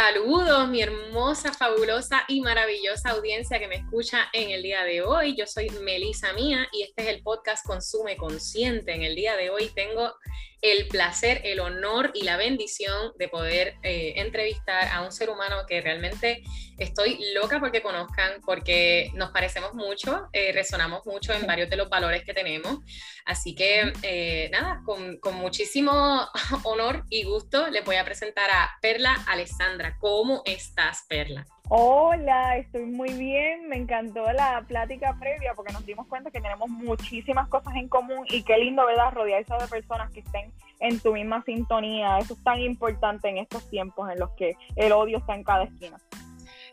Saludos, 0.00 0.68
mi 0.68 0.80
hermosa, 0.80 1.52
fabulosa 1.52 2.22
y 2.28 2.40
maravillosa 2.40 3.10
audiencia 3.10 3.58
que 3.58 3.66
me 3.66 3.74
escucha 3.74 4.28
en 4.32 4.50
el 4.50 4.62
día 4.62 4.84
de 4.84 5.02
hoy. 5.02 5.34
Yo 5.34 5.44
soy 5.44 5.70
Melisa 5.82 6.32
Mía 6.34 6.68
y 6.70 6.82
este 6.82 7.02
es 7.02 7.08
el 7.08 7.20
podcast 7.20 7.66
Consume 7.66 8.16
Consciente. 8.16 8.94
En 8.94 9.02
el 9.02 9.16
día 9.16 9.36
de 9.36 9.50
hoy 9.50 9.72
tengo 9.74 10.14
el 10.60 10.88
placer, 10.88 11.40
el 11.44 11.60
honor 11.60 12.10
y 12.14 12.24
la 12.24 12.36
bendición 12.36 13.12
de 13.18 13.28
poder 13.28 13.76
eh, 13.82 14.14
entrevistar 14.16 14.88
a 14.88 15.02
un 15.02 15.12
ser 15.12 15.30
humano 15.30 15.56
que 15.68 15.80
realmente 15.80 16.42
estoy 16.78 17.18
loca 17.34 17.60
porque 17.60 17.82
conozcan, 17.82 18.40
porque 18.44 19.10
nos 19.14 19.30
parecemos 19.30 19.74
mucho, 19.74 20.28
eh, 20.32 20.52
resonamos 20.52 21.06
mucho 21.06 21.32
en 21.32 21.46
varios 21.46 21.70
de 21.70 21.76
los 21.76 21.88
valores 21.88 22.24
que 22.24 22.34
tenemos. 22.34 22.78
Así 23.24 23.54
que 23.54 23.92
eh, 24.02 24.48
nada, 24.50 24.82
con, 24.84 25.18
con, 25.18 25.34
muchísimo 25.34 26.28
honor 26.64 27.04
y 27.08 27.24
gusto 27.24 27.68
les 27.68 27.84
voy 27.84 27.96
a 27.96 28.04
presentar 28.04 28.50
a 28.50 28.76
Perla 28.80 29.24
Alessandra. 29.26 29.96
¿Cómo 30.00 30.42
estás, 30.44 31.04
Perla? 31.08 31.46
Hola, 31.70 32.56
estoy 32.56 32.86
muy 32.86 33.12
bien. 33.12 33.68
Me 33.68 33.76
encantó 33.76 34.24
la 34.32 34.64
plática 34.66 35.14
previa 35.20 35.52
porque 35.54 35.72
nos 35.74 35.84
dimos 35.84 36.06
cuenta 36.06 36.30
que 36.30 36.40
tenemos 36.40 36.68
muchísimas 36.70 37.46
cosas 37.48 37.74
en 37.76 37.88
común 37.88 38.24
y 38.30 38.42
qué 38.42 38.56
lindo, 38.56 38.86
¿verdad? 38.86 39.12
Rodearse 39.12 39.52
de 39.60 39.68
personas 39.68 40.10
que 40.10 40.20
estén 40.20 40.50
en 40.80 40.98
tu 41.00 41.12
misma 41.12 41.42
sintonía. 41.44 42.18
Eso 42.18 42.32
es 42.32 42.42
tan 42.42 42.58
importante 42.60 43.28
en 43.28 43.36
estos 43.36 43.68
tiempos 43.68 44.10
en 44.10 44.18
los 44.18 44.30
que 44.30 44.56
el 44.76 44.92
odio 44.92 45.18
está 45.18 45.34
en 45.34 45.44
cada 45.44 45.64
esquina. 45.64 45.98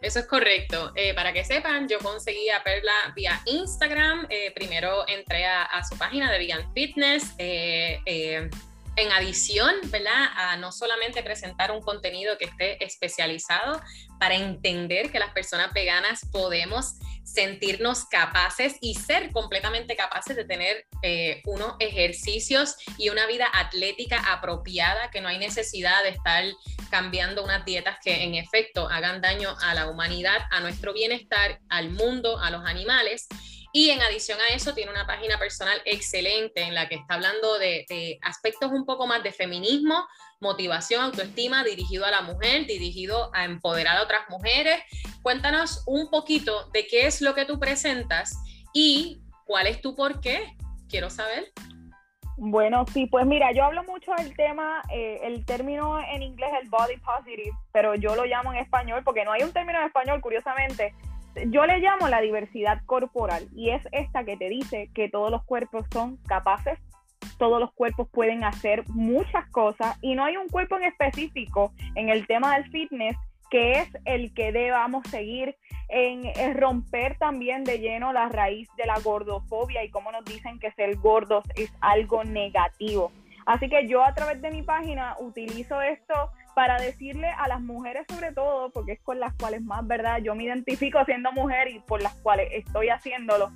Eso 0.02 0.20
es 0.20 0.27
correcto. 0.27 0.94
Eh, 0.96 1.13
para 1.13 1.34
que 1.34 1.43
sepan, 1.43 1.90
yo 1.90 1.99
conseguí 1.99 2.49
a 2.49 2.63
Perla 2.63 2.93
vía 3.16 3.41
Instagram. 3.48 4.27
Eh, 4.30 4.52
primero 4.55 5.05
entré 5.09 5.46
a, 5.46 5.84
su 5.84 5.98
página 5.98 6.32
de 6.32 6.38
Vegan 6.38 6.74
Fitness. 6.74 7.35
Eh, 7.37 8.49
en 8.96 9.12
adición, 9.12 9.74
¿verdad? 9.85 10.29
A 10.35 10.57
no 10.57 10.71
solamente 10.71 11.24
presentar 11.24 11.71
un 11.71 11.82
contenido 11.82 12.38
que 12.38 12.46
esté 12.46 12.84
especializado 12.84 13.82
para 14.20 14.35
entender 14.35 15.12
que 15.12 15.20
las 15.20 15.32
personas 15.32 15.74
veganas 15.74 16.21
podemos 16.32 16.96
sentirnos 17.24 18.05
capaces 18.05 18.76
y 18.82 18.93
ser 18.93 19.32
completamente 19.32 19.96
capaces 19.96 20.35
de 20.35 20.46
tener 20.46 20.85
eh, 21.02 21.41
unos 21.46 21.74
ejercicios 21.79 22.76
y 22.98 23.10
una 23.10 23.26
vida 23.26 23.48
atlética 23.52 24.20
apropiada, 24.32 25.09
que 25.12 25.21
no 25.21 25.27
hay 25.27 25.40
necesidad 25.40 26.04
de 26.04 26.09
estar 26.09 26.46
cambiando 26.90 27.43
unas 27.43 27.65
dietas 27.65 27.98
que 28.04 28.24
en 28.24 28.35
efecto 28.35 28.87
hagan 28.87 29.21
daño 29.21 29.55
a 29.62 29.74
la 29.74 29.90
humanidad, 29.90 30.37
a 30.52 30.59
nuestro 30.62 30.93
bienestar, 30.93 31.59
al 31.68 31.90
mundo, 31.90 32.40
a 32.40 32.52
los 32.52 32.63
animales. 32.65 33.27
Y 33.76 33.90
en 33.90 34.01
adición 34.01 34.40
a 34.40 34.55
eso, 34.55 34.73
tiene 34.73 34.90
una 34.90 35.05
página 35.05 35.37
personal 35.37 35.81
excelente 35.84 36.62
en 36.62 36.73
la 36.73 36.87
que 36.87 36.95
está 36.95 37.15
hablando 37.15 37.59
de, 37.59 38.18
aspectos 38.21 38.71
un 38.71 38.85
poco 38.85 39.05
más 39.05 39.21
de 39.21 39.34
feminismo, 39.34 40.07
motivación, 40.40 41.04
autoestima, 41.04 41.62
dirigido 41.65 42.05
a 42.05 42.12
la 42.12 42.21
mujer, 42.21 42.68
dirigido 42.68 43.31
a 43.34 43.43
empoderar 43.43 43.98
a 43.98 44.03
otras 44.03 44.29
mujeres. 44.29 44.79
Cuéntanos 45.21 45.84
un 45.87 46.09
poquito 46.09 46.70
de 46.70 46.87
qué 46.87 47.05
es 47.05 47.21
lo 47.21 47.35
que 47.35 47.43
tú 47.43 47.59
presentas 47.59 48.41
y 48.73 49.20
cuál 49.43 49.68
es 49.68 49.81
tu 49.81 49.93
por 49.93 50.21
qué. 50.21 50.55
Quiero 50.87 51.09
saber. 51.09 51.51
Bueno, 52.37 52.85
sí, 52.93 53.07
pues 53.07 53.26
mira, 53.26 53.51
yo 53.51 53.65
hablo 53.65 53.84
mucho 53.84 54.13
del 54.13 54.34
tema, 54.37 54.84
eh, 54.90 55.20
el 55.23 55.46
término 55.46 55.99
en 55.99 56.23
inglés 56.23 56.49
es 56.53 56.63
el 56.63 56.70
body 56.70 56.96
positive, 56.99 57.51
pero 57.73 57.93
yo 57.96 58.15
lo 58.15 58.23
llamo 58.23 58.53
en 58.53 58.59
español 58.59 59.01
porque 59.03 59.26
no 59.26 59.34
hay 59.34 59.43
un 59.43 59.51
término 59.51 59.79
en 59.79 59.87
español, 59.87 60.21
curiosamente, 60.21 60.93
yo 61.48 61.66
le 61.66 61.80
llamo 61.80 62.08
la 62.08 62.22
diversidad 62.22 62.82
corporal 62.86 63.48
y 63.55 63.70
es 63.70 63.88
esta 63.91 64.24
que 64.24 64.38
te 64.38 64.50
dice 64.50 64.90
que 64.94 65.09
todos 65.09 65.31
los 65.31 65.44
cuerpos 65.44 65.86
son 65.92 66.18
capaces, 66.28 66.80
todos 67.38 67.59
los 67.59 67.74
cuerpos 67.74 68.08
pueden 68.12 68.44
hacer 68.44 68.84
muchas 68.90 69.47
cosas 69.50 69.97
y 70.02 70.16
no 70.16 70.24
hay 70.24 70.38
un 70.38 70.47
cuerpo 70.47 70.78
en 70.78 70.84
específico 70.84 71.74
en 71.96 72.09
el 72.09 72.28
tema 72.28 72.56
del 72.56 72.70
fitness 72.72 73.18
que 73.50 73.80
es 73.80 73.90
el 74.06 74.34
que 74.34 74.52
debamos 74.52 75.08
seguir 75.09 75.56
en, 75.90 76.24
romper 76.56 77.18
también 77.18 77.64
de 77.64 77.80
lleno 77.80 78.12
la 78.12 78.30
raíz 78.30 78.68
de 78.78 78.86
la 78.86 79.00
gordofobia 79.00 79.84
y 79.84 79.92
como 79.92 80.12
nos 80.12 80.26
dicen 80.26 80.59
que 80.59 80.72
ser 80.72 80.96
gordos 80.98 81.44
es 81.56 81.72
algo 81.82 82.24
negativo. 82.24 83.12
Así 83.46 83.70
que 83.70 83.88
yo 83.88 84.04
a 84.04 84.14
través 84.16 84.42
de 84.42 84.50
mi 84.50 84.64
página 84.64 85.16
utilizo 85.20 85.82
esto 85.82 86.32
para 86.56 86.78
decirle 86.78 87.28
a 87.28 87.48
las 87.48 87.62
mujeres 87.62 88.06
sobre 88.10 88.32
todo, 88.32 88.72
porque 88.72 88.94
es 88.94 89.02
con 89.02 89.20
las 89.20 89.34
cuales 89.36 89.62
más, 89.62 89.86
¿verdad? 89.86 90.20
Yo 90.24 90.34
me 90.34 90.46
identifico 90.46 91.04
siendo 91.06 91.32
mujer 91.34 91.68
y 91.68 91.80
por 91.80 92.02
las 92.02 92.16
cuales 92.16 92.48
estoy 92.52 92.90
haciéndolo, 92.90 93.52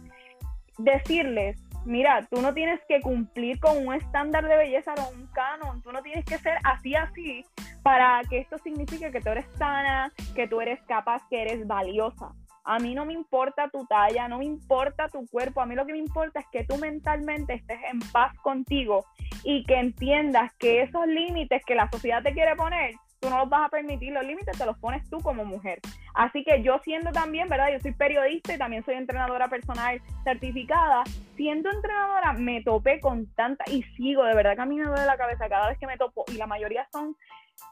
decirles, 0.77 1.57
mira, 1.85 2.27
tú 2.29 2.41
no 2.41 2.53
tienes 2.53 2.79
que 2.87 2.99
cumplir 3.01 3.59
con 3.59 3.87
un 3.87 3.93
estándar 3.93 4.47
de 4.47 4.57
belleza 4.57 4.93
o 4.95 5.09
un 5.15 5.27
canon, 5.27 5.81
tú 5.81 5.91
no 5.91 6.01
tienes 6.01 6.25
que 6.25 6.37
ser 6.37 6.57
así, 6.63 6.93
así, 6.93 7.45
para 7.83 8.21
que 8.29 8.39
esto 8.39 8.57
signifique 8.57 9.11
que 9.11 9.21
tú 9.21 9.29
eres 9.29 9.45
sana, 9.57 10.11
que 10.35 10.47
tú 10.47 10.59
eres 10.59 10.81
capaz, 10.83 11.23
que 11.29 11.41
eres 11.41 11.65
valiosa. 11.65 12.33
A 12.69 12.77
mí 12.77 12.93
no 12.93 13.03
me 13.03 13.13
importa 13.13 13.67
tu 13.69 13.87
talla, 13.87 14.27
no 14.27 14.37
me 14.37 14.45
importa 14.45 15.09
tu 15.09 15.25
cuerpo, 15.25 15.59
a 15.59 15.65
mí 15.65 15.73
lo 15.73 15.87
que 15.87 15.93
me 15.93 15.97
importa 15.97 16.39
es 16.39 16.45
que 16.51 16.65
tú 16.65 16.77
mentalmente 16.77 17.55
estés 17.55 17.79
en 17.91 17.99
paz 18.11 18.37
contigo 18.43 19.05
y 19.43 19.63
que 19.63 19.73
entiendas 19.79 20.53
que 20.59 20.83
esos 20.83 21.07
límites 21.07 21.63
que 21.65 21.73
la 21.73 21.89
sociedad 21.89 22.21
te 22.21 22.31
quiere 22.31 22.55
poner, 22.55 22.93
tú 23.19 23.31
no 23.31 23.39
los 23.39 23.49
vas 23.49 23.65
a 23.65 23.69
permitir, 23.69 24.13
los 24.13 24.23
límites 24.23 24.55
te 24.55 24.67
los 24.67 24.77
pones 24.77 25.09
tú 25.09 25.17
como 25.17 25.45
mujer. 25.45 25.79
Así 26.13 26.43
que 26.43 26.61
yo 26.61 26.77
siendo 26.83 27.11
también, 27.11 27.49
¿verdad? 27.49 27.71
Yo 27.71 27.79
soy 27.79 27.93
periodista 27.93 28.53
y 28.53 28.59
también 28.59 28.85
soy 28.85 28.93
entrenadora 28.97 29.47
personal 29.47 29.99
certificada. 30.23 31.05
Siendo 31.37 31.71
entrenadora 31.71 32.33
me 32.33 32.61
topé 32.61 32.99
con 32.99 33.25
tanta 33.33 33.63
y 33.71 33.81
sigo, 33.97 34.23
de 34.25 34.35
verdad 34.35 34.53
que 34.53 34.61
a 34.61 34.65
mí 34.67 34.75
me 34.75 34.85
duele 34.85 35.07
la 35.07 35.17
cabeza 35.17 35.49
cada 35.49 35.69
vez 35.69 35.79
que 35.79 35.87
me 35.87 35.97
topo 35.97 36.23
y 36.31 36.37
la 36.37 36.45
mayoría 36.45 36.87
son 36.91 37.15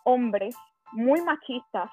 hombres 0.06 0.56
muy 0.92 1.22
machistas 1.22 1.92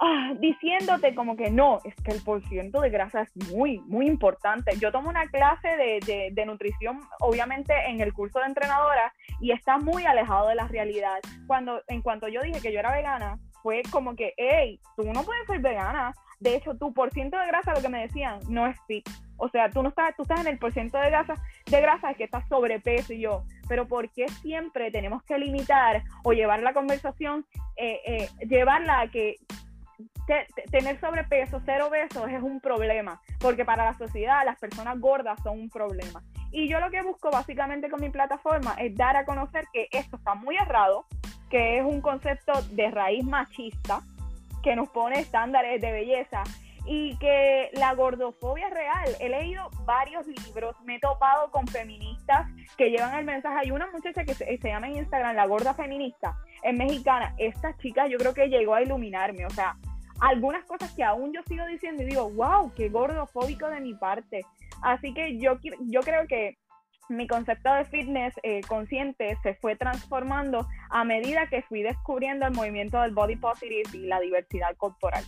ah, 0.00 0.32
diciéndote 0.38 1.14
como 1.14 1.36
que 1.36 1.50
no, 1.50 1.78
es 1.84 1.94
que 2.02 2.12
el 2.12 2.22
porciento 2.22 2.80
de 2.80 2.90
grasa 2.90 3.22
es 3.22 3.52
muy, 3.52 3.78
muy 3.86 4.06
importante. 4.06 4.76
Yo 4.78 4.92
tomo 4.92 5.08
una 5.08 5.26
clase 5.26 5.68
de, 5.68 6.30
de, 6.32 6.46
nutrición, 6.46 7.00
obviamente 7.20 7.74
en 7.88 8.00
el 8.00 8.12
curso 8.12 8.40
de 8.40 8.46
entrenadora, 8.46 9.12
y 9.40 9.52
está 9.52 9.78
muy 9.78 10.04
alejado 10.04 10.48
de 10.48 10.54
la 10.54 10.68
realidad. 10.68 11.20
Cuando, 11.46 11.82
en 11.88 12.02
cuanto 12.02 12.28
yo 12.28 12.42
dije 12.42 12.60
que 12.60 12.72
yo 12.72 12.80
era 12.80 12.94
vegana, 12.94 13.38
fue 13.62 13.82
como 13.90 14.16
que, 14.16 14.32
hey, 14.36 14.80
tú 14.96 15.04
no 15.12 15.22
puedes 15.22 15.46
ser 15.46 15.60
vegana. 15.60 16.12
De 16.40 16.56
hecho, 16.56 16.74
tu 16.74 16.92
porciento 16.94 17.38
de 17.38 17.46
grasa, 17.46 17.74
lo 17.74 17.82
que 17.82 17.88
me 17.90 18.00
decían, 18.00 18.40
no 18.48 18.66
es 18.66 18.76
fit. 18.86 19.06
O 19.36 19.48
sea, 19.48 19.70
tú 19.70 19.82
no 19.82 19.88
estás, 19.88 20.14
tú 20.16 20.22
estás 20.22 20.40
en 20.40 20.48
el 20.48 20.58
porciento 20.58 20.98
de 20.98 21.10
grasa, 21.10 21.34
de 21.66 21.80
grasa 21.80 22.14
que 22.14 22.24
estás 22.24 22.46
sobrepeso 22.48 23.12
y 23.12 23.20
yo. 23.20 23.44
Pero 23.68 23.86
¿por 23.86 24.10
qué 24.10 24.28
siempre 24.28 24.90
tenemos 24.90 25.22
que 25.24 25.38
limitar 25.38 26.02
o 26.24 26.32
llevar 26.32 26.62
la 26.62 26.74
conversación, 26.74 27.46
eh, 27.76 28.00
eh, 28.06 28.28
llevarla 28.46 29.00
a 29.00 29.08
que 29.08 29.36
tener 30.70 31.00
sobrepeso, 31.00 31.60
ser 31.60 31.82
obesos 31.82 32.28
es 32.28 32.42
un 32.42 32.60
problema, 32.60 33.20
porque 33.38 33.64
para 33.64 33.84
la 33.84 33.98
sociedad 33.98 34.44
las 34.44 34.58
personas 34.58 34.98
gordas 35.00 35.38
son 35.42 35.58
un 35.58 35.70
problema. 35.70 36.22
Y 36.52 36.68
yo 36.68 36.80
lo 36.80 36.90
que 36.90 37.02
busco 37.02 37.30
básicamente 37.30 37.90
con 37.90 38.00
mi 38.00 38.10
plataforma 38.10 38.74
es 38.74 38.94
dar 38.96 39.16
a 39.16 39.24
conocer 39.24 39.66
que 39.72 39.88
esto 39.92 40.16
está 40.16 40.34
muy 40.34 40.56
errado, 40.56 41.06
que 41.48 41.78
es 41.78 41.84
un 41.84 42.00
concepto 42.00 42.52
de 42.72 42.90
raíz 42.90 43.24
machista, 43.24 44.00
que 44.62 44.76
nos 44.76 44.88
pone 44.90 45.20
estándares 45.20 45.80
de 45.80 45.92
belleza 45.92 46.42
y 46.86 47.16
que 47.18 47.70
la 47.74 47.94
gordofobia 47.94 48.68
es 48.68 48.74
real. 48.74 49.16
He 49.20 49.28
leído 49.28 49.70
varios 49.84 50.26
libros, 50.26 50.76
me 50.84 50.96
he 50.96 51.00
topado 51.00 51.50
con 51.50 51.66
feministas 51.66 52.48
que 52.76 52.90
llevan 52.90 53.18
el 53.18 53.24
mensaje. 53.24 53.60
Hay 53.60 53.70
una 53.70 53.90
muchacha 53.90 54.24
que 54.24 54.34
se, 54.34 54.58
llama 54.62 54.88
en 54.88 54.96
Instagram 54.96 55.36
La 55.36 55.46
Gorda 55.46 55.74
Feminista, 55.74 56.36
es 56.62 56.76
mexicana. 56.76 57.34
Esta 57.38 57.76
chica 57.78 58.06
yo 58.06 58.18
creo 58.18 58.34
que 58.34 58.48
llegó 58.48 58.74
a 58.74 58.82
iluminarme, 58.82 59.46
o 59.46 59.50
sea, 59.50 59.76
algunas 60.20 60.64
cosas 60.64 60.92
que 60.92 61.02
aún 61.02 61.32
yo 61.32 61.40
sigo 61.46 61.64
diciendo 61.66 62.02
y 62.02 62.06
digo, 62.06 62.30
wow, 62.30 62.72
qué 62.74 62.88
gordofóbico 62.88 63.68
de 63.68 63.80
mi 63.80 63.94
parte. 63.94 64.42
Así 64.82 65.12
que 65.14 65.38
yo, 65.38 65.58
yo 65.80 66.00
creo 66.00 66.26
que 66.26 66.58
mi 67.10 67.26
concepto 67.26 67.72
de 67.74 67.84
fitness 67.84 68.34
eh, 68.42 68.60
consciente 68.62 69.36
se 69.42 69.54
fue 69.54 69.76
transformando 69.76 70.66
a 70.90 71.04
medida 71.04 71.48
que 71.48 71.62
fui 71.62 71.82
descubriendo 71.82 72.46
el 72.46 72.54
movimiento 72.54 73.00
del 73.00 73.12
body 73.12 73.36
positive 73.36 73.82
y 73.92 74.06
la 74.06 74.20
diversidad 74.20 74.76
corporal. 74.76 75.24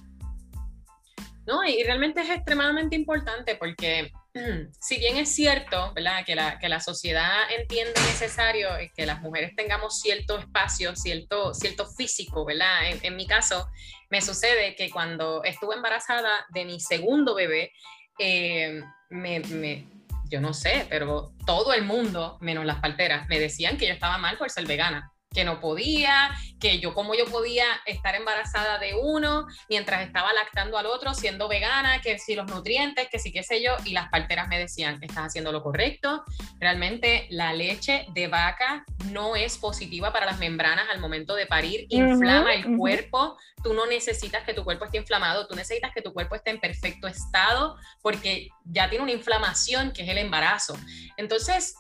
No, 1.44 1.64
y 1.64 1.82
realmente 1.82 2.20
es 2.20 2.30
extremadamente 2.30 2.94
importante 2.94 3.56
porque 3.56 4.12
si 4.80 4.98
bien 4.98 5.16
es 5.16 5.34
cierto, 5.34 5.92
¿verdad? 5.94 6.24
Que 6.24 6.34
la, 6.34 6.58
que 6.58 6.68
la 6.68 6.80
sociedad 6.80 7.50
entiende 7.58 7.94
necesario 8.00 8.68
que 8.94 9.06
las 9.06 9.20
mujeres 9.20 9.54
tengamos 9.56 10.00
cierto 10.00 10.38
espacio, 10.38 10.94
cierto, 10.94 11.52
cierto 11.52 11.86
físico, 11.86 12.44
¿verdad? 12.44 12.90
En, 13.02 13.16
mi 13.16 13.26
caso, 13.26 13.66
me 14.10 14.22
sucede 14.22 14.74
que 14.76 14.90
cuando 14.90 15.42
estuve 15.44 15.74
embarazada 15.74 16.46
de 16.50 16.64
mi 16.64 16.80
segundo 16.80 17.34
bebé, 17.34 17.72
eh, 18.18 18.80
me, 19.10 19.40
me, 19.40 19.86
yo 20.30 20.40
no 20.40 20.54
sé, 20.54 20.86
pero 20.88 21.34
todo 21.44 21.74
el 21.74 21.84
mundo, 21.84 22.38
menos 22.40 22.64
las 22.64 22.80
parteras, 22.80 23.28
me 23.28 23.38
decían 23.38 23.76
que 23.76 23.86
yo 23.86 23.92
estaba 23.92 24.16
mal 24.18 24.38
por 24.38 24.50
ser 24.50 24.66
vegana. 24.66 25.11
Que 25.32 25.44
no 25.44 25.60
podía, 25.60 26.30
que 26.60 26.78
yo 26.78 26.94
como 26.94 27.14
yo 27.14 27.26
podía 27.26 27.64
estar 27.86 28.14
embarazada 28.14 28.78
de 28.78 28.94
uno 28.94 29.46
mientras 29.68 30.06
estaba 30.06 30.32
lactando 30.32 30.78
al 30.78 30.86
otro, 30.86 31.14
siendo 31.14 31.48
vegana, 31.48 32.00
que 32.00 32.18
si 32.18 32.34
los 32.34 32.46
nutrientes, 32.46 33.08
que 33.10 33.18
si 33.18 33.32
qué 33.32 33.42
sé 33.42 33.62
yo, 33.62 33.72
y 33.84 33.92
las 33.92 34.08
parteras 34.10 34.48
me 34.48 34.58
decían, 34.58 34.98
estás 35.02 35.26
haciendo 35.26 35.52
lo 35.52 35.62
correcto, 35.62 36.24
realmente 36.58 37.26
la 37.30 37.52
leche 37.52 38.06
de 38.14 38.28
vaca 38.28 38.84
no 39.10 39.36
es 39.36 39.58
positiva 39.58 40.12
para 40.12 40.26
las 40.26 40.38
membranas 40.38 40.86
al 40.92 41.00
momento 41.00 41.34
de 41.34 41.46
parir, 41.46 41.86
inflama 41.88 42.54
el 42.54 42.76
cuerpo, 42.76 43.36
tú 43.62 43.74
no 43.74 43.86
necesitas 43.86 44.44
que 44.44 44.54
tu 44.54 44.64
cuerpo 44.64 44.84
esté 44.84 44.98
inflamado, 44.98 45.46
tú 45.46 45.54
necesitas 45.54 45.92
que 45.94 46.02
tu 46.02 46.12
cuerpo 46.12 46.34
esté 46.34 46.50
en 46.50 46.60
perfecto 46.60 47.06
estado 47.06 47.76
porque 48.00 48.48
ya 48.64 48.88
tiene 48.88 49.02
una 49.02 49.12
inflamación 49.12 49.92
que 49.92 50.02
es 50.02 50.08
el 50.08 50.18
embarazo. 50.18 50.76
Entonces, 51.16 51.76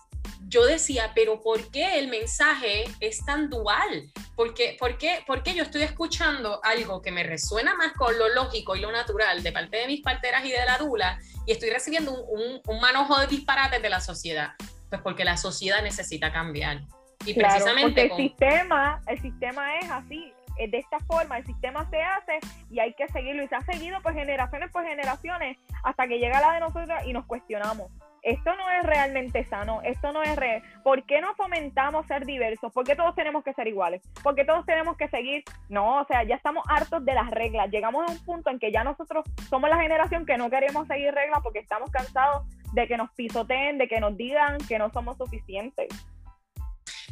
yo 0.48 0.64
decía, 0.66 1.12
pero 1.14 1.40
¿por 1.40 1.70
qué 1.70 1.98
el 1.98 2.08
mensaje 2.08 2.84
es 3.00 3.24
tan 3.24 3.48
dual? 3.48 4.10
¿Por 4.36 4.54
qué, 4.54 4.76
por, 4.78 4.98
qué, 4.98 5.22
¿Por 5.26 5.42
qué, 5.42 5.54
yo 5.54 5.62
estoy 5.62 5.82
escuchando 5.82 6.60
algo 6.62 7.00
que 7.00 7.10
me 7.10 7.22
resuena 7.22 7.74
más 7.74 7.92
con 7.94 8.16
lo 8.18 8.28
lógico 8.28 8.76
y 8.76 8.80
lo 8.80 8.92
natural 8.92 9.42
de 9.42 9.52
parte 9.52 9.78
de 9.78 9.86
mis 9.86 10.02
parteras 10.02 10.44
y 10.44 10.50
de 10.50 10.64
la 10.64 10.78
dula 10.78 11.18
y 11.46 11.52
estoy 11.52 11.70
recibiendo 11.70 12.12
un, 12.12 12.60
un, 12.66 12.80
manojo 12.80 13.18
de 13.18 13.26
disparates 13.26 13.82
de 13.82 13.88
la 13.88 14.00
sociedad? 14.00 14.52
Pues 14.90 15.00
porque 15.02 15.24
la 15.24 15.36
sociedad 15.36 15.82
necesita 15.82 16.32
cambiar. 16.32 16.82
Y 17.24 17.34
precisamente 17.34 18.02
el 18.02 18.16
sistema, 18.16 19.00
el 19.06 19.20
sistema 19.22 19.78
es 19.78 19.90
así, 19.90 20.32
de 20.56 20.78
esta 20.78 20.98
forma, 21.00 21.38
el 21.38 21.46
sistema 21.46 21.88
se 21.90 22.02
hace 22.02 22.38
y 22.70 22.80
hay 22.80 22.94
que 22.94 23.08
seguirlo 23.08 23.42
y 23.42 23.48
se 23.48 23.56
ha 23.56 23.60
seguido 23.62 24.00
pues 24.02 24.14
generaciones 24.14 24.70
por 24.70 24.84
generaciones 24.84 25.58
hasta 25.84 26.06
que 26.06 26.18
llega 26.18 26.40
la 26.40 26.52
de 26.54 26.60
nosotros 26.60 26.98
y 27.06 27.12
nos 27.12 27.26
cuestionamos 27.26 27.90
esto 28.22 28.54
no 28.54 28.70
es 28.70 28.84
realmente 28.84 29.44
sano, 29.44 29.82
esto 29.82 30.12
no 30.12 30.22
es 30.22 30.36
real. 30.36 30.62
¿Por 30.84 31.04
qué 31.04 31.20
no 31.20 31.34
fomentamos 31.34 32.06
ser 32.06 32.24
diversos? 32.24 32.72
¿Por 32.72 32.84
qué 32.84 32.94
todos 32.94 33.14
tenemos 33.16 33.42
que 33.42 33.52
ser 33.52 33.66
iguales? 33.66 34.00
¿Por 34.22 34.36
qué 34.36 34.44
todos 34.44 34.64
tenemos 34.64 34.96
que 34.96 35.08
seguir? 35.08 35.42
No, 35.68 36.00
o 36.00 36.04
sea, 36.06 36.22
ya 36.22 36.36
estamos 36.36 36.64
hartos 36.68 37.04
de 37.04 37.14
las 37.14 37.30
reglas. 37.30 37.68
Llegamos 37.70 38.08
a 38.08 38.12
un 38.12 38.24
punto 38.24 38.50
en 38.50 38.60
que 38.60 38.70
ya 38.70 38.84
nosotros 38.84 39.24
somos 39.50 39.68
la 39.68 39.80
generación 39.80 40.24
que 40.24 40.38
no 40.38 40.50
queremos 40.50 40.86
seguir 40.86 41.12
reglas 41.12 41.40
porque 41.42 41.58
estamos 41.58 41.90
cansados 41.90 42.46
de 42.72 42.86
que 42.86 42.96
nos 42.96 43.10
pisoteen, 43.12 43.76
de 43.76 43.88
que 43.88 44.00
nos 44.00 44.16
digan 44.16 44.58
que 44.68 44.78
no 44.78 44.88
somos 44.90 45.18
suficientes. 45.18 45.88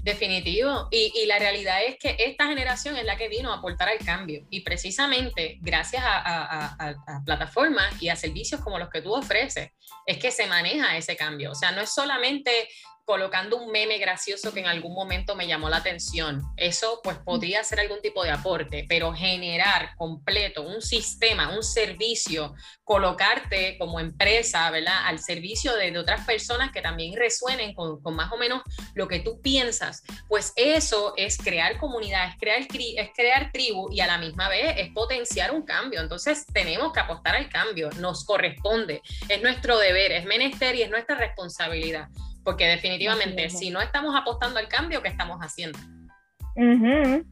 Definitivo. 0.02 0.88
Y, 0.90 1.26
la 1.26 1.38
realidad 1.38 1.84
es 1.84 1.96
que 1.98 2.16
esta 2.18 2.46
generación 2.46 2.96
es 2.96 3.04
la 3.04 3.16
que 3.16 3.28
vino 3.28 3.52
a 3.52 3.56
aportar 3.56 3.88
al 3.88 3.98
cambio. 3.98 4.46
Y 4.50 4.60
precisamente 4.60 5.58
gracias 5.60 6.02
a, 6.04 6.76
a, 6.78 7.24
plataformas 7.24 8.02
y 8.02 8.08
a 8.08 8.16
servicios 8.16 8.60
como 8.60 8.78
los 8.78 8.88
que 8.90 9.02
tú 9.02 9.14
ofreces, 9.14 9.70
es 10.06 10.18
que 10.18 10.30
se 10.30 10.46
maneja 10.46 10.96
ese 10.96 11.16
cambio. 11.16 11.52
O 11.52 11.54
sea, 11.54 11.72
no 11.72 11.82
es 11.82 11.92
solamente 11.92 12.68
colocando 13.10 13.56
un 13.56 13.72
meme 13.72 13.98
gracioso 13.98 14.54
que 14.54 14.60
en 14.60 14.68
algún 14.68 14.94
momento 14.94 15.34
me 15.34 15.48
llamó 15.48 15.68
la 15.68 15.78
atención. 15.78 16.44
Eso 16.56 17.00
pues 17.02 17.18
podría 17.18 17.64
ser 17.64 17.80
algún 17.80 18.00
tipo 18.00 18.22
de 18.22 18.30
aporte, 18.30 18.86
pero 18.88 19.12
generar 19.12 19.96
completo 19.96 20.62
un 20.62 20.80
sistema, 20.80 21.52
un 21.52 21.64
servicio, 21.64 22.54
colocarte 22.84 23.76
como 23.78 23.98
empresa, 23.98 24.70
¿verdad? 24.70 25.06
Al 25.06 25.18
servicio 25.18 25.74
de, 25.74 25.98
otras 25.98 26.24
personas 26.24 26.70
que 26.70 26.82
también 26.82 27.16
resuenen 27.16 27.74
con, 27.74 28.00
más 28.14 28.30
o 28.30 28.36
menos 28.36 28.62
lo 28.94 29.08
que 29.08 29.18
tú 29.18 29.40
piensas, 29.42 30.04
pues 30.28 30.52
eso 30.54 31.12
es 31.16 31.36
crear 31.36 31.78
comunidad, 31.78 32.28
es 32.28 32.36
crear, 32.38 32.60
es 32.60 33.10
crear 33.12 33.50
tribu 33.50 33.90
y 33.90 33.98
a 34.02 34.06
la 34.06 34.18
misma 34.18 34.48
vez 34.48 34.76
es 34.76 34.92
potenciar 34.92 35.50
un 35.50 35.62
cambio. 35.62 36.00
Entonces 36.00 36.46
tenemos 36.54 36.92
que 36.92 37.00
apostar 37.00 37.34
al 37.34 37.48
cambio, 37.48 37.90
nos 37.98 38.24
corresponde, 38.24 39.02
es 39.28 39.42
nuestro 39.42 39.78
deber, 39.78 40.12
es 40.12 40.24
menester 40.26 40.76
y 40.76 40.82
es 40.82 40.90
nuestra 40.90 41.16
responsabilidad. 41.16 42.06
Porque 42.44 42.66
definitivamente, 42.66 43.50
si 43.50 43.70
no 43.70 43.80
estamos 43.80 44.14
apostando 44.16 44.58
al 44.58 44.68
cambio, 44.68 45.02
¿qué 45.02 45.08
estamos 45.08 45.38
haciendo? 45.40 45.78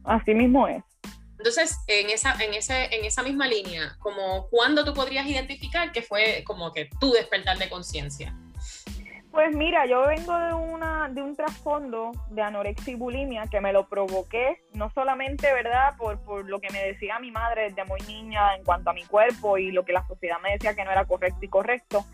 Así 0.03 0.33
mismo 0.33 0.67
es. 0.67 0.83
Entonces, 1.37 1.77
en 1.87 2.09
esa, 2.09 2.33
en, 2.43 2.53
ese, 2.53 2.93
en 2.93 3.05
esa 3.05 3.23
misma 3.23 3.47
línea, 3.47 3.95
como 3.99 4.47
¿cuándo 4.49 4.83
tú 4.83 4.93
podrías 4.93 5.25
identificar 5.25 5.91
que 5.93 6.01
fue 6.01 6.43
como 6.45 6.73
que 6.73 6.89
tu 6.99 7.11
despertar 7.11 7.57
de 7.57 7.69
conciencia? 7.69 8.35
Pues 9.31 9.55
mira, 9.55 9.85
yo 9.85 10.07
vengo 10.07 10.37
de 10.37 10.53
una 10.53 11.07
de 11.07 11.21
un 11.21 11.35
trasfondo 11.35 12.11
de 12.31 12.41
anorexia 12.41 12.93
y 12.93 12.95
bulimia 12.95 13.45
que 13.45 13.61
me 13.61 13.71
lo 13.71 13.87
provoqué, 13.87 14.63
no 14.73 14.89
solamente, 14.89 15.53
¿verdad?, 15.53 15.95
por, 15.97 16.19
por 16.25 16.49
lo 16.49 16.59
que 16.59 16.69
me 16.71 16.83
decía 16.83 17.19
mi 17.19 17.31
madre 17.31 17.69
desde 17.69 17.85
muy 17.85 18.01
niña 18.01 18.55
en 18.55 18.63
cuanto 18.63 18.89
a 18.89 18.93
mi 18.93 19.05
cuerpo 19.05 19.57
y 19.57 19.71
lo 19.71 19.85
que 19.85 19.93
la 19.93 20.05
sociedad 20.07 20.37
me 20.41 20.53
decía 20.53 20.73
que 20.73 20.83
no 20.83 20.91
era 20.91 21.05
correcto 21.05 21.39
y 21.45 21.47
correcto, 21.47 22.05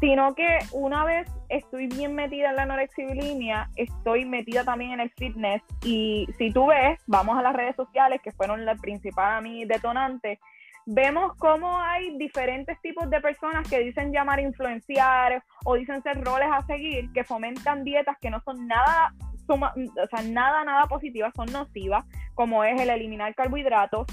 sino 0.00 0.34
que 0.34 0.58
una 0.72 1.04
vez 1.04 1.28
estoy 1.48 1.88
bien 1.88 2.14
metida 2.14 2.50
en 2.50 2.56
la 2.56 2.62
anorexia 2.62 3.68
estoy 3.76 4.24
metida 4.24 4.64
también 4.64 4.92
en 4.92 5.00
el 5.00 5.10
fitness. 5.10 5.62
Y 5.84 6.28
si 6.38 6.52
tú 6.52 6.66
ves, 6.66 7.00
vamos 7.06 7.38
a 7.38 7.42
las 7.42 7.54
redes 7.54 7.76
sociales 7.76 8.20
que 8.22 8.32
fueron 8.32 8.64
la 8.64 8.76
principal 8.76 9.38
a 9.38 9.40
mí 9.40 9.64
detonante, 9.64 10.38
vemos 10.86 11.34
cómo 11.36 11.78
hay 11.80 12.16
diferentes 12.16 12.80
tipos 12.80 13.10
de 13.10 13.20
personas 13.20 13.68
que 13.68 13.80
dicen 13.80 14.12
llamar 14.12 14.40
influenciar 14.40 15.42
o 15.64 15.74
dicen 15.74 16.02
ser 16.02 16.24
roles 16.24 16.48
a 16.50 16.64
seguir, 16.66 17.12
que 17.12 17.24
fomentan 17.24 17.84
dietas 17.84 18.16
que 18.20 18.30
no 18.30 18.40
son 18.40 18.66
nada, 18.66 19.12
o 19.48 20.06
sea, 20.16 20.22
nada, 20.26 20.64
nada 20.64 20.86
positivas, 20.86 21.32
son 21.34 21.52
nocivas, 21.52 22.04
como 22.34 22.64
es 22.64 22.80
el 22.80 22.88
eliminar 22.88 23.34
carbohidratos, 23.34 24.06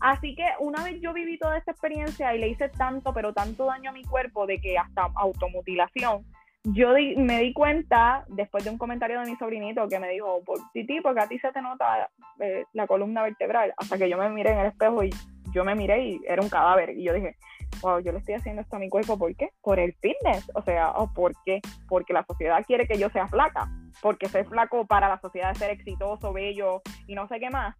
Así 0.00 0.34
que 0.34 0.46
una 0.60 0.84
vez 0.84 1.00
yo 1.00 1.12
viví 1.12 1.38
toda 1.38 1.56
esta 1.56 1.72
experiencia 1.72 2.34
y 2.34 2.38
le 2.38 2.48
hice 2.48 2.68
tanto, 2.68 3.12
pero 3.12 3.32
tanto 3.32 3.66
daño 3.66 3.90
a 3.90 3.92
mi 3.92 4.04
cuerpo 4.04 4.46
de 4.46 4.58
que 4.58 4.78
hasta 4.78 5.08
automutilación, 5.14 6.24
yo 6.64 6.94
me 7.16 7.40
di 7.40 7.52
cuenta 7.52 8.24
después 8.28 8.64
de 8.64 8.70
un 8.70 8.78
comentario 8.78 9.20
de 9.20 9.30
mi 9.30 9.36
sobrinito 9.36 9.88
que 9.88 10.00
me 10.00 10.10
dijo, 10.10 10.42
por 10.44 10.58
ti, 10.72 11.00
porque 11.00 11.20
a 11.20 11.28
ti 11.28 11.38
se 11.38 11.52
te 11.52 11.62
nota 11.62 12.10
eh, 12.40 12.64
la 12.72 12.86
columna 12.86 13.22
vertebral, 13.22 13.72
hasta 13.76 13.96
que 13.96 14.08
yo 14.08 14.18
me 14.18 14.28
miré 14.30 14.50
en 14.50 14.58
el 14.58 14.66
espejo 14.66 15.04
y 15.04 15.10
yo 15.52 15.64
me 15.64 15.74
miré 15.74 16.04
y 16.08 16.20
era 16.26 16.42
un 16.42 16.48
cadáver. 16.48 16.90
Y 16.90 17.04
yo 17.04 17.14
dije, 17.14 17.36
wow, 17.82 18.00
yo 18.00 18.12
le 18.12 18.18
estoy 18.18 18.34
haciendo 18.34 18.62
esto 18.62 18.76
a 18.76 18.80
mi 18.80 18.88
cuerpo, 18.88 19.16
¿por 19.16 19.34
qué? 19.36 19.50
Por 19.62 19.78
el 19.78 19.94
fitness, 19.94 20.50
o 20.54 20.62
sea, 20.62 20.90
¿o 20.90 21.12
¿por 21.12 21.32
qué? 21.44 21.60
Porque 21.88 22.12
la 22.12 22.24
sociedad 22.24 22.64
quiere 22.66 22.86
que 22.86 22.98
yo 22.98 23.10
sea 23.10 23.28
flaca, 23.28 23.70
porque 24.02 24.28
ser 24.28 24.46
flaco 24.46 24.86
para 24.86 25.08
la 25.08 25.20
sociedad 25.20 25.52
es 25.52 25.58
ser 25.58 25.70
exitoso, 25.70 26.32
bello 26.32 26.82
y 27.06 27.14
no 27.14 27.28
sé 27.28 27.38
qué 27.38 27.50
más. 27.50 27.76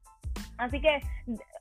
Así 0.58 0.80
que 0.80 1.00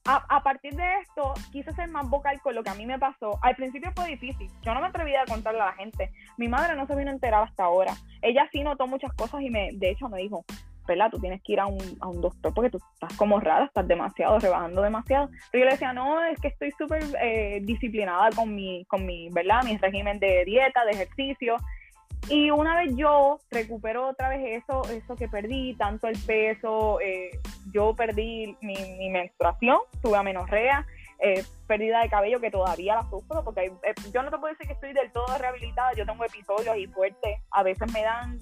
a, 0.05 0.43
partir 0.43 0.75
de 0.75 0.99
esto 1.01 1.33
quise 1.51 1.71
ser 1.73 1.89
más 1.89 2.07
vocal 2.09 2.39
con 2.41 2.55
lo 2.55 2.63
que 2.63 2.69
a 2.69 2.75
mí 2.75 2.85
me 2.85 2.99
pasó. 2.99 3.39
Al 3.41 3.55
principio 3.55 3.91
fue 3.95 4.07
difícil, 4.07 4.49
yo 4.61 4.73
no 4.73 4.81
me 4.81 4.87
atreví 4.87 5.15
a 5.15 5.25
contarle 5.25 5.61
a 5.61 5.65
la 5.65 5.73
gente. 5.73 6.11
Mi 6.37 6.47
madre 6.47 6.75
no 6.75 6.85
se 6.85 6.95
vino 6.95 7.09
a 7.09 7.13
enterar 7.13 7.43
hasta 7.43 7.63
ahora. 7.63 7.93
Ella 8.21 8.47
sí 8.51 8.63
notó 8.63 8.87
muchas 8.87 9.13
cosas 9.13 9.41
y 9.41 9.49
me, 9.49 9.69
de 9.73 9.89
hecho 9.89 10.07
me 10.09 10.19
dijo, 10.19 10.45
Pela, 10.85 11.09
tú 11.09 11.19
tienes 11.19 11.41
que 11.41 11.53
ir 11.53 11.59
a 11.59 11.65
un, 11.65 11.97
a 11.99 12.07
un 12.07 12.21
doctor 12.21 12.53
porque 12.53 12.69
tú 12.69 12.79
estás 12.93 13.17
como 13.17 13.39
rara, 13.39 13.65
estás 13.65 13.87
demasiado, 13.87 14.39
rebajando 14.39 14.81
demasiado. 14.81 15.29
Pero 15.51 15.63
yo 15.63 15.65
le 15.65 15.71
decía, 15.71 15.93
no, 15.93 16.23
es 16.23 16.39
que 16.39 16.49
estoy 16.49 16.71
súper 16.77 17.03
eh, 17.21 17.59
disciplinada 17.63 18.29
con 18.35 18.53
mi, 18.53 18.85
con 18.85 19.05
mi, 19.05 19.29
¿verdad? 19.29 19.63
Mi 19.63 19.77
régimen 19.77 20.19
de 20.19 20.45
dieta, 20.45 20.85
de 20.85 20.91
ejercicio. 20.91 21.57
Y 22.29 22.49
una 22.49 22.75
vez 22.75 22.95
yo 22.95 23.39
recupero 23.51 24.07
otra 24.07 24.29
vez 24.29 24.63
eso, 24.63 24.81
eso 24.89 25.15
que 25.15 25.27
perdí, 25.27 25.75
tanto 25.75 26.07
el 26.07 26.17
peso, 26.17 26.99
eh, 26.99 27.29
yo 27.71 27.95
perdí 27.95 28.57
mi, 28.61 29.09
menstruación, 29.11 29.77
tuve 30.01 30.17
amenorrea, 30.17 30.87
eh, 31.19 31.43
pérdida 31.67 32.01
de 32.01 32.09
cabello 32.09 32.39
que 32.39 32.49
todavía 32.49 32.95
la 32.95 33.03
sufro, 33.09 33.43
porque 33.43 33.65
eh, 33.65 33.93
yo 34.11 34.23
no 34.23 34.31
te 34.31 34.37
puedo 34.39 34.53
decir 34.53 34.67
que 34.67 34.73
estoy 34.73 34.93
del 34.93 35.11
todo 35.11 35.37
rehabilitada, 35.37 35.93
yo 35.93 36.05
tengo 36.05 36.25
episodios 36.25 36.67
ahí 36.67 36.87
fuertes, 36.87 37.39
a 37.51 37.61
veces 37.61 37.93
me 37.93 38.01
dan 38.01 38.39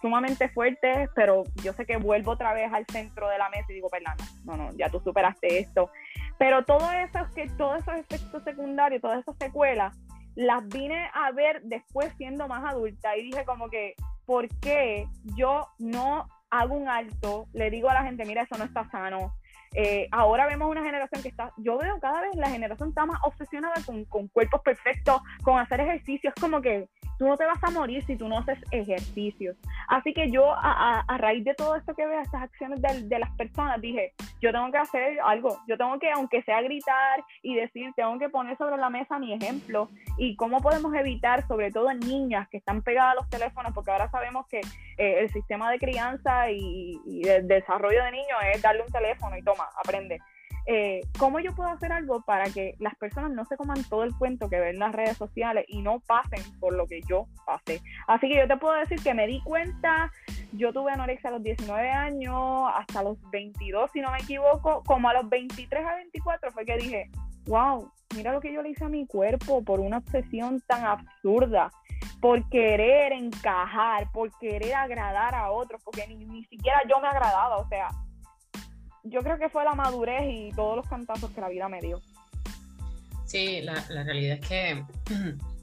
sumamente 0.00 0.48
fuertes, 0.50 1.08
pero 1.14 1.44
yo 1.62 1.72
sé 1.72 1.86
que 1.86 1.96
vuelvo 1.96 2.32
otra 2.32 2.52
vez 2.52 2.72
al 2.72 2.86
centro 2.86 3.28
de 3.28 3.38
la 3.38 3.48
mesa 3.48 3.66
y 3.70 3.74
digo, 3.74 3.88
perdón, 3.88 4.14
no, 4.44 4.56
no, 4.56 4.70
ya 4.76 4.90
tú 4.90 5.00
superaste 5.00 5.58
esto. 5.58 5.90
Pero 6.38 6.64
todo 6.64 6.92
eso, 6.92 7.20
que 7.34 7.48
todos 7.56 7.78
esos 7.78 7.94
efectos 7.94 8.44
secundarios, 8.44 9.00
todas 9.00 9.20
esas 9.20 9.36
secuelas, 9.38 9.96
las 10.34 10.66
vine 10.68 11.10
a 11.12 11.30
ver 11.32 11.62
después 11.62 12.12
siendo 12.16 12.48
más 12.48 12.64
adulta 12.72 13.16
y 13.16 13.24
dije 13.24 13.44
como 13.44 13.68
que, 13.70 13.94
¿por 14.26 14.48
qué 14.60 15.06
yo 15.36 15.68
no 15.78 16.26
hago 16.50 16.74
un 16.74 16.88
alto? 16.88 17.46
Le 17.52 17.70
digo 17.70 17.88
a 17.88 17.94
la 17.94 18.04
gente, 18.04 18.24
mira, 18.24 18.42
eso 18.42 18.56
no 18.58 18.64
está 18.64 18.88
sano. 18.90 19.34
Eh, 19.76 20.06
ahora 20.12 20.46
vemos 20.46 20.70
una 20.70 20.84
generación 20.84 21.20
que 21.20 21.28
está, 21.28 21.52
yo 21.56 21.76
veo 21.78 21.98
cada 21.98 22.20
vez 22.20 22.36
la 22.36 22.48
generación 22.48 22.90
está 22.90 23.06
más 23.06 23.18
obsesionada 23.24 23.74
con, 23.84 24.04
con 24.04 24.28
cuerpos 24.28 24.60
perfectos, 24.62 25.20
con 25.42 25.58
hacer 25.58 25.80
ejercicios, 25.80 26.32
como 26.40 26.60
que 26.60 26.88
tú 27.18 27.26
no 27.26 27.36
te 27.36 27.44
vas 27.44 27.62
a 27.62 27.70
morir 27.70 28.04
si 28.04 28.16
tú 28.16 28.28
no 28.28 28.38
haces 28.38 28.58
ejercicios. 28.70 29.56
Así 29.88 30.12
que 30.12 30.30
yo, 30.30 30.52
a, 30.52 31.00
a, 31.00 31.18
raíz 31.18 31.44
de 31.44 31.54
todo 31.54 31.76
esto 31.76 31.94
que 31.94 32.06
veo, 32.06 32.20
estas 32.20 32.42
acciones 32.42 32.80
de, 32.82 33.02
de, 33.02 33.18
las 33.18 33.30
personas, 33.36 33.80
dije, 33.80 34.12
yo 34.40 34.52
tengo 34.52 34.70
que 34.70 34.78
hacer 34.78 35.18
algo, 35.24 35.58
yo 35.68 35.76
tengo 35.76 35.98
que, 35.98 36.10
aunque 36.10 36.42
sea 36.42 36.62
gritar 36.62 37.24
y 37.42 37.54
decir, 37.54 37.92
tengo 37.96 38.18
que 38.18 38.28
poner 38.28 38.56
sobre 38.56 38.76
la 38.76 38.90
mesa 38.90 39.18
mi 39.18 39.32
ejemplo 39.32 39.88
y 40.18 40.36
cómo 40.36 40.60
podemos 40.60 40.94
evitar, 40.94 41.46
sobre 41.46 41.70
todo 41.70 41.90
en 41.90 42.00
niñas 42.00 42.48
que 42.48 42.58
están 42.58 42.82
pegadas 42.82 43.12
a 43.12 43.16
los 43.16 43.30
teléfonos, 43.30 43.72
porque 43.74 43.90
ahora 43.90 44.10
sabemos 44.10 44.46
que 44.48 44.60
eh, 44.98 45.20
el 45.20 45.32
sistema 45.32 45.70
de 45.70 45.78
crianza 45.78 46.50
y, 46.50 47.00
y 47.06 47.22
de 47.22 47.42
desarrollo 47.42 48.02
de 48.04 48.12
niños 48.12 48.38
es 48.52 48.62
darle 48.62 48.82
un 48.82 48.92
teléfono 48.92 49.36
y 49.36 49.42
toma, 49.42 49.68
aprende 49.82 50.20
eh, 50.66 51.00
¿cómo 51.18 51.40
yo 51.40 51.54
puedo 51.54 51.68
hacer 51.68 51.92
algo 51.92 52.22
para 52.22 52.44
que 52.44 52.74
las 52.78 52.94
personas 52.96 53.32
no 53.32 53.44
se 53.44 53.56
coman 53.56 53.84
todo 53.84 54.04
el 54.04 54.16
cuento 54.16 54.48
que 54.48 54.60
ven 54.60 54.74
en 54.74 54.78
las 54.78 54.92
redes 54.92 55.16
sociales 55.16 55.64
y 55.68 55.82
no 55.82 56.00
pasen 56.00 56.42
por 56.58 56.74
lo 56.74 56.86
que 56.86 57.00
yo 57.08 57.26
pasé? 57.46 57.80
Así 58.06 58.28
que 58.28 58.36
yo 58.36 58.48
te 58.48 58.56
puedo 58.56 58.74
decir 58.74 59.02
que 59.02 59.14
me 59.14 59.26
di 59.26 59.42
cuenta 59.42 60.10
yo 60.56 60.72
tuve 60.72 60.92
anorexia 60.92 61.30
a 61.30 61.32
los 61.32 61.42
19 61.42 61.90
años, 61.90 62.70
hasta 62.74 63.02
los 63.02 63.18
22, 63.30 63.90
si 63.92 64.00
no 64.00 64.10
me 64.10 64.18
equivoco, 64.18 64.82
como 64.86 65.08
a 65.08 65.14
los 65.14 65.28
23 65.28 65.84
a 65.84 65.96
24 65.96 66.52
fue 66.52 66.64
que 66.64 66.76
dije, 66.76 67.10
wow, 67.46 67.90
mira 68.14 68.32
lo 68.32 68.40
que 68.40 68.52
yo 68.52 68.62
le 68.62 68.70
hice 68.70 68.84
a 68.84 68.88
mi 68.88 69.06
cuerpo 69.06 69.62
por 69.64 69.80
una 69.80 69.98
obsesión 69.98 70.60
tan 70.66 70.84
absurda, 70.84 71.70
por 72.20 72.48
querer 72.48 73.12
encajar, 73.12 74.10
por 74.12 74.30
querer 74.38 74.74
agradar 74.74 75.34
a 75.34 75.50
otros, 75.50 75.82
porque 75.84 76.06
ni, 76.06 76.24
ni 76.24 76.44
siquiera 76.44 76.80
yo 76.88 77.00
me 77.00 77.08
agradaba, 77.08 77.56
o 77.56 77.68
sea, 77.68 77.88
yo 79.04 79.20
creo 79.20 79.38
que 79.38 79.48
fue 79.48 79.64
la 79.64 79.74
madurez 79.74 80.22
y 80.28 80.50
todos 80.52 80.76
los 80.76 80.88
cantazos 80.88 81.30
que 81.30 81.40
la 81.40 81.48
vida 81.48 81.68
me 81.68 81.80
dio. 81.80 82.00
Sí, 83.26 83.62
la, 83.62 83.74
realidad 84.04 84.38
es 84.40 84.48
que 84.48 84.84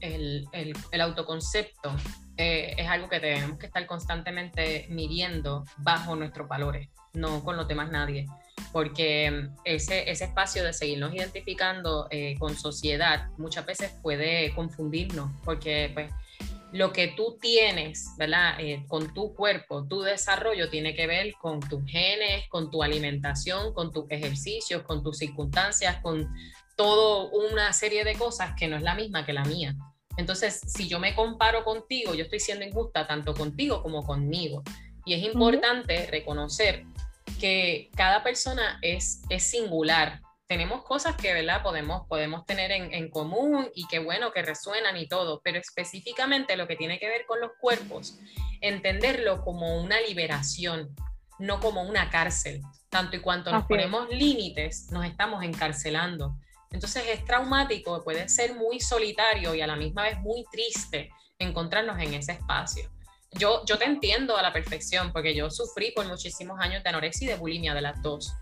el, 0.00 1.00
autoconcepto 1.00 1.94
eh, 2.36 2.74
es 2.76 2.88
algo 2.88 3.08
que 3.08 3.20
tenemos 3.20 3.58
que 3.58 3.66
estar 3.66 3.86
constantemente 3.86 4.86
midiendo 4.88 5.64
bajo 5.78 6.16
nuestros 6.16 6.48
valores, 6.48 6.88
no 7.14 7.42
con 7.44 7.56
los 7.56 7.68
demás 7.68 7.90
nadie, 7.90 8.26
porque 8.72 9.48
ese, 9.64 10.10
ese 10.10 10.24
espacio 10.24 10.64
de 10.64 10.72
seguirnos 10.72 11.14
identificando 11.14 12.08
eh, 12.10 12.36
con 12.38 12.56
sociedad 12.56 13.28
muchas 13.38 13.64
veces 13.64 13.94
puede 14.02 14.54
confundirnos, 14.54 15.30
porque 15.44 15.90
pues 15.94 16.12
lo 16.72 16.92
que 16.92 17.08
tú 17.08 17.38
tienes, 17.40 18.08
¿verdad? 18.16 18.58
Eh, 18.58 18.84
con 18.88 19.12
tu 19.12 19.34
cuerpo, 19.34 19.86
tu 19.86 20.00
desarrollo 20.00 20.70
tiene 20.70 20.94
que 20.94 21.06
ver 21.06 21.34
con 21.34 21.60
tus 21.60 21.84
genes, 21.84 22.48
con 22.48 22.70
tu 22.70 22.82
alimentación, 22.82 23.74
con 23.74 23.92
tus 23.92 24.10
ejercicios, 24.10 24.82
con 24.82 25.02
tus 25.02 25.18
circunstancias, 25.18 25.98
con 26.02 26.32
todo 26.76 27.30
una 27.30 27.72
serie 27.74 28.04
de 28.04 28.14
cosas 28.14 28.54
que 28.58 28.68
no 28.68 28.76
es 28.76 28.82
la 28.82 28.94
misma 28.94 29.26
que 29.26 29.34
la 29.34 29.44
mía. 29.44 29.76
Entonces, 30.16 30.60
si 30.66 30.88
yo 30.88 30.98
me 30.98 31.14
comparo 31.14 31.62
contigo, 31.64 32.14
yo 32.14 32.24
estoy 32.24 32.40
siendo 32.40 32.64
injusta 32.64 33.06
tanto 33.06 33.34
contigo 33.34 33.82
como 33.82 34.04
conmigo. 34.04 34.62
Y 35.04 35.14
es 35.14 35.22
importante 35.22 36.06
reconocer 36.06 36.84
que 37.40 37.90
cada 37.96 38.22
persona 38.22 38.78
es, 38.82 39.22
es 39.28 39.42
singular. 39.42 40.20
Tenemos 40.52 40.84
cosas 40.84 41.16
que 41.16 41.32
¿verdad? 41.32 41.62
Podemos, 41.62 42.06
podemos 42.06 42.44
tener 42.44 42.72
en, 42.72 42.92
en, 42.92 43.08
común 43.08 43.70
y 43.74 43.86
que 43.86 44.00
bueno, 44.00 44.32
que 44.32 44.42
resuenan 44.42 44.98
y 44.98 45.08
todo, 45.08 45.40
pero 45.42 45.58
específicamente 45.58 46.58
lo 46.58 46.68
que 46.68 46.76
tiene 46.76 46.98
que 46.98 47.08
ver 47.08 47.24
con 47.24 47.40
los 47.40 47.52
cuerpos, 47.58 48.18
entenderlo 48.60 49.40
como 49.40 49.80
una 49.80 49.98
liberación, 50.02 50.94
no 51.38 51.58
como 51.58 51.80
una 51.80 52.10
cárcel. 52.10 52.60
Tanto 52.90 53.16
y 53.16 53.20
cuanto 53.20 53.50
nos 53.50 53.64
ponemos 53.64 54.10
límites, 54.10 54.90
nos 54.90 55.06
estamos 55.06 55.42
encarcelando. 55.42 56.36
Entonces 56.70 57.02
es 57.08 57.24
traumático, 57.24 58.04
puede 58.04 58.28
ser 58.28 58.54
muy 58.54 58.78
solitario 58.78 59.54
y 59.54 59.62
a 59.62 59.66
la 59.66 59.76
misma 59.76 60.02
vez 60.02 60.20
muy 60.20 60.44
triste 60.52 61.08
encontrarnos 61.38 61.98
en 61.98 62.12
ese 62.12 62.32
espacio. 62.32 62.90
Yo, 63.34 63.64
yo 63.66 63.78
te 63.78 63.84
entiendo 63.84 64.36
a 64.36 64.42
la 64.42 64.52
perfección 64.52 65.12
porque 65.12 65.34
yo 65.34 65.50
sufrí 65.50 65.92
por 65.92 66.06
muchísimos 66.06 66.60
años 66.60 66.82
de 66.82 66.90
anorexia 66.90 67.24
y 67.26 67.28
de 67.28 67.36
bulimia 67.36 67.74
de 67.74 67.80
las 67.80 68.00
dos. 68.02 68.32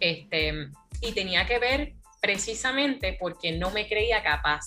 Este, 0.00 0.68
y 1.00 1.12
tenía 1.12 1.46
que 1.46 1.58
ver 1.58 1.94
precisamente 2.20 3.16
porque 3.20 3.52
no 3.52 3.70
me 3.70 3.88
creía 3.88 4.22
capaz, 4.22 4.60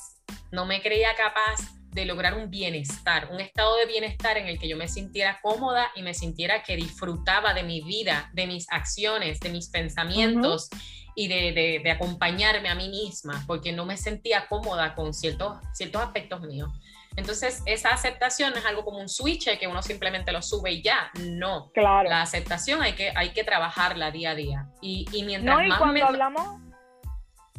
no 0.51 0.65
me 0.65 0.81
creía 0.81 1.15
capaz 1.15 1.59
de 1.91 2.05
lograr 2.05 2.35
un 2.35 2.49
bienestar, 2.49 3.29
un 3.31 3.41
estado 3.41 3.75
de 3.75 3.85
bienestar 3.85 4.37
en 4.37 4.47
el 4.47 4.57
que 4.57 4.69
yo 4.69 4.77
me 4.77 4.87
sintiera 4.87 5.39
cómoda 5.41 5.91
y 5.95 6.03
me 6.03 6.13
sintiera 6.13 6.63
que 6.63 6.77
disfrutaba 6.77 7.53
de 7.53 7.63
mi 7.63 7.81
vida, 7.81 8.29
de 8.33 8.47
mis 8.47 8.65
acciones, 8.71 9.39
de 9.41 9.49
mis 9.49 9.69
pensamientos 9.69 10.69
y 11.15 11.27
de, 11.27 11.81
de, 11.83 11.91
acompañarme 11.91 12.69
a 12.69 12.75
mí 12.75 12.89
misma, 12.89 13.43
porque 13.47 13.71
no 13.71 13.85
me 13.85 13.97
sentía 13.97 14.47
cómoda 14.47 14.95
con 14.95 15.13
ciertos, 15.13 15.57
ciertos 15.73 16.01
aspectos 16.01 16.41
míos. 16.41 16.69
Entonces, 17.15 17.61
esa 17.65 17.89
aceptación 17.89 18.53
es 18.55 18.65
algo 18.65 18.85
como 18.85 18.99
un 18.99 19.09
switch 19.09 19.57
que 19.59 19.67
uno 19.67 19.81
simplemente 19.81 20.31
lo 20.31 20.41
sube 20.41 20.71
y 20.71 20.81
ya. 20.81 21.11
No. 21.19 21.69
Claro. 21.73 22.09
La 22.09 22.21
aceptación 22.21 22.81
hay 22.81 22.93
que, 22.93 23.11
hay 23.15 23.31
que 23.31 23.43
trabajarla 23.43 24.11
día 24.11 24.31
a 24.31 24.35
día. 24.35 24.69
Y, 24.81 25.05
y 25.11 25.23
mientras 25.23 25.57
no, 25.57 25.63
y 25.63 25.77
cuando 25.77 26.05
hablamos... 26.05 26.61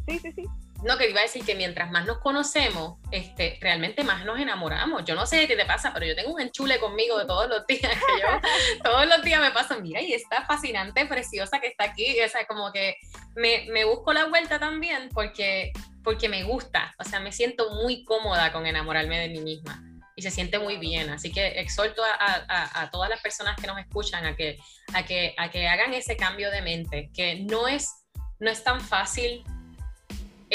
Sí, 0.07 0.19
sí, 0.19 0.31
sí. 0.31 0.43
No, 0.83 0.97
que 0.97 1.09
iba 1.09 1.21
a 1.21 1.23
decir 1.23 1.45
que 1.45 1.55
mientras 1.55 1.89
más 1.91 2.05
nos 2.05 2.19
conocemos, 2.19 2.99
este, 3.09 3.57
realmente 3.61 4.03
más 4.03 4.25
nos 4.25 4.37
enamoramos. 4.37 5.05
Yo 5.05 5.15
no 5.15 5.25
sé 5.25 5.47
qué 5.47 5.55
te 5.55 5.65
pasa, 5.65 5.93
pero 5.93 6.05
yo 6.05 6.15
tengo 6.15 6.33
un 6.33 6.41
enchule 6.41 6.77
conmigo 6.79 7.17
de 7.17 7.25
todos 7.25 7.47
los 7.47 7.65
días 7.65 7.81
que 7.81 8.21
yo, 8.21 8.27
todos 8.83 9.07
los 9.07 9.21
días 9.23 9.39
me 9.39 9.51
paso, 9.51 9.79
mira, 9.79 10.01
y 10.01 10.13
esta 10.13 10.45
fascinante, 10.45 11.05
preciosa 11.05 11.61
que 11.61 11.67
está 11.67 11.85
aquí, 11.85 12.19
o 12.19 12.27
sea, 12.27 12.45
como 12.45 12.71
que 12.73 12.97
me, 13.35 13.65
me 13.71 13.85
busco 13.85 14.11
la 14.11 14.25
vuelta 14.25 14.59
también 14.59 15.09
porque, 15.13 15.71
porque 16.03 16.27
me 16.27 16.43
gusta, 16.43 16.93
o 16.99 17.05
sea, 17.05 17.21
me 17.21 17.31
siento 17.31 17.69
muy 17.75 18.03
cómoda 18.03 18.51
con 18.51 18.67
enamorarme 18.67 19.19
de 19.19 19.29
mí 19.29 19.39
misma 19.39 19.81
y 20.15 20.21
se 20.21 20.31
siente 20.31 20.59
muy 20.59 20.77
bien. 20.77 21.09
Así 21.09 21.31
que 21.31 21.59
exhorto 21.59 22.03
a, 22.03 22.43
a, 22.47 22.81
a, 22.81 22.91
todas 22.91 23.09
las 23.09 23.21
personas 23.21 23.55
que 23.59 23.67
nos 23.67 23.79
escuchan 23.79 24.25
a 24.25 24.35
que, 24.35 24.57
a, 24.93 25.05
que, 25.05 25.33
a 25.37 25.49
que 25.49 25.67
hagan 25.67 25.93
ese 25.93 26.17
cambio 26.17 26.51
de 26.51 26.61
mente, 26.61 27.09
que 27.13 27.35
no 27.35 27.67
es, 27.67 27.89
no 28.39 28.51
es 28.51 28.63
tan 28.63 28.81
fácil 28.81 29.43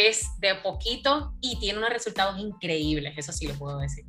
es 0.07 0.39
de 0.41 0.55
poquito 0.57 1.33
y 1.41 1.59
tiene 1.59 1.79
unos 1.79 1.91
resultados 1.91 2.39
increíbles, 2.39 3.19
eso 3.19 3.33
sí 3.33 3.49
lo 3.49 3.55
puedo 3.55 3.79
decir. 3.79 4.05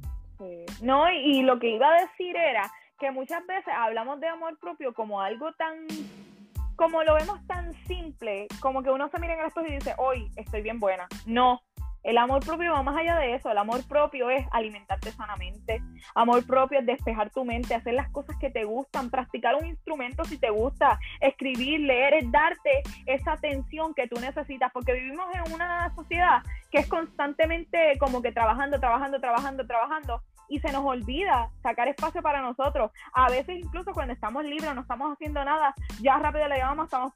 No, 0.81 1.11
y, 1.11 1.41
lo 1.41 1.59
que 1.59 1.75
iba 1.75 1.89
a 1.89 2.01
decir 2.01 2.35
era 2.35 2.71
que 2.99 3.11
muchas 3.11 3.45
veces 3.47 3.73
hablamos 3.75 4.19
de 4.19 4.27
amor 4.27 4.57
propio 4.59 4.93
como 4.93 5.19
algo 5.19 5.51
tan, 5.53 5.87
como 6.75 7.03
lo 7.03 7.15
vemos 7.15 7.45
tan 7.47 7.73
simple, 7.85 8.47
como 8.61 8.83
que 8.83 8.89
uno 8.89 9.09
se 9.09 9.19
mira 9.19 9.33
en 9.33 9.41
el 9.41 9.47
espejo 9.47 9.67
y 9.67 9.73
dice, 9.73 9.95
hoy 9.97 10.31
estoy 10.35 10.61
bien 10.61 10.79
buena. 10.79 11.07
No, 11.25 11.61
el 12.03 12.17
amor 12.17 12.45
propio 12.45 12.73
va 12.73 12.83
más 12.83 12.97
allá 12.97 13.17
de 13.17 13.35
eso. 13.35 13.51
El 13.51 13.57
amor 13.57 13.85
propio 13.87 14.29
es 14.29 14.45
alimentarte 14.51 15.11
sanamente. 15.11 15.81
Amor 16.15 16.45
propio 16.45 16.79
es 16.79 16.85
despejar 16.85 17.29
tu 17.29 17.43
mente, 17.43 17.75
hacer 17.75 17.93
las 17.93 18.09
cosas 18.09 18.37
que 18.37 18.49
te 18.49 18.63
gustan, 18.63 19.09
practicar 19.09 19.55
un 19.55 19.65
instrumento 19.65 20.23
si 20.23 20.37
te 20.37 20.49
gusta, 20.49 20.99
escribir, 21.19 21.81
leer, 21.81 22.13
es 22.15 22.31
darte 22.31 22.83
esa 23.05 23.33
atención 23.33 23.93
que 23.93 24.07
tú 24.07 24.19
necesitas, 24.19 24.71
porque 24.73 24.93
vivimos 24.93 25.27
en 25.33 25.53
una 25.53 25.93
sociedad 25.95 26.41
que 26.71 26.79
es 26.79 26.87
constantemente 26.87 27.97
como 27.99 28.21
que 28.21 28.31
trabajando, 28.31 28.79
trabajando, 28.79 29.19
trabajando, 29.19 29.65
trabajando 29.65 30.21
y 30.49 30.59
se 30.59 30.71
nos 30.71 30.83
olvida 30.83 31.49
sacar 31.61 31.87
espacio 31.87 32.21
para 32.21 32.41
nosotros. 32.41 32.91
A 33.13 33.29
veces 33.29 33.59
incluso 33.59 33.93
cuando 33.93 34.13
estamos 34.13 34.43
libres, 34.43 34.73
no 34.73 34.81
estamos 34.81 35.13
haciendo 35.13 35.45
nada, 35.45 35.73
ya 36.01 36.17
rápido 36.17 36.47
le 36.47 36.57
llamamos, 36.57 36.85
estamos 36.85 37.13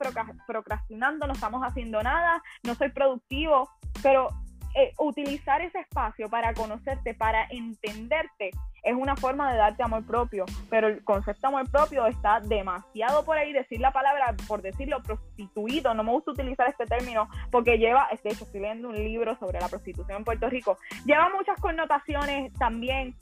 procrastinando, 0.48 1.28
no 1.28 1.34
estamos 1.34 1.62
haciendo 1.64 2.02
nada, 2.02 2.42
no 2.64 2.76
soy 2.76 2.90
productivo, 2.90 3.70
pero 4.02 4.30
eh, 4.76 4.94
utilizar 4.98 5.62
ese 5.62 5.80
espacio 5.80 6.30
para 6.30 6.54
conocerte, 6.54 7.14
para 7.14 7.46
entenderte, 7.50 8.52
es 8.84 8.96
una 8.96 9.16
forma 9.16 9.52
de 9.52 9.58
darte 9.58 9.84
amor 9.84 10.06
propio, 10.06 10.46
pero 10.70 10.88
el 10.88 11.04
concepto 11.04 11.48
amor 11.48 11.70
propio 11.72 12.06
está 12.06 12.40
demasiado 12.42 13.24
por 13.24 13.38
ahí, 13.38 13.54
decir 13.54 13.80
la 13.80 13.92
palabra, 13.92 14.36
por 14.48 14.62
decirlo, 14.62 15.02
prostituido, 15.02 15.94
no 15.94 16.04
me 16.04 16.12
gusta 16.12 16.32
utilizar 16.32 16.68
este 16.68 16.86
término 16.86 17.30
porque 17.50 17.78
lleva, 17.78 18.08
de 18.12 18.30
hecho 18.30 18.44
estoy 18.44 18.62
leyendo 18.62 18.90
un 18.90 18.96
libro 18.96 19.38
sobre 19.38 19.60
la 19.60 19.70
prostitución 19.70 20.18
en 20.18 20.24
Puerto 20.24 20.50
Rico, 20.50 20.78
lleva 21.06 21.30
muchas 21.30 21.60
connotaciones 21.62 22.52
también, 22.54 23.16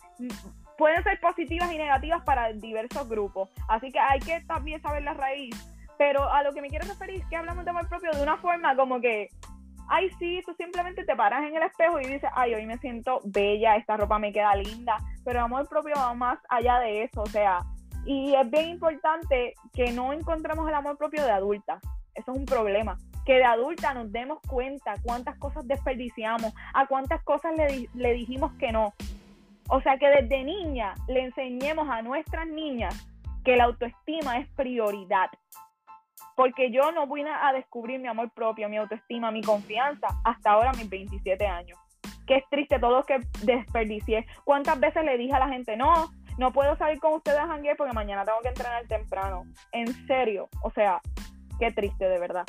pueden 0.77 1.03
ser 1.03 1.19
positivas 1.19 1.71
y 1.71 1.77
negativas 1.77 2.23
para 2.23 2.51
diversos 2.53 3.07
grupos, 3.07 3.49
así 3.67 3.91
que 3.91 3.99
hay 3.99 4.19
que 4.19 4.41
también 4.47 4.81
saber 4.81 5.03
la 5.03 5.13
raíz, 5.13 5.55
pero 5.97 6.27
a 6.31 6.41
lo 6.41 6.53
que 6.53 6.61
me 6.61 6.69
quiero 6.69 6.87
referir 6.87 7.21
es 7.21 7.25
que 7.27 7.35
hablamos 7.35 7.65
de 7.65 7.69
amor 7.69 7.87
propio 7.87 8.11
de 8.11 8.23
una 8.23 8.37
forma 8.37 8.75
como 8.75 8.99
que 8.99 9.29
ay, 9.91 10.09
sí, 10.17 10.41
tú 10.45 10.53
simplemente 10.53 11.03
te 11.03 11.15
paras 11.17 11.43
en 11.43 11.53
el 11.53 11.63
espejo 11.63 11.99
y 11.99 12.05
dices, 12.05 12.31
ay, 12.33 12.55
hoy 12.55 12.65
me 12.65 12.77
siento 12.77 13.19
bella, 13.25 13.75
esta 13.75 13.97
ropa 13.97 14.17
me 14.19 14.31
queda 14.31 14.55
linda, 14.55 14.95
pero 15.25 15.41
amor 15.41 15.67
propio 15.67 15.93
va 15.97 16.13
más 16.13 16.39
allá 16.49 16.79
de 16.79 17.03
eso, 17.03 17.21
o 17.21 17.25
sea, 17.25 17.59
y 18.05 18.33
es 18.33 18.49
bien 18.49 18.69
importante 18.69 19.53
que 19.73 19.91
no 19.91 20.13
encontremos 20.13 20.67
el 20.67 20.75
amor 20.75 20.97
propio 20.97 21.25
de 21.25 21.31
adulta, 21.31 21.79
eso 22.15 22.31
es 22.31 22.37
un 22.37 22.45
problema, 22.45 22.97
que 23.25 23.33
de 23.33 23.43
adulta 23.43 23.93
nos 23.93 24.09
demos 24.13 24.39
cuenta 24.47 24.93
cuántas 25.03 25.37
cosas 25.37 25.67
desperdiciamos, 25.67 26.53
a 26.73 26.87
cuántas 26.87 27.21
cosas 27.23 27.53
le, 27.57 27.89
le 27.93 28.13
dijimos 28.13 28.53
que 28.53 28.71
no. 28.71 28.93
O 29.67 29.81
sea, 29.81 29.97
que 29.97 30.07
desde 30.07 30.43
niña 30.43 30.93
le 31.07 31.25
enseñemos 31.25 31.87
a 31.89 32.01
nuestras 32.01 32.47
niñas 32.47 33.07
que 33.43 33.57
la 33.57 33.65
autoestima 33.65 34.37
es 34.37 34.47
prioridad 34.49 35.29
porque 36.41 36.71
yo 36.71 36.91
no 36.91 37.05
voy 37.05 37.21
a 37.21 37.53
descubrir 37.53 37.99
mi 37.99 38.07
amor 38.07 38.31
propio, 38.31 38.67
mi 38.67 38.75
autoestima, 38.77 39.29
mi 39.29 39.43
confianza 39.43 40.07
hasta 40.23 40.53
ahora, 40.53 40.71
mis 40.73 40.89
27 40.89 41.45
años. 41.45 41.77
Qué 42.25 42.37
es 42.37 42.43
triste 42.49 42.79
todo 42.79 42.97
lo 42.97 43.03
que 43.03 43.19
desperdicié. 43.43 44.25
¿Cuántas 44.43 44.79
veces 44.79 45.05
le 45.05 45.19
dije 45.19 45.35
a 45.35 45.37
la 45.37 45.49
gente, 45.49 45.77
no, 45.77 46.09
no 46.39 46.51
puedo 46.51 46.75
salir 46.77 46.99
con 46.99 47.13
ustedes 47.13 47.37
a 47.37 47.45
janguear 47.45 47.77
porque 47.77 47.93
mañana 47.93 48.25
tengo 48.25 48.39
que 48.41 48.47
entrenar 48.47 48.87
temprano? 48.87 49.43
En 49.71 49.85
serio, 50.07 50.49
o 50.63 50.71
sea, 50.71 50.99
qué 51.59 51.71
triste 51.71 52.09
de 52.09 52.17
verdad. 52.17 52.45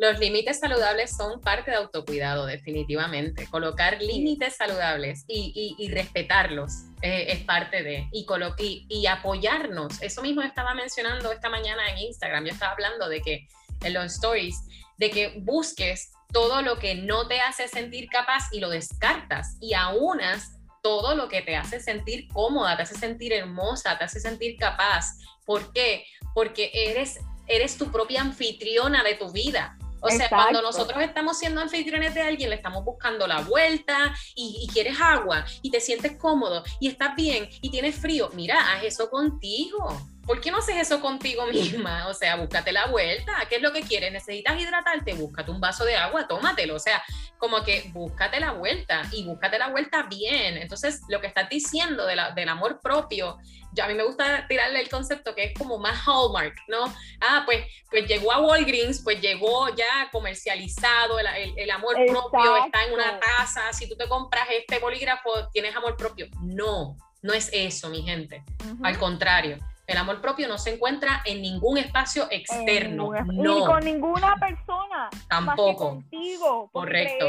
Los 0.00 0.18
límites 0.18 0.60
saludables 0.60 1.14
son 1.14 1.42
parte 1.42 1.72
de 1.72 1.76
autocuidado, 1.76 2.46
definitivamente. 2.46 3.46
Colocar 3.50 4.00
límites 4.00 4.56
saludables 4.56 5.26
y, 5.28 5.90
respetarlos 5.92 6.72
eh, 7.02 7.26
es 7.28 7.40
parte 7.40 7.82
de, 7.82 8.08
y, 8.10 8.26
y, 8.56 8.86
y 8.88 9.06
apoyarnos. 9.06 10.00
Eso 10.00 10.22
mismo 10.22 10.40
estaba 10.40 10.72
mencionando 10.72 11.30
esta 11.30 11.50
mañana 11.50 11.86
en 11.90 11.98
Instagram. 11.98 12.46
Yo 12.46 12.52
estaba 12.52 12.72
hablando 12.72 13.10
de 13.10 13.20
que 13.20 13.46
en 13.82 13.92
los 13.92 14.14
stories, 14.14 14.56
de 14.96 15.10
que 15.10 15.34
busques 15.42 16.12
todo 16.32 16.62
lo 16.62 16.78
que 16.78 16.94
no 16.94 17.28
te 17.28 17.42
hace 17.42 17.68
sentir 17.68 18.08
capaz 18.08 18.44
y 18.52 18.60
lo 18.60 18.70
descartas 18.70 19.58
y 19.60 19.74
aunas 19.74 20.56
todo 20.82 21.14
lo 21.14 21.28
que 21.28 21.42
te 21.42 21.56
hace 21.56 21.78
sentir 21.78 22.26
cómoda, 22.28 22.74
te 22.74 22.84
hace 22.84 22.94
sentir 22.94 23.34
hermosa, 23.34 23.98
te 23.98 24.04
hace 24.04 24.18
sentir 24.18 24.56
capaz. 24.56 25.18
¿Por 25.44 25.74
qué? 25.74 26.06
Porque 26.34 26.70
eres, 26.72 27.20
eres 27.46 27.76
tu 27.76 27.92
propia 27.92 28.22
anfitriona 28.22 29.02
de 29.02 29.16
tu 29.16 29.30
vida. 29.30 29.76
O 30.00 30.10
sea, 30.10 30.28
cuando 30.28 30.62
nosotros 30.62 31.02
estamos 31.02 31.38
siendo 31.38 31.60
anfitriones 31.60 32.14
de 32.14 32.22
alguien, 32.22 32.50
le 32.50 32.56
estamos 32.56 32.84
buscando 32.84 33.26
la 33.26 33.40
vuelta 33.40 34.14
y, 34.34 34.68
quieres 34.72 35.00
agua 35.00 35.44
y 35.62 35.70
te 35.70 35.80
sientes 35.80 36.16
cómodo 36.16 36.62
y 36.78 36.88
estás 36.88 37.14
bien 37.16 37.48
y 37.60 37.70
tienes 37.70 37.96
frío, 37.96 38.30
mira, 38.34 38.72
haz 38.72 38.84
eso 38.84 39.10
contigo. 39.10 40.09
¿Por 40.26 40.40
qué 40.40 40.50
no 40.50 40.58
haces 40.58 40.76
eso 40.76 41.00
contigo 41.00 41.46
misma? 41.52 42.08
O 42.08 42.14
sea, 42.14 42.36
búscate 42.36 42.72
la 42.72 42.86
vuelta. 42.86 43.32
¿Qué 43.48 43.56
es 43.56 43.62
lo 43.62 43.72
que 43.72 43.82
quieres? 43.82 44.12
¿Necesitas 44.12 44.60
hidratarte? 44.60 45.14
Búscate 45.14 45.50
un 45.50 45.60
vaso 45.60 45.84
de 45.84 45.96
agua, 45.96 46.26
tómatelo. 46.26 46.76
O 46.76 46.80
sea, 46.80 47.02
como 47.38 47.62
que 47.62 47.90
búscate 47.92 48.40
la 48.40 48.52
vuelta 48.52 49.02
y 49.12 49.24
búscate 49.24 49.58
la 49.58 49.68
vuelta 49.68 50.02
bien. 50.04 50.58
Entonces, 50.58 51.02
lo 51.08 51.20
que 51.20 51.26
estás 51.26 51.48
diciendo 51.48 52.06
de 52.06 52.16
la, 52.16 52.32
del 52.32 52.48
amor 52.48 52.80
propio 52.80 53.38
a 53.80 53.86
mí 53.86 53.94
me 53.94 54.02
gusta 54.02 54.46
tirarle 54.48 54.80
el 54.80 54.88
concepto 54.88 55.34
que 55.34 55.44
es 55.44 55.54
como 55.58 55.78
más 55.78 56.06
Hallmark, 56.06 56.56
¿no? 56.68 56.92
Ah, 57.20 57.42
pues, 57.44 57.66
pues 57.88 58.06
llegó 58.06 58.32
a 58.32 58.40
Walgreens, 58.40 59.02
pues 59.02 59.20
llegó 59.20 59.68
ya 59.74 60.08
comercializado, 60.10 61.18
el, 61.18 61.26
el, 61.56 61.70
amor 61.70 61.94
propio 62.06 62.56
está 62.64 62.84
en 62.84 62.94
una 62.94 63.20
taza, 63.20 63.72
si 63.72 63.88
tú 63.88 63.96
te 63.96 64.08
compras 64.08 64.48
este 64.50 64.78
bolígrafo, 64.78 65.48
tienes 65.52 65.74
amor 65.76 65.96
propio. 65.96 66.26
No, 66.42 66.96
no 67.22 67.32
es 67.32 67.50
eso, 67.52 67.88
mi 67.90 68.02
gente. 68.02 68.42
Al 68.82 68.98
contrario, 68.98 69.58
el 69.92 69.98
amor 69.98 70.20
propio 70.20 70.48
no 70.48 70.58
se 70.58 70.74
encuentra 70.74 71.22
en 71.24 71.42
ningún 71.42 71.78
espacio 71.78 72.28
externo. 72.30 73.10
no. 73.26 73.58
Ni 73.60 73.66
con 73.66 73.84
ninguna 73.84 74.36
persona. 74.36 75.10
Tampoco. 75.28 75.90
contigo. 75.90 76.70
Correcto 76.72 77.26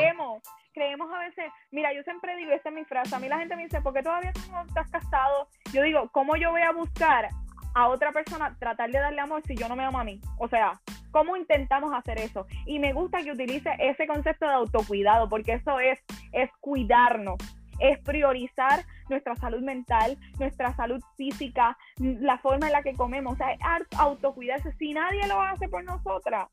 creemos 0.74 1.10
a 1.12 1.20
veces, 1.20 1.52
mira, 1.72 1.94
yo 1.94 2.04
siempre 2.04 2.36
digo, 2.38 2.52
esta 2.52 2.70
es 2.70 2.76
mi 2.76 2.86
frase, 2.86 3.16
a 3.16 3.20
mí 3.20 3.28
la 3.28 3.40
gente 3.40 3.56
me 3.56 3.64
dice, 3.64 3.82
¿por 3.82 3.94
qué 3.94 4.02
todavía 4.02 4.32
no 4.52 4.62
estás 4.64 4.90
casado? 4.90 5.48
Yo 5.74 5.84
digo, 5.84 6.10
¿cómo 6.12 6.36
yo 6.36 6.52
voy 6.52 6.62
a 6.62 6.72
buscar 6.72 7.30
a 7.74 7.88
otra 7.88 8.12
persona 8.12 8.56
tratar 8.60 8.92
de 8.92 9.00
darle 9.00 9.22
amor 9.22 9.42
si 9.46 9.56
yo 9.56 9.68
no 9.68 9.76
me 9.76 9.84
amo 9.84 10.00
a 10.00 10.04
mí? 10.04 10.20
O 10.38 10.48
sea, 10.48 10.80
¿cómo 11.12 11.36
intentamos 11.38 11.94
hacer 11.94 12.20
eso? 12.20 12.46
Y 12.66 12.80
me 12.80 12.94
gusta 12.94 13.22
que 13.24 13.32
utilice 13.32 13.70
ese 13.80 14.08
concepto 14.08 14.46
de 14.46 14.54
autocuidado, 14.54 15.28
porque 15.30 15.54
eso 15.54 15.80
es, 15.80 16.00
es 16.32 16.50
cuidarnos, 16.60 17.38
es 17.82 18.00
priorizar 18.00 18.86
nuestra 19.10 19.36
salud 19.36 19.62
mental, 19.62 20.18
nuestra 20.40 20.74
salud 20.76 21.02
física, 21.18 21.78
la 21.98 22.38
forma 22.38 22.68
en 22.68 22.74
la 22.74 22.84
que 22.84 22.94
comemos, 22.94 23.34
o 23.34 23.36
sea, 23.36 23.52
es 23.54 23.60
autocuidarse. 23.98 24.72
Si 24.74 24.94
nadie 24.94 25.28
lo 25.28 25.42
hace 25.42 25.68
por 25.68 25.84
nosotras, 25.84 26.48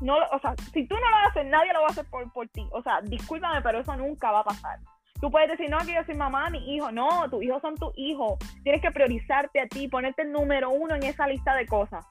no, 0.00 0.16
o 0.32 0.38
sea, 0.40 0.54
si 0.72 0.86
tú 0.86 0.94
no 0.94 1.10
lo 1.10 1.16
haces, 1.28 1.46
nadie 1.46 1.72
lo 1.72 1.80
va 1.80 1.86
a 1.88 1.90
hacer 1.90 2.04
por, 2.06 2.30
por 2.32 2.48
ti. 2.48 2.66
O 2.72 2.82
sea, 2.82 3.00
discúlpame, 3.02 3.62
pero 3.62 3.80
eso 3.80 3.96
nunca 3.96 4.30
va 4.30 4.40
a 4.40 4.44
pasar. 4.44 4.78
Tú 5.20 5.30
puedes 5.30 5.48
decir, 5.48 5.70
no, 5.70 5.78
que 5.78 5.94
yo 5.94 6.04
soy 6.04 6.14
mamá, 6.14 6.50
mi 6.50 6.74
hijo. 6.74 6.92
No, 6.92 7.28
tus 7.30 7.42
hijos 7.42 7.62
son 7.62 7.74
tus 7.76 7.92
hijos. 7.96 8.38
Tienes 8.62 8.82
que 8.82 8.90
priorizarte 8.90 9.60
a 9.60 9.66
ti, 9.66 9.88
ponerte 9.88 10.22
el 10.22 10.32
número 10.32 10.70
uno 10.70 10.94
en 10.94 11.04
esa 11.04 11.26
lista 11.26 11.54
de 11.54 11.66
cosas. 11.66 12.04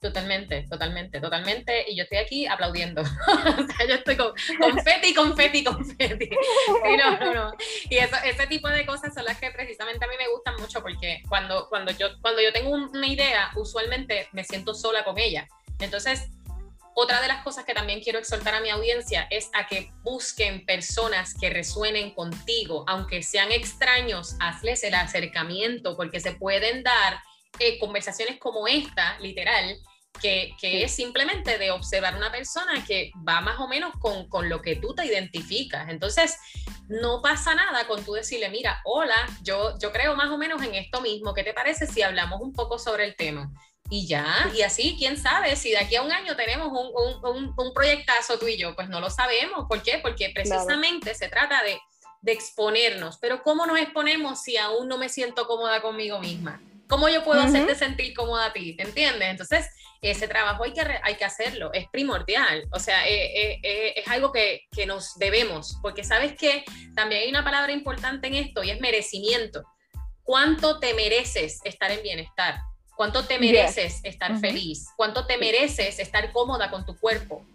Totalmente, 0.00 0.64
totalmente, 0.70 1.20
totalmente. 1.20 1.84
Y 1.88 1.96
yo 1.96 2.04
estoy 2.04 2.18
aquí 2.18 2.46
aplaudiendo. 2.46 3.02
o 3.02 3.06
sea, 3.06 3.86
yo 3.88 3.94
estoy 3.94 4.16
con 4.16 4.32
confeti, 4.60 5.12
confeti, 5.12 5.64
confeti. 5.64 6.30
No, 6.96 7.18
no, 7.18 7.34
no. 7.34 7.52
Y 7.90 7.96
eso, 7.96 8.16
ese 8.24 8.46
tipo 8.46 8.68
de 8.68 8.86
cosas 8.86 9.12
son 9.12 9.24
las 9.24 9.38
que 9.38 9.50
precisamente 9.50 10.04
a 10.04 10.08
mí 10.08 10.14
me 10.16 10.28
gustan 10.28 10.54
mucho 10.60 10.82
porque 10.82 11.22
cuando, 11.28 11.68
cuando, 11.68 11.90
yo, 11.92 12.08
cuando 12.20 12.40
yo 12.40 12.52
tengo 12.52 12.70
una 12.70 13.06
idea, 13.06 13.50
usualmente 13.56 14.28
me 14.32 14.44
siento 14.44 14.72
sola 14.72 15.02
con 15.02 15.18
ella. 15.18 15.48
Entonces, 15.80 16.30
otra 16.94 17.20
de 17.20 17.28
las 17.28 17.44
cosas 17.44 17.64
que 17.64 17.74
también 17.74 18.00
quiero 18.00 18.18
exhortar 18.18 18.54
a 18.54 18.60
mi 18.60 18.70
audiencia 18.70 19.26
es 19.30 19.50
a 19.54 19.66
que 19.66 19.92
busquen 20.02 20.64
personas 20.66 21.32
que 21.32 21.50
resuenen 21.50 22.12
contigo, 22.12 22.84
aunque 22.88 23.22
sean 23.22 23.52
extraños, 23.52 24.34
hazles 24.40 24.82
el 24.82 24.94
acercamiento 24.94 25.96
porque 25.96 26.18
se 26.18 26.32
pueden 26.32 26.82
dar 26.82 27.20
eh, 27.58 27.78
conversaciones 27.78 28.38
como 28.38 28.66
esta, 28.66 29.18
literal, 29.20 29.78
que, 30.20 30.54
es 30.60 30.92
simplemente 30.92 31.58
de 31.58 31.70
observar 31.70 32.16
una 32.16 32.32
persona 32.32 32.84
que 32.84 33.12
va 33.26 33.40
más 33.40 33.58
o 33.60 33.68
menos 33.68 33.92
con, 34.00 34.28
con, 34.28 34.48
lo 34.48 34.60
que 34.62 34.76
tú 34.76 34.94
te 34.94 35.06
identificas. 35.06 35.88
Entonces, 35.88 36.36
no 36.88 37.22
pasa 37.22 37.54
nada 37.54 37.86
con 37.86 38.04
tú 38.04 38.14
decirle, 38.14 38.48
mira, 38.50 38.80
hola, 38.84 39.16
yo, 39.42 39.78
yo 39.80 39.92
creo 39.92 40.16
más 40.16 40.30
o 40.30 40.38
menos 40.38 40.62
en 40.62 40.74
esto 40.74 41.00
mismo, 41.00 41.34
¿qué 41.34 41.44
te 41.44 41.54
parece 41.54 41.86
si 41.86 42.02
hablamos 42.02 42.40
un 42.40 42.52
poco 42.52 42.78
sobre 42.78 43.04
el 43.04 43.16
tema? 43.16 43.50
y 43.90 44.06
ya, 44.06 44.50
y 44.54 44.62
así, 44.62 44.96
quién 44.98 45.16
sabe, 45.16 45.56
si 45.56 45.70
de 45.70 45.78
aquí 45.78 45.96
a 45.96 46.02
un 46.02 46.12
año 46.12 46.36
tenemos 46.36 46.68
un, 46.68 47.22
un, 47.22 47.54
un, 47.56 47.72
proyectazo 47.72 48.38
tú 48.38 48.46
y 48.46 48.58
yo, 48.58 48.74
pues 48.74 48.88
no 48.88 49.00
lo 49.00 49.08
sabemos. 49.08 49.66
¿Por 49.66 49.82
qué? 49.82 49.98
Porque 50.02 50.30
precisamente 50.34 51.14
se 51.14 51.28
trata 51.28 51.62
de, 51.62 51.80
de, 52.20 52.32
exponernos. 52.32 53.16
Pero 53.18 53.42
¿cómo 53.42 53.64
nos 53.64 53.78
exponemos 53.78 54.42
si 54.42 54.58
aún 54.58 54.88
no 54.88 54.98
me 54.98 55.08
siento 55.08 55.46
cómoda 55.46 55.80
conmigo 55.80 56.18
misma? 56.18 56.60
¿Cómo 56.88 57.08
yo 57.08 57.22
puedo 57.22 57.40
hacerte 57.40 57.74
sentir 57.74 58.14
cómoda 58.14 58.46
a 58.46 58.52
ti? 58.52 58.74
¿Te 58.74 58.84
entiendes? 58.84 59.28
Entonces, 59.28 59.68
ese 60.00 60.28
trabajo 60.28 60.64
hay 60.64 60.72
que, 60.72 60.82
hay 61.02 61.16
que 61.16 61.24
hacerlo, 61.24 61.72
es 61.72 61.86
primordial. 61.90 62.66
O 62.72 62.78
sea, 62.78 63.06
eh, 63.06 63.26
eh, 63.26 63.60
eh, 63.62 63.92
es 63.96 64.08
algo 64.08 64.32
que, 64.32 64.62
que 64.70 64.86
nos 64.86 65.16
debemos, 65.18 65.78
porque 65.82 66.04
sabes 66.04 66.34
que 66.36 66.64
también 66.94 67.22
hay 67.22 67.28
una 67.28 67.44
palabra 67.44 67.72
importante 67.72 68.28
en 68.28 68.34
esto 68.34 68.62
y 68.62 68.70
es 68.70 68.80
merecimiento. 68.80 69.62
¿Cuánto 70.22 70.78
te 70.78 70.94
mereces 70.94 71.60
estar 71.64 71.90
en 71.90 72.02
bienestar? 72.02 72.60
¿Cuánto 72.96 73.24
te 73.26 73.38
mereces 73.38 74.00
estar 74.02 74.38
feliz? 74.40 74.88
¿Cuánto 74.96 75.26
te 75.26 75.38
mereces 75.38 75.98
estar 75.98 76.32
cómoda 76.32 76.70
con 76.70 76.84
tu 76.84 76.98
cuerpo? 76.98 77.46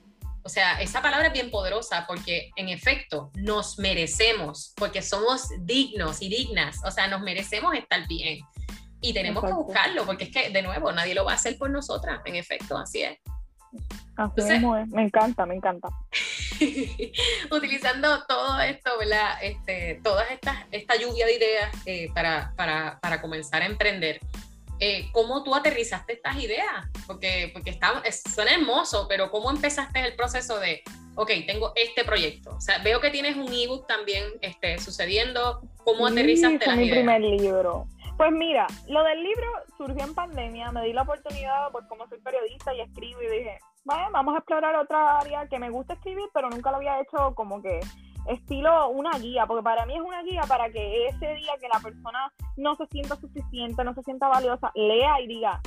O 0.44 0.50
sea, 0.50 0.82
esa 0.82 1.02
palabra 1.02 1.28
es 1.28 1.34
bien 1.34 1.52
poderosa 1.52 2.06
porque 2.08 2.52
en 2.56 2.70
efecto 2.70 3.32
nos 3.36 3.80
merecemos, 3.80 4.74
porque 4.76 5.02
somos 5.02 5.48
dignos 5.60 6.22
y 6.22 6.30
dignas, 6.30 6.78
o 6.86 6.92
sea, 6.92 7.08
nos 7.08 7.22
merecemos 7.22 7.74
estar 7.76 8.08
bien. 8.08 8.40
Y 9.04 9.14
tenemos 9.14 9.44
que 9.44 9.52
buscarlo, 9.52 10.06
porque 10.06 10.24
es 10.24 10.32
que, 10.32 10.50
de 10.50 10.62
nuevo, 10.62 10.92
nadie 10.92 11.14
lo 11.14 11.26
va 11.26 11.34
a 11.34 11.36
hacer 11.36 11.58
por 11.58 11.70
nosotras, 11.70 12.22
en 12.26 12.36
efecto, 12.36 12.78
así 12.78 13.04
es. 13.04 13.20
Así 14.16 14.42
mismo 14.44 14.78
es. 14.78 14.88
me 14.88 15.04
encanta, 15.04 15.46
me 15.46 15.56
encanta. 15.56 15.90
utilizando 17.52 18.24
todo 18.28 18.60
esto, 18.62 18.92
¿verdad? 19.00 19.38
Este, 19.42 20.00
todas 20.04 20.32
estas, 20.32 20.58
esta 20.72 20.96
lluvia 20.96 21.26
de 21.26 21.36
ideas 21.36 21.76
eh, 21.86 22.10
para, 22.14 22.54
para, 22.56 23.00
para 23.02 23.22
comenzar 23.22 23.62
a 23.62 23.66
emprender. 23.66 24.20
Eh, 24.80 25.10
¿cómo 25.12 25.44
tú 25.44 25.56
aterrizaste 25.56 26.14
estas 26.14 26.38
ideas? 26.38 26.86
Porque, 27.08 27.50
porque 27.54 27.70
está, 27.70 28.04
suena 28.34 28.54
hermoso, 28.54 29.08
pero 29.08 29.32
¿cómo 29.32 29.50
empezaste 29.50 30.06
el 30.06 30.16
proceso 30.16 30.60
de, 30.60 30.82
ok, 31.16 31.32
tengo 31.48 31.74
este 31.76 32.04
proyecto? 32.04 32.56
O 32.56 32.62
sea, 32.62 32.80
veo 32.80 33.00
que 33.00 33.10
tienes 33.10 33.36
un 33.36 33.52
ebook 33.54 33.88
también 33.88 34.24
este, 34.42 34.80
sucediendo. 34.80 35.62
¿Cómo 35.84 36.08
aterrizaste 36.08 36.66
las 36.66 36.78
mi 36.78 36.90
primer 36.90 37.22
libro. 37.22 37.88
Pues 38.24 38.32
mira, 38.32 38.68
lo 38.88 39.04
del 39.04 39.22
libro 39.22 39.46
surgió 39.78 40.02
en 40.02 40.16
pandemia, 40.16 40.72
me 40.72 40.82
di 40.86 40.94
la 40.94 41.02
oportunidad, 41.02 41.70
pues 41.74 41.86
como 41.88 42.08
soy 42.08 42.22
periodista 42.22 42.74
y 42.74 42.80
escribo 42.80 43.22
y 43.22 43.28
dije, 43.28 43.60
vaya, 43.84 44.08
vamos 44.14 44.34
a 44.34 44.38
explorar 44.38 44.78
otra 44.78 45.20
área 45.20 45.46
que 45.50 45.60
me 45.60 45.70
gusta 45.70 45.96
escribir, 45.96 46.24
pero 46.34 46.50
nunca 46.50 46.72
lo 46.72 46.78
había 46.78 47.02
hecho 47.02 47.36
como 47.36 47.62
que 47.62 47.82
estilo 48.30 48.88
una 48.92 49.12
guía, 49.20 49.46
porque 49.46 49.62
para 49.62 49.86
mí 49.86 49.96
es 49.96 50.02
una 50.02 50.24
guía 50.24 50.44
para 50.48 50.70
que 50.70 51.08
ese 51.08 51.34
día 51.34 51.52
que 51.60 51.68
la 51.68 51.82
persona 51.82 52.32
no 52.56 52.76
se 52.76 52.88
sienta 52.88 53.18
suficiente, 53.18 53.84
no 53.84 53.94
se 53.94 54.04
sienta 54.04 54.30
valiosa, 54.30 54.72
lea 54.74 55.20
y 55.20 55.28
diga, 55.28 55.60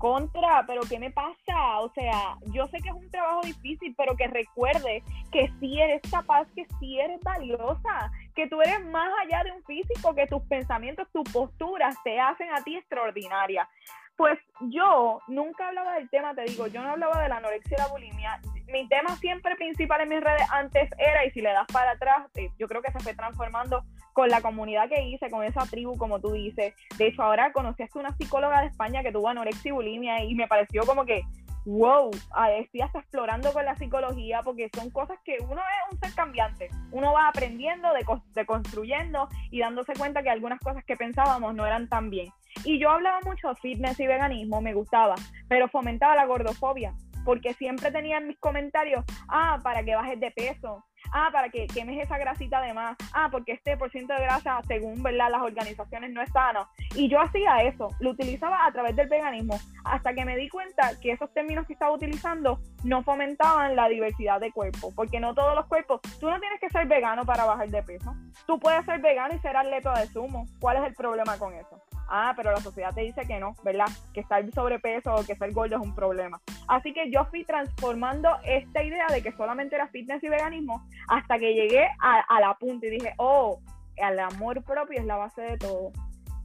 contra, 0.00 0.64
pero 0.66 0.80
¿qué 0.88 0.98
me 0.98 1.10
pasa? 1.10 1.78
O 1.80 1.92
sea, 1.92 2.36
yo 2.46 2.66
sé 2.68 2.78
que 2.78 2.88
es 2.88 2.94
un 2.94 3.10
trabajo 3.10 3.42
difícil, 3.42 3.94
pero 3.96 4.16
que 4.16 4.26
recuerde 4.26 5.04
que 5.30 5.52
si 5.60 5.78
eres 5.78 6.00
capaz, 6.10 6.48
que 6.56 6.66
si 6.80 6.98
eres 6.98 7.20
valiosa, 7.20 8.10
que 8.34 8.48
tú 8.48 8.60
eres 8.62 8.84
más 8.86 9.12
allá 9.22 9.44
de 9.44 9.52
un 9.52 9.62
físico, 9.64 10.14
que 10.14 10.26
tus 10.26 10.42
pensamientos, 10.44 11.06
tus 11.12 11.30
posturas 11.30 11.94
te 12.02 12.18
hacen 12.18 12.48
a 12.50 12.64
ti 12.64 12.76
extraordinaria. 12.76 13.68
Pues 14.16 14.38
yo 14.70 15.20
nunca 15.28 15.68
hablaba 15.68 15.94
del 15.94 16.08
tema, 16.08 16.34
te 16.34 16.44
digo, 16.44 16.66
yo 16.66 16.82
no 16.82 16.92
hablaba 16.92 17.22
de 17.22 17.28
la 17.28 17.36
anorexia 17.36 17.76
y 17.76 17.80
la 17.80 17.88
bulimia, 17.88 18.40
mi 18.68 18.88
tema 18.88 19.16
siempre 19.16 19.54
principal 19.56 20.00
en 20.00 20.08
mis 20.08 20.20
redes 20.20 20.46
antes 20.50 20.88
era, 20.98 21.26
y 21.26 21.30
si 21.32 21.40
le 21.40 21.52
das 21.52 21.66
para 21.72 21.92
atrás, 21.92 22.26
eh, 22.36 22.50
yo 22.58 22.68
creo 22.68 22.80
que 22.80 22.92
se 22.92 23.00
fue 23.00 23.14
transformando 23.14 23.82
con 24.12 24.28
la 24.28 24.40
comunidad 24.40 24.88
que 24.88 25.02
hice, 25.02 25.30
con 25.30 25.44
esa 25.44 25.64
tribu, 25.66 25.96
como 25.96 26.20
tú 26.20 26.32
dices. 26.32 26.74
De 26.96 27.08
hecho, 27.08 27.22
ahora 27.22 27.52
conocí 27.52 27.82
a 27.82 27.98
una 27.98 28.16
psicóloga 28.16 28.60
de 28.60 28.68
España 28.68 29.02
que 29.02 29.12
tuvo 29.12 29.28
anorexia 29.28 29.70
y 29.70 29.72
bulimia 29.72 30.24
y 30.24 30.34
me 30.34 30.48
pareció 30.48 30.82
como 30.84 31.04
que, 31.04 31.22
wow, 31.64 32.10
estoy 32.58 32.80
hasta 32.80 33.00
explorando 33.00 33.52
con 33.52 33.64
la 33.64 33.76
psicología 33.76 34.40
porque 34.42 34.70
son 34.74 34.90
cosas 34.90 35.18
que 35.24 35.36
uno 35.40 35.60
es 35.60 35.92
un 35.92 35.98
ser 35.98 36.14
cambiante. 36.14 36.68
Uno 36.92 37.12
va 37.12 37.28
aprendiendo, 37.28 37.88
de, 37.92 38.46
construyendo 38.46 39.28
y 39.50 39.60
dándose 39.60 39.92
cuenta 39.94 40.22
que 40.22 40.30
algunas 40.30 40.60
cosas 40.60 40.84
que 40.84 40.96
pensábamos 40.96 41.54
no 41.54 41.66
eran 41.66 41.88
tan 41.88 42.10
bien. 42.10 42.28
Y 42.64 42.78
yo 42.78 42.90
hablaba 42.90 43.20
mucho 43.24 43.48
de 43.48 43.56
fitness 43.56 44.00
y 44.00 44.06
veganismo, 44.06 44.60
me 44.60 44.74
gustaba, 44.74 45.14
pero 45.48 45.68
fomentaba 45.68 46.16
la 46.16 46.26
gordofobia 46.26 46.94
porque 47.24 47.54
siempre 47.54 47.90
tenía 47.90 48.18
en 48.18 48.28
mis 48.28 48.38
comentarios, 48.38 49.04
ah, 49.28 49.58
para 49.62 49.84
que 49.84 49.94
bajes 49.94 50.18
de 50.20 50.30
peso, 50.30 50.84
Ah, 51.12 51.30
para 51.32 51.48
que 51.48 51.66
quemes 51.66 51.98
esa 52.00 52.18
grasita 52.18 52.60
de 52.60 52.72
más. 52.72 52.96
Ah, 53.12 53.28
porque 53.30 53.52
este 53.52 53.76
por 53.76 53.90
ciento 53.90 54.14
de 54.14 54.20
grasa, 54.20 54.60
según 54.66 55.02
¿verdad? 55.02 55.30
las 55.30 55.42
organizaciones, 55.42 56.10
no 56.12 56.22
es 56.22 56.30
sano. 56.30 56.68
Y 56.94 57.08
yo 57.08 57.20
hacía 57.20 57.62
eso, 57.62 57.88
lo 58.00 58.10
utilizaba 58.10 58.64
a 58.64 58.72
través 58.72 58.96
del 58.96 59.08
veganismo, 59.08 59.58
hasta 59.84 60.14
que 60.14 60.24
me 60.24 60.36
di 60.36 60.48
cuenta 60.48 60.92
que 61.00 61.12
esos 61.12 61.32
términos 61.32 61.66
que 61.66 61.72
estaba 61.72 61.92
utilizando 61.92 62.60
no 62.84 63.02
fomentaban 63.02 63.76
la 63.76 63.88
diversidad 63.88 64.40
de 64.40 64.52
cuerpos, 64.52 64.92
porque 64.94 65.20
no 65.20 65.34
todos 65.34 65.54
los 65.54 65.66
cuerpos, 65.66 66.00
tú 66.18 66.30
no 66.30 66.38
tienes 66.40 66.60
que 66.60 66.70
ser 66.70 66.86
vegano 66.86 67.24
para 67.24 67.44
bajar 67.44 67.68
de 67.68 67.82
peso. 67.82 68.14
Tú 68.46 68.58
puedes 68.58 68.84
ser 68.84 69.00
vegano 69.00 69.34
y 69.34 69.38
ser 69.40 69.56
atleta 69.56 69.92
de 69.98 70.06
sumo. 70.06 70.46
¿Cuál 70.60 70.78
es 70.78 70.84
el 70.84 70.94
problema 70.94 71.38
con 71.38 71.54
eso? 71.54 71.80
Ah, 72.12 72.32
pero 72.36 72.50
la 72.50 72.60
sociedad 72.60 72.92
te 72.92 73.02
dice 73.02 73.22
que 73.24 73.38
no, 73.38 73.54
¿verdad? 73.62 73.86
Que 74.12 74.20
estar 74.20 74.44
sobrepeso 74.50 75.14
o 75.14 75.24
que 75.24 75.36
ser 75.36 75.52
gordo 75.52 75.76
es 75.76 75.82
un 75.82 75.94
problema. 75.94 76.40
Así 76.66 76.92
que 76.92 77.08
yo 77.08 77.24
fui 77.26 77.44
transformando 77.44 78.28
esta 78.44 78.82
idea 78.82 79.06
de 79.06 79.22
que 79.22 79.30
solamente 79.32 79.76
era 79.76 79.86
fitness 79.86 80.22
y 80.24 80.28
veganismo 80.28 80.84
hasta 81.06 81.38
que 81.38 81.54
llegué 81.54 81.86
a, 82.02 82.20
a 82.28 82.40
la 82.40 82.54
punta 82.54 82.86
y 82.88 82.90
dije, 82.90 83.14
oh, 83.18 83.60
el 83.96 84.18
amor 84.18 84.64
propio 84.64 84.98
es 84.98 85.06
la 85.06 85.16
base 85.16 85.42
de 85.42 85.58
todo. 85.58 85.92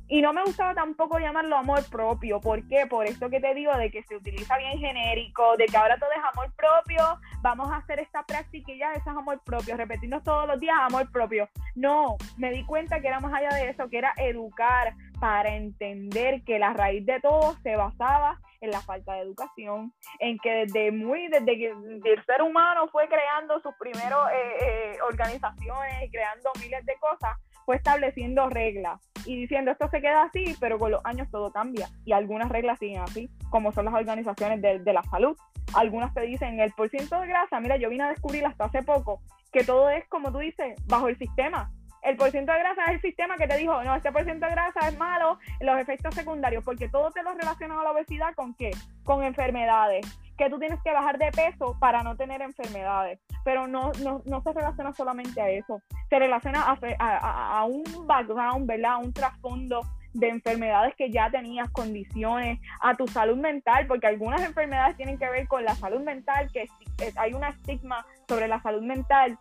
Y 0.08 0.22
no 0.22 0.34
me 0.34 0.44
gustaba 0.44 0.76
tampoco 0.76 1.18
llamarlo 1.18 1.58
amor 1.58 1.84
propio. 1.90 2.40
¿Por 2.40 2.68
qué? 2.68 2.86
Por 2.86 3.08
esto 3.08 3.28
que 3.30 3.40
te 3.40 3.56
digo 3.56 3.76
de 3.76 3.90
que 3.90 4.04
se 4.04 4.16
utiliza 4.16 4.56
bien 4.58 4.78
genérico, 4.78 5.58
de 5.58 5.66
que 5.66 5.78
ahora 5.78 5.98
todo 5.98 6.12
es 6.12 6.24
amor 6.32 6.54
propio, 6.56 7.20
vamos 7.42 7.72
a 7.72 7.78
hacer 7.78 8.00
esta 8.00 8.24
práctica 8.24 8.72
y 8.72 8.78
ya 8.78 8.92
eso 8.92 9.10
es 9.10 9.18
amor 9.18 9.42
propio, 9.44 9.76
repetirnos 9.76 10.24
todos 10.24 10.48
los 10.48 10.60
días 10.60 10.76
amor 10.80 11.12
propio. 11.12 11.50
No, 11.74 12.18
me 12.38 12.52
di 12.52 12.64
cuenta 12.66 13.02
que 13.02 13.08
era 13.08 13.20
más 13.20 13.34
allá 13.34 13.50
de 13.56 13.70
eso, 13.70 13.90
que 13.90 13.98
era 13.98 14.14
educar 14.18 14.94
para 15.20 15.56
entender 15.56 16.44
que 16.44 16.60
la 16.60 16.74
raíz 16.74 17.06
de 17.06 17.20
todo 17.20 17.56
se 17.64 17.76
basaba 17.76 18.40
en 18.62 18.72
la 18.72 18.82
falta 18.82 19.14
de 19.14 19.22
educación, 19.22 19.94
en 20.20 20.38
que 20.40 20.52
desde 20.66 20.92
muy, 20.92 21.28
desde 21.28 21.58
que 21.58 21.68
el 21.70 22.26
ser 22.26 22.42
humano 22.42 22.88
fue 22.92 23.08
creando 23.08 23.60
sus 23.60 23.74
primeros 23.76 24.28
eh, 24.32 24.58
eh, 24.62 24.98
organizaciones 25.08 26.04
y 26.04 26.10
creando 26.10 26.50
miles 26.62 26.86
de 26.86 26.96
cosas, 27.00 27.38
fue 27.66 27.78
estableciendo 27.78 28.48
reglas 28.50 29.02
y 29.26 29.36
diciendo 29.36 29.72
esto 29.72 29.88
se 29.90 30.02
queda 30.02 30.24
así, 30.24 30.56
pero 30.60 30.78
con 30.78 30.92
los 30.92 31.02
años 31.04 31.30
todo 31.32 31.52
cambia 31.52 31.90
y 32.06 32.12
algunas 32.12 32.50
reglas 32.50 32.80
siguen 32.80 33.02
así, 33.02 33.30
como 33.50 33.72
son 33.72 33.86
las 33.86 33.94
organizaciones 33.94 34.62
de, 34.62 34.80
de 34.80 34.94
la 34.94 35.04
salud. 35.04 35.36
Algunas 35.74 36.14
te 36.14 36.22
dicen 36.22 36.60
el 36.60 36.72
porcentaje 36.74 37.24
de 37.24 37.28
grasa, 37.28 37.60
mira, 37.60 37.78
yo 37.78 37.90
vine 37.90 38.04
a 38.04 38.10
descubrir 38.10 38.46
hasta 38.46 38.66
hace 38.66 38.84
poco 38.84 39.22
que 39.52 39.64
todo 39.64 39.90
es, 39.90 40.08
como 40.10 40.32
tú 40.32 40.40
dices, 40.40 40.76
bajo 40.86 41.08
el 41.08 41.18
sistema. 41.18 41.72
El 42.06 42.18
porcentaje 42.18 42.60
de 42.60 42.64
grasa 42.66 42.86
es 42.86 42.92
el 42.92 43.02
sistema 43.02 43.36
que 43.36 43.48
te 43.48 43.58
dijo, 43.58 43.84
no, 43.84 43.96
este 43.96 44.12
porcentaje 44.12 44.52
de 44.52 44.62
grasa 44.62 44.88
es 44.90 44.98
malo, 44.98 45.40
los 45.60 45.80
efectos 45.80 46.14
secundarios, 46.14 46.64
porque 46.64 46.88
todo 46.88 47.10
te 47.10 47.24
lo 47.24 47.34
relaciona 47.34 47.82
a 47.82 47.84
la 47.84 47.92
obesidad 47.92 48.36
con 48.36 48.54
qué? 48.54 48.70
Con 49.04 49.24
enfermedades 49.24 50.06
que 50.38 50.50
tú 50.50 50.60
tienes 50.60 50.80
que 50.84 50.92
bajar 50.92 51.18
de 51.18 51.32
peso 51.32 51.76
para 51.80 52.04
no 52.04 52.16
tener 52.16 52.44
enfermedades. 52.44 53.20
Pero 53.44 53.68
no, 53.68 53.92
no, 54.04 54.22
no 54.26 54.42
se 54.42 54.54
relaciona 54.54 54.94
solamente 54.94 55.42
a 55.42 55.50
eso, 55.50 55.82
se 56.10 56.20
relaciona 56.20 56.64
a, 56.64 57.60
a, 57.60 57.66
un 57.66 57.84
background, 58.06 58.68
¿verdad? 58.68 58.92
A 58.92 58.98
un 58.98 59.12
trasfondo 59.12 59.82
de 60.14 60.30
enfermedades 60.30 60.94
que 60.96 61.12
ya 61.12 61.30
tenías, 61.32 61.70
condiciones, 61.72 62.60
a 62.82 62.94
tu 62.96 63.08
salud 63.08 63.38
mental, 63.38 63.88
porque 63.88 64.08
algunas 64.08 64.42
enfermedades 64.44 64.96
tienen 64.96 65.18
que 65.18 65.30
ver 65.30 65.48
con 65.48 65.66
la 65.66 65.76
salud 65.76 66.02
mental, 66.02 66.50
que 66.54 66.68
hay 67.16 67.34
una 67.34 67.50
estigma 67.50 68.06
sobre 68.28 68.48
la 68.48 68.62
salud 68.62 68.84
mental 68.84 69.38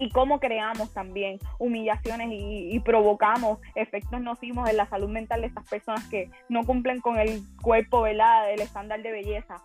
y 0.00 0.08
cómo 0.10 0.40
creamos 0.40 0.92
también 0.92 1.38
humillaciones 1.58 2.28
y, 2.32 2.80
provocamos 2.80 3.58
efectos 3.74 4.20
nocivos 4.20 4.68
en 4.68 4.78
la 4.78 4.86
salud 4.86 5.10
mental 5.10 5.42
de 5.42 5.48
estas 5.48 5.68
personas 5.68 6.02
que 6.08 6.30
no 6.48 6.64
cumplen 6.64 7.00
con 7.00 7.18
el 7.18 7.42
cuerpo, 7.60 8.00
¿verdad? 8.00 8.50
El 8.50 8.62
estándar 8.62 9.02
de 9.02 9.12
belleza. 9.12 9.56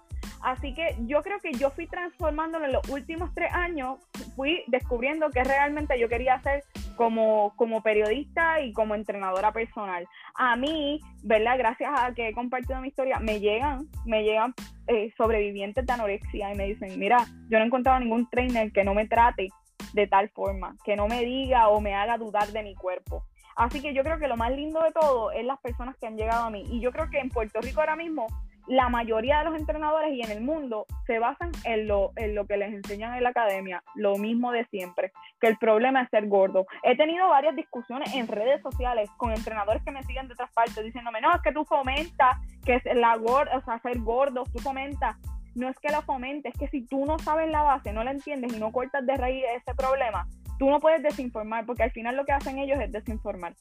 Así 0.42 0.74
que 0.74 0.96
yo 1.08 1.24
creo 1.24 1.40
que 1.40 1.54
yo 1.54 1.72
fui 1.72 1.88
transformándolo 1.88 2.66
en 2.66 2.74
los 2.74 2.88
últimos 2.90 3.34
tres 3.34 3.52
años, 3.54 3.98
fui 4.36 4.64
descubriendo 4.68 5.30
que 5.30 5.44
realmente 5.44 5.98
yo 5.98 6.10
quería 6.10 6.36
hacer 6.36 6.64
como, 6.98 7.54
como 7.56 7.82
periodista 7.82 8.60
y 8.60 8.74
como 8.74 8.94
entrenadora 8.94 9.54
personal. 9.54 10.06
A 10.36 10.56
mí, 10.58 11.00
¿verdad? 11.24 11.58
Gracias 11.58 11.90
a 11.96 12.14
que 12.14 12.28
he 12.28 12.34
compartido 12.34 12.82
mi 12.82 12.90
historia, 12.90 13.20
me 13.20 13.40
llegan, 13.40 13.88
me 14.06 14.24
llegan 14.24 14.54
eh, 14.88 15.14
sobrevivientes 15.18 15.86
de 15.86 15.94
anorexia 15.94 16.54
y 16.54 16.58
me 16.58 16.68
dicen, 16.68 17.00
mira, 17.00 17.26
yo 17.50 17.58
no 17.58 17.64
he 17.64 17.68
encontrado 17.68 18.00
ningún 18.00 18.30
trainer 18.30 18.72
que 18.72 18.84
no 18.84 18.94
me 18.94 19.08
trate 19.08 19.50
de 19.94 20.08
tal 20.08 20.30
forma, 20.30 20.76
que 20.84 20.96
no 20.96 21.08
me 21.08 21.24
diga 21.24 21.70
o 21.70 21.82
me 21.82 21.96
haga 21.96 22.18
dudar 22.18 22.48
de 22.48 22.64
mi 22.64 22.76
cuerpo. 22.76 23.24
Así 23.56 23.82
que 23.82 23.94
yo 23.94 24.04
creo 24.04 24.20
que 24.20 24.28
lo 24.28 24.36
más 24.36 24.52
lindo 24.52 24.82
de 24.82 24.92
todo 24.92 25.32
es 25.32 25.46
las 25.46 25.60
personas 25.62 25.96
que 25.98 26.08
han 26.08 26.18
llegado 26.18 26.46
a 26.46 26.50
mí. 26.50 26.64
Y 26.70 26.82
yo 26.82 26.92
creo 26.92 27.10
que 27.10 27.20
en 27.20 27.30
Puerto 27.30 27.62
Rico 27.62 27.80
ahora 27.80 27.96
mismo 27.96 28.28
la 28.68 28.90
mayoría 28.90 29.40
de 29.40 29.46
los 29.46 29.60
entrenadores 29.60 30.14
y 30.14 30.22
en 30.22 30.32
el 30.32 30.42
mundo 30.42 30.86
se 31.06 31.20
basan 31.20 31.52
en 31.64 31.88
lo, 31.88 32.12
en 32.16 32.36
lo 32.36 32.46
que 32.48 32.58
les 32.58 32.74
enseñan 32.74 33.14
en 33.14 33.24
la 33.24 33.30
academia, 33.30 33.84
lo 33.94 34.18
mismo 34.18 34.52
de 34.52 34.66
siempre, 34.66 35.12
que 35.40 35.48
el 35.48 35.58
problema 35.58 36.02
es 36.02 36.10
ser 36.10 36.28
gordo. 36.28 36.66
He 36.84 36.98
tenido 36.98 37.30
varias 37.30 37.56
discusiones 37.56 38.14
en 38.16 38.28
redes 38.28 38.62
sociales 38.62 39.10
con 39.18 39.32
entrenadores 39.32 39.84
que 39.84 39.92
me 39.92 40.04
siguen 40.04 40.28
de 40.28 40.34
otras 40.34 40.52
partes 40.52 40.84
diciéndome, 40.84 41.22
no, 41.22 41.34
es 41.34 41.42
que 41.42 41.52
tú 41.52 41.64
fomentas 41.66 42.38
que 42.66 42.76
es 42.76 42.84
la 42.96 43.16
gorda, 43.18 43.58
o 43.58 43.62
sea, 43.62 43.80
ser 43.80 44.00
gordo, 44.00 44.44
tú 44.52 44.60
fomentas. 44.60 45.16
No 45.56 45.70
es 45.70 45.80
que 45.80 45.92
lo 45.92 46.02
fomentes, 46.02 46.54
es 46.54 46.60
que 46.60 46.68
si 46.68 46.86
tú 46.86 47.06
no 47.06 47.18
sabes 47.20 47.50
la 47.50 47.64
base, 47.64 47.94
no 47.94 48.04
la 48.04 48.12
entiendes 48.12 48.54
y 48.54 48.60
no 48.60 48.72
cortas 48.72 49.06
de 49.06 49.18
raíz 49.18 49.44
ese 49.56 49.74
problema, 49.74 50.28
tú 50.60 50.70
no 50.70 50.80
puedes 50.80 51.02
desinformar, 51.02 51.66
porque 51.66 51.84
al 51.84 51.92
final 51.92 52.16
lo 52.16 52.26
que 52.26 52.34
hacen 52.34 52.60
ellos 52.60 52.80
es 52.80 52.92
desinformar. 52.92 53.54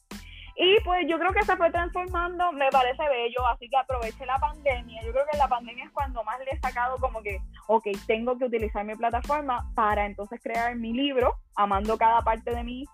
Y 0.57 0.79
pues 0.85 1.05
yo 1.09 1.19
creo 1.19 1.33
que 1.33 1.43
se 1.43 1.57
fue 1.57 1.69
transformando, 1.69 2.51
me 2.53 2.69
parece 2.69 3.03
bello, 3.09 3.45
así 3.47 3.67
que 3.67 3.75
aproveche 3.75 4.25
la 4.25 4.39
pandemia. 4.39 5.03
Yo 5.03 5.11
creo 5.11 5.25
que 5.29 5.37
la 5.37 5.49
pandemia 5.49 5.83
es 5.83 5.91
cuando 5.91 6.23
más 6.23 6.39
le 6.39 6.51
he 6.51 6.59
sacado 6.59 6.97
como 6.97 7.21
que, 7.21 7.39
ok, 7.67 7.87
tengo 8.07 8.37
que 8.37 8.45
utilizar 8.45 8.85
mi 8.85 8.95
plataforma 8.95 9.69
para 9.75 10.05
entonces 10.05 10.39
crear 10.41 10.75
mi 10.75 10.93
libro, 10.93 11.35
amando 11.57 11.97
cada 11.97 12.21
parte 12.21 12.55
de 12.55 12.63
mí, 12.63 12.85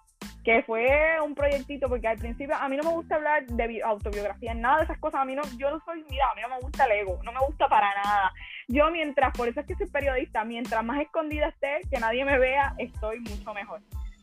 que 0.43 0.63
fue 0.63 1.19
un 1.23 1.35
proyectito, 1.35 1.87
porque 1.87 2.07
al 2.07 2.17
principio 2.17 2.55
a 2.55 2.67
mí 2.67 2.77
no 2.77 2.83
me 2.83 2.91
gusta 2.91 3.15
hablar 3.15 3.45
de 3.45 3.81
autobiografía, 3.83 4.53
nada 4.53 4.79
de 4.79 4.83
esas 4.85 4.99
cosas, 4.99 5.21
a 5.21 5.25
mí 5.25 5.35
no, 5.35 5.43
yo 5.57 5.69
no 5.69 5.79
soy, 5.85 6.03
mira, 6.09 6.25
a 6.31 6.35
mí 6.35 6.41
no 6.41 6.49
me 6.49 6.59
gusta 6.59 6.85
el 6.85 6.91
ego, 6.91 7.19
no 7.23 7.31
me 7.31 7.39
gusta 7.39 7.67
para 7.67 7.93
nada. 8.03 8.33
Yo 8.67 8.89
mientras, 8.91 9.35
por 9.35 9.47
eso 9.47 9.59
es 9.59 9.65
que 9.67 9.75
soy 9.75 9.87
periodista, 9.87 10.43
mientras 10.43 10.83
más 10.83 10.99
escondida 11.01 11.47
esté, 11.47 11.81
que 11.89 11.99
nadie 11.99 12.25
me 12.25 12.39
vea, 12.39 12.73
estoy 12.77 13.19
mucho 13.19 13.53
mejor. 13.53 13.81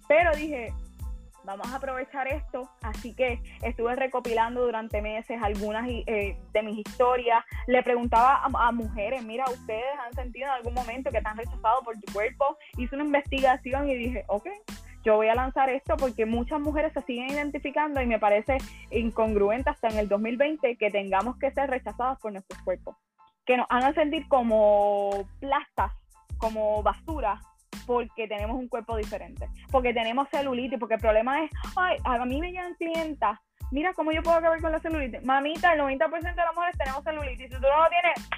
Pero 0.09 0.35
dije, 0.35 0.73
vamos 1.49 1.73
a 1.73 1.77
aprovechar 1.77 2.29
esto. 2.29 2.69
Así 2.83 3.15
que 3.15 3.41
estuve 3.63 3.97
recopilando 3.97 4.63
durante 4.63 5.01
meses 5.01 5.41
algunas 5.43 5.89
eh, 5.89 6.37
de 6.53 6.63
mis 6.63 6.79
historias. 6.79 7.45
Le 7.67 7.83
preguntaba 7.83 8.43
a, 8.45 8.73
mujeres, 8.73 9.23
mira, 9.25 9.45
¿ustedes 9.51 9.85
han 10.07 10.13
sentido 10.15 10.47
en 10.47 10.53
algún 10.53 10.75
momento 10.75 11.11
que 11.11 11.21
te 11.21 11.29
han 11.29 11.39
rechazado 11.39 11.83
por 11.83 11.99
tu 11.99 12.13
cuerpo? 12.13 12.59
Hice 12.77 12.95
una 12.95 13.05
investigación 13.05 13.89
y 13.89 13.97
dije, 13.97 14.25
ok, 14.29 14.47
yo 15.09 15.17
voy 15.17 15.29
a 15.29 15.35
lanzar 15.35 15.71
esto 15.71 15.97
porque 15.97 16.27
muchas 16.27 16.61
mujeres 16.61 16.93
se 16.93 17.01
siguen 17.01 17.31
identificando 17.31 18.03
y 18.03 18.07
me 18.07 18.19
parece 18.19 18.59
incongruente 18.91 19.71
hasta 19.71 19.89
en 19.89 19.97
el 19.97 20.07
2020 20.07 20.77
que 20.77 20.91
tengamos 20.91 21.39
que 21.39 21.51
ser 21.51 21.71
rechazadas 21.71 22.19
por 22.21 22.31
nuestros 22.31 22.61
cuerpos. 22.61 22.95
Que 23.47 23.57
nos 23.57 23.67
hagan 23.71 23.95
sentir 23.95 24.29
como 24.29 25.27
plastas, 25.41 25.93
como 26.37 26.83
basura, 26.83 27.41
porque 27.87 28.29
tenemos 28.29 28.59
un 28.59 28.69
cuerpo 28.69 28.99
diferente, 28.99 29.49
porque 29.71 29.95
tenemos 29.95 30.29
celulitis, 30.29 30.79
porque 30.79 30.97
el 30.97 31.01
problema 31.01 31.43
es, 31.43 31.51
ay, 31.75 31.97
a 32.05 32.23
mí 32.27 32.39
me 32.39 32.51
llegan 32.51 32.75
clientas, 32.75 33.39
mira 33.71 33.95
cómo 33.95 34.13
yo 34.13 34.23
puedo 34.23 34.37
acabar 34.37 34.61
con 34.61 34.73
la 34.73 34.79
celulitis. 34.79 35.25
Mamita, 35.25 35.73
el 35.73 35.81
90% 35.81 36.21
de 36.21 36.37
las 36.37 36.55
mujeres 36.55 36.77
tenemos 36.77 37.03
celulitis. 37.03 37.49
Si 37.49 37.55
tú 37.55 37.63
no 37.63 37.83
lo 37.83 37.89
tienes, 37.89 38.29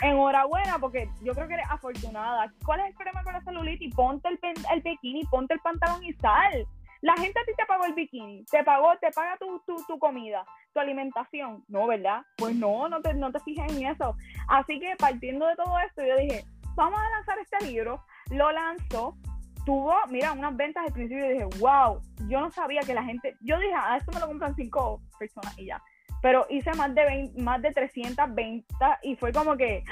enhorabuena, 0.00 0.78
porque 0.78 1.08
yo 1.22 1.34
creo 1.34 1.48
que 1.48 1.54
eres 1.54 1.70
afortunada. 1.70 2.52
¿Cuál 2.64 2.80
es 2.80 2.86
el 2.86 2.94
problema 2.94 3.22
con 3.22 3.32
la 3.32 3.40
celulitis? 3.42 3.94
Ponte 3.94 4.28
el, 4.28 4.38
el 4.72 4.82
bikini, 4.82 5.24
ponte 5.24 5.54
el 5.54 5.60
pantalón 5.60 6.04
y 6.04 6.12
sal. 6.14 6.66
La 7.02 7.14
gente 7.14 7.38
a 7.38 7.44
ti 7.44 7.52
te 7.56 7.66
pagó 7.66 7.84
el 7.84 7.94
bikini, 7.94 8.44
te 8.50 8.64
pagó, 8.64 8.92
te 9.00 9.10
paga 9.10 9.36
tu, 9.38 9.60
tu, 9.66 9.76
tu, 9.86 9.98
comida, 9.98 10.44
tu 10.72 10.80
alimentación. 10.80 11.62
No, 11.68 11.86
¿verdad? 11.86 12.22
Pues 12.36 12.54
no, 12.56 12.88
no 12.88 13.00
te, 13.00 13.14
no 13.14 13.30
te 13.30 13.40
fijes 13.40 13.70
en 13.72 13.86
eso. 13.86 14.16
Así 14.48 14.80
que 14.80 14.94
partiendo 14.98 15.46
de 15.46 15.56
todo 15.56 15.78
esto, 15.86 16.04
yo 16.04 16.16
dije, 16.16 16.44
vamos 16.74 16.98
a 16.98 17.10
lanzar 17.10 17.38
este 17.38 17.66
libro 17.66 18.02
lo 18.30 18.50
lanzó, 18.52 19.16
tuvo, 19.64 19.94
mira, 20.10 20.32
unas 20.32 20.56
ventas 20.56 20.84
al 20.86 20.92
principio 20.92 21.26
y 21.26 21.32
dije, 21.34 21.48
wow, 21.58 22.00
yo 22.28 22.40
no 22.40 22.50
sabía 22.50 22.80
que 22.80 22.94
la 22.94 23.04
gente, 23.04 23.36
yo 23.40 23.58
dije, 23.58 23.74
a 23.74 23.92
ah, 23.92 23.96
esto 23.96 24.12
me 24.12 24.20
lo 24.20 24.26
compran 24.26 24.54
cinco 24.54 25.00
personas 25.18 25.56
y 25.58 25.66
ya. 25.66 25.82
Pero 26.22 26.46
hice 26.50 26.72
más 26.74 26.94
de 26.94 27.30
más 27.38 27.62
de 27.62 27.72
300 27.72 28.34
ventas 28.34 28.98
y 29.02 29.16
fue 29.16 29.32
como 29.32 29.56
que, 29.56 29.84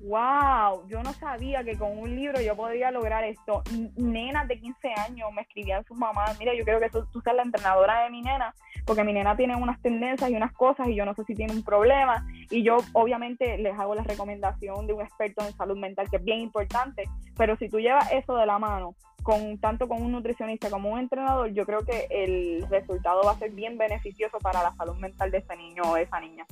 wow, 0.00 0.86
yo 0.88 1.02
no 1.02 1.12
sabía 1.14 1.64
que 1.64 1.76
con 1.76 1.98
un 1.98 2.14
libro 2.14 2.40
yo 2.40 2.54
podría 2.56 2.90
lograr 2.90 3.24
esto. 3.24 3.62
Nenas 3.96 4.48
de 4.48 4.58
15 4.60 4.92
años 5.06 5.32
me 5.32 5.42
escribían 5.42 5.84
sus 5.84 5.96
mamás, 5.96 6.38
mira, 6.38 6.54
yo 6.54 6.64
creo 6.64 6.80
que 6.80 6.90
tú, 6.90 7.04
tú 7.12 7.20
seas 7.20 7.36
la 7.36 7.42
entrenadora 7.42 8.04
de 8.04 8.10
mi 8.10 8.22
nena, 8.22 8.54
porque 8.84 9.04
mi 9.04 9.12
nena 9.12 9.36
tiene 9.36 9.56
unas 9.56 9.80
tendencias 9.82 10.30
y 10.30 10.36
unas 10.36 10.52
cosas 10.52 10.88
y 10.88 10.94
yo 10.94 11.04
no 11.04 11.14
sé 11.14 11.24
si 11.24 11.34
tiene 11.34 11.52
un 11.52 11.62
problema. 11.62 12.26
Y 12.50 12.62
yo 12.62 12.78
obviamente 12.92 13.58
les 13.58 13.78
hago 13.78 13.94
la 13.94 14.02
recomendación 14.02 14.86
de 14.86 14.92
un 14.92 15.02
experto 15.02 15.44
en 15.44 15.52
salud 15.56 15.76
mental, 15.76 16.08
que 16.10 16.16
es 16.16 16.24
bien 16.24 16.40
importante, 16.40 17.04
pero 17.36 17.56
si 17.56 17.68
tú 17.68 17.78
llevas 17.80 18.10
eso 18.12 18.36
de 18.36 18.46
la 18.46 18.58
mano, 18.58 18.94
con 19.26 19.58
tanto 19.58 19.88
con 19.88 20.00
un 20.00 20.12
nutricionista 20.12 20.70
como 20.70 20.90
un 20.90 21.00
entrenador, 21.00 21.52
yo 21.52 21.66
creo 21.66 21.84
que 21.84 22.06
el 22.08 22.64
resultado 22.70 23.22
va 23.24 23.32
a 23.32 23.38
ser 23.38 23.50
bien 23.50 23.76
beneficioso 23.76 24.38
para 24.38 24.62
la 24.62 24.72
salud 24.76 24.94
mental 24.96 25.32
de 25.32 25.38
ese 25.38 25.56
niño 25.56 25.82
o 25.84 25.96
de 25.96 26.02
esa 26.02 26.20
niña. 26.20 26.46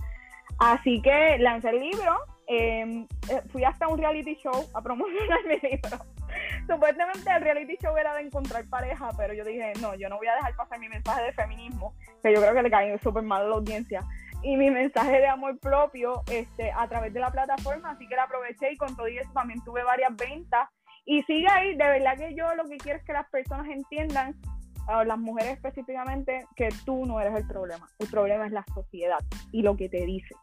Así 0.59 1.01
que 1.01 1.39
lancé 1.39 1.71
el 1.71 1.81
libro, 1.81 2.19
Em, 2.47 3.07
eh, 3.31 3.43
fui 3.51 3.65
hasta 3.65 3.89
un 3.89 3.99
reality 3.99 4.35
show 4.35 4.69
a 4.75 4.83
promocionar 4.83 5.39
mi 5.47 5.57
libro. 5.69 5.99
Supuestamente 6.69 7.31
el 7.31 7.43
reality 7.43 7.77
show 7.81 7.97
era 7.97 8.15
de 8.15 8.23
encontrar 8.23 8.65
pareja, 8.69 9.11
pero 9.17 9.33
yo 9.33 9.45
dije, 9.45 9.73
no, 9.81 9.95
yo 9.95 10.09
no 10.09 10.19
voy 10.19 10.27
a 10.27 10.35
dejar 10.35 10.55
pasar 10.55 10.79
mi 10.79 10.89
mensaje 10.89 11.23
de 11.23 11.33
feminismo, 11.33 11.95
que 12.23 12.35
yo 12.35 12.41
creo 12.41 12.55
que 12.55 12.63
le 12.63 12.71
cae 12.71 12.99
súper 12.99 13.23
mal 13.23 13.43
a 13.43 13.49
la 13.49 13.55
audiencia, 13.55 14.03
y 14.43 14.57
mi 14.57 14.71
mensaje 14.71 15.21
de 15.21 15.27
amor 15.27 15.59
propio 15.59 16.23
este, 16.31 16.71
a 16.71 16.87
través 16.87 17.15
de 17.15 17.21
la 17.21 17.31
plataforma, 17.31 17.93
así 17.93 18.07
que 18.07 18.17
la 18.17 18.25
aproveché 18.25 18.73
y 18.73 18.77
con 18.77 18.95
todo 18.95 19.07
eso 19.07 19.31
también 19.33 19.63
tuve 19.65 19.83
varias 19.85 20.15
ventas. 20.17 20.69
Y 21.07 21.23
sigue 21.25 21.47
ahí, 21.51 21.77
de 21.77 21.85
verdad 21.85 22.17
que 22.17 22.35
yo 22.35 22.55
lo 22.55 22.65
que 22.65 22.79
quiero 22.79 22.99
es 22.99 23.05
que 23.05 23.13
las 23.13 23.29
personas 23.31 23.67
entiendan, 23.69 24.35
las 25.07 25.19
mujeres 25.19 25.55
específicamente, 25.55 26.47
que 26.57 26.69
tú 26.85 27.07
no 27.07 27.21
eres 27.21 27.35
el 27.37 27.47
problema, 27.47 27.89
el 27.99 28.09
problema 28.09 28.47
es 28.47 28.53
la 28.53 28.65
sociedad 28.75 29.19
y 29.53 29.63
lo 29.63 29.77
que 29.77 29.89
te 29.89 30.05
dice 30.05 30.35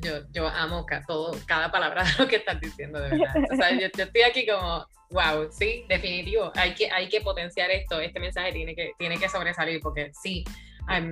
yo, 0.00 0.12
yo 0.32 0.48
amo 0.48 0.86
todo, 1.06 1.32
cada 1.46 1.70
palabra 1.70 2.04
de 2.04 2.10
lo 2.18 2.28
que 2.28 2.36
estás 2.36 2.60
diciendo, 2.60 3.00
de 3.00 3.10
verdad. 3.10 3.34
O 3.52 3.56
sea, 3.56 3.72
yo, 3.72 3.86
estoy 3.86 4.22
aquí 4.22 4.46
como, 4.46 4.86
wow, 5.10 5.50
sí, 5.50 5.84
definitivo, 5.88 6.52
hay 6.56 6.74
que, 6.74 6.90
hay 6.90 7.08
que 7.08 7.20
potenciar 7.20 7.70
esto, 7.70 8.00
este 8.00 8.20
mensaje 8.20 8.52
tiene 8.52 8.74
que, 8.74 8.92
tiene 8.98 9.18
que 9.18 9.28
sobresalir, 9.28 9.80
porque 9.80 10.10
sí, 10.22 10.44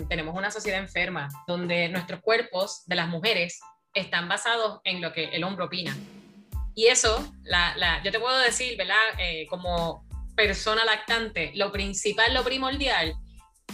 tenemos 0.09 0.37
una 0.37 0.51
sociedad 0.51 0.81
enferma 0.81 1.29
donde 1.47 1.88
nuestros 1.88 2.21
cuerpos 2.21 2.85
de 2.87 2.97
las 2.97 3.09
mujeres 3.09 3.61
están 3.95 4.29
basados 4.29 4.81
en 4.85 5.01
lo 5.01 5.12
que 5.12 5.25
el 5.25 5.45
hombre 5.45 5.65
opina. 5.65 5.97
Y 6.74 6.87
eso, 6.87 7.32
la, 7.42 7.74
la, 7.76 8.02
yo 8.02 8.11
te 8.11 8.20
puedo 8.20 8.38
decir, 8.38 8.76
¿verdad? 8.76 8.96
Eh, 9.18 9.46
como 9.48 10.06
persona 10.35 10.85
lactante, 10.85 11.52
lo 11.54 11.70
principal, 11.70 12.32
lo 12.32 12.42
primordial, 12.42 13.14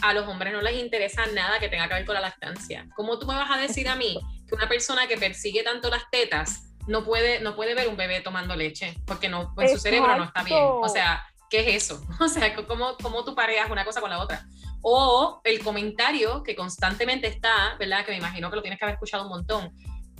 a 0.02 0.12
los 0.12 0.26
hombres 0.28 0.52
no 0.52 0.61
les 0.61 0.76
interesa 0.76 1.26
nada 1.26 1.58
que 1.58 1.68
tenga 1.68 1.88
que 1.88 1.94
ver 1.94 2.04
con 2.04 2.14
la 2.14 2.20
lactancia. 2.20 2.87
¿Cómo 2.96 3.18
tú 3.18 3.26
me 3.26 3.34
vas 3.34 3.50
a 3.50 3.58
decir 3.58 3.88
a 3.88 3.96
mí 3.96 4.18
que 4.48 4.54
una 4.54 4.68
persona 4.68 5.06
que 5.06 5.16
persigue 5.16 5.62
tanto 5.62 5.90
las 5.90 6.08
tetas 6.11 6.68
no 6.88 7.04
puede, 7.04 7.40
no 7.40 7.54
puede 7.54 7.74
ver 7.74 7.88
un 7.88 7.96
bebé 7.96 8.20
tomando 8.20 8.56
leche 8.56 8.94
porque 9.06 9.28
no, 9.28 9.52
pues, 9.54 9.72
su 9.72 9.78
cerebro 9.78 10.16
no 10.16 10.24
está 10.24 10.42
bien. 10.42 10.58
O 10.62 10.88
sea, 10.88 11.22
¿qué 11.50 11.61
es 11.61 11.84
eso? 11.84 12.02
O 12.20 12.28
sea, 12.28 12.54
¿cómo, 12.66 12.96
cómo 13.00 13.24
tú 13.24 13.34
pareas 13.34 13.70
una 13.70 13.84
cosa 13.84 14.00
con 14.00 14.11
la 14.11 14.20
otra? 14.20 14.46
O 14.80 15.40
el 15.44 15.62
comentario 15.62 16.42
que 16.42 16.56
constantemente 16.56 17.26
está, 17.26 17.76
¿verdad? 17.78 18.04
Que 18.04 18.12
me 18.12 18.18
imagino 18.18 18.48
que 18.48 18.56
lo 18.56 18.62
tienes 18.62 18.78
que 18.78 18.84
haber 18.84 18.94
escuchado 18.94 19.24
un 19.24 19.30
montón, 19.30 19.72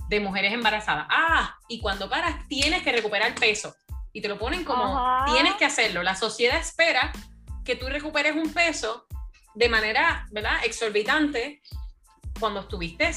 de 0.09 0.21
mujeres 0.21 0.53
embarazadas. 0.53 1.07
Ah, 1.11 1.57
y 1.69 1.81
cuando 1.81 2.09
paras 2.09 2.47
tienes 2.49 2.83
que 2.83 2.93
recuperar 2.93 3.35
peso. 3.35 3.75
Y 4.13 4.21
te 4.21 4.29
lo 4.29 4.39
ponen 4.39 4.65
como, 4.65 5.25
tienes 5.27 5.55
que 5.55 5.65
hacerlo. 5.65 6.03
La 6.03 6.15
sociedad 6.15 6.59
espera 6.59 7.13
que 7.65 7.77
tú 7.77 7.87
recuperes 7.89 8.35
un 8.35 8.53
peso 8.53 9.07
de 9.55 9.69
manera, 9.69 10.27
¿verdad? 10.31 10.65
Exorbitante 10.65 11.61
cuando 12.41 12.61
estuviste 12.61 13.13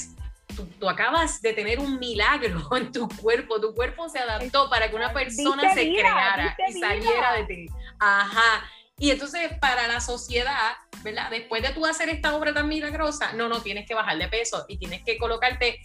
tú, 0.80 0.90
acabas 0.90 1.42
de 1.42 1.54
tener 1.54 1.80
un 1.80 2.00
milagro 2.00 2.68
en 2.76 2.92
tu 2.92 3.08
cuerpo, 3.08 3.60
tu 3.60 3.74
cuerpo 3.74 4.10
se 4.10 4.20
adaptó 4.20 4.70
para 4.70 4.90
que 4.90 4.96
una 4.96 5.14
persona 5.14 5.74
se 5.74 5.94
creara 5.94 6.56
y 6.68 6.74
saliera 6.74 7.34
de 7.34 7.44
ti. 7.46 7.66
Ajá. 8.00 8.66
Y 8.98 9.10
entonces 9.10 9.54
para 9.60 9.88
la 9.88 10.00
sociedad, 10.00 10.74
¿verdad? 11.02 11.30
Después 11.32 11.64
de 11.64 11.70
tú 11.70 11.86
hacer 11.86 12.10
esta 12.10 12.36
obra 12.36 12.54
tan 12.54 12.68
milagrosa, 12.68 13.34
no, 13.34 13.50
no, 13.50 13.62
tienes 13.62 13.88
que 13.88 13.96
bajar 13.96 14.18
de 14.18 14.28
peso 14.28 14.66
y 14.68 14.78
tienes 14.78 15.02
que 15.04 15.18
colocarte 15.18 15.82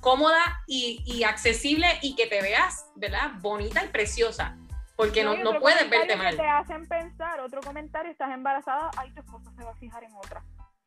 cómoda 0.00 0.42
y, 0.66 1.24
accesible 1.24 1.86
y 2.02 2.14
que 2.14 2.26
te 2.26 2.40
veas, 2.42 2.86
¿verdad? 2.96 3.32
Bonita 3.40 3.84
y 3.84 3.88
preciosa. 3.88 4.56
Porque 4.96 5.22
no, 5.22 5.36
no, 5.36 5.60
puedes 5.60 5.90
verte 5.90 6.16
mal. 6.16 6.36
te 6.36 6.46
hacen 6.46 6.86
pensar, 6.86 7.40
otro 7.40 7.60
comentario, 7.60 8.10
estás 8.10 8.32
embarazada, 8.32 8.90
ay, 8.96 9.12
tu 9.12 9.20
esposo 9.20 9.52
se 9.54 9.62
va 9.62 9.72
a 9.72 9.76
fijar 9.76 10.04
en 10.04 10.14
otra 10.14 10.42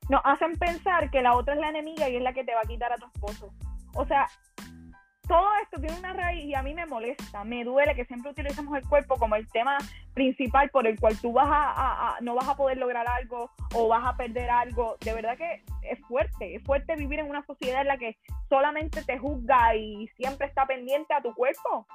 nos 0.09 0.21
hacen 0.23 0.57
pensar 0.57 1.09
que 1.11 1.21
la 1.21 1.35
otra 1.35 1.53
es 1.53 1.59
la 1.59 1.69
enemiga 1.69 2.09
y 2.09 2.17
es 2.17 2.21
la 2.21 2.33
que 2.33 2.43
te 2.43 2.53
va 2.53 2.61
a 2.63 2.67
quitar 2.67 2.91
a 2.91 2.97
tu 2.97 3.05
esposo. 3.05 3.53
O 3.93 4.05
sea, 4.05 4.27
todo 5.27 5.47
esto 5.61 5.79
tiene 5.79 5.97
una 5.99 6.13
raíz 6.13 6.43
y 6.45 6.55
a 6.55 6.63
mí 6.63 6.73
me 6.73 6.87
molesta, 6.87 7.43
me 7.43 7.63
duele 7.63 7.95
que 7.95 8.05
siempre 8.05 8.31
utilicemos 8.31 8.75
el 8.75 8.87
cuerpo 8.87 9.17
como 9.17 9.35
el 9.35 9.47
tema 9.49 9.77
principal 10.19 10.69
por 10.69 10.85
el 10.85 10.99
cual 10.99 11.17
tú 11.21 11.31
vas 11.31 11.47
a, 11.49 12.17
no 12.19 12.35
vas 12.35 12.49
a 12.49 12.57
poder 12.57 12.77
lograr 12.77 13.07
algo 13.07 13.49
o 13.73 13.87
vas 13.87 14.05
a 14.05 14.17
perder 14.17 14.49
algo. 14.49 14.97
De 14.99 15.13
verdad 15.13 15.37
que 15.37 15.63
es 15.83 15.97
fuerte, 16.09 16.55
es 16.55 16.63
fuerte 16.63 16.97
vivir 16.97 17.19
en 17.19 17.29
una 17.29 17.45
sociedad 17.45 17.79
en 17.81 17.87
la 17.87 17.97
que 17.97 18.17
solamente 18.49 19.01
te 19.01 19.17
juzga 19.17 19.75
y 19.77 20.09
siempre 20.17 20.47
está 20.47 20.65
pendiente 20.65 21.13
a 21.13 21.21
tu 21.21 21.33
cuerpo 21.33 21.87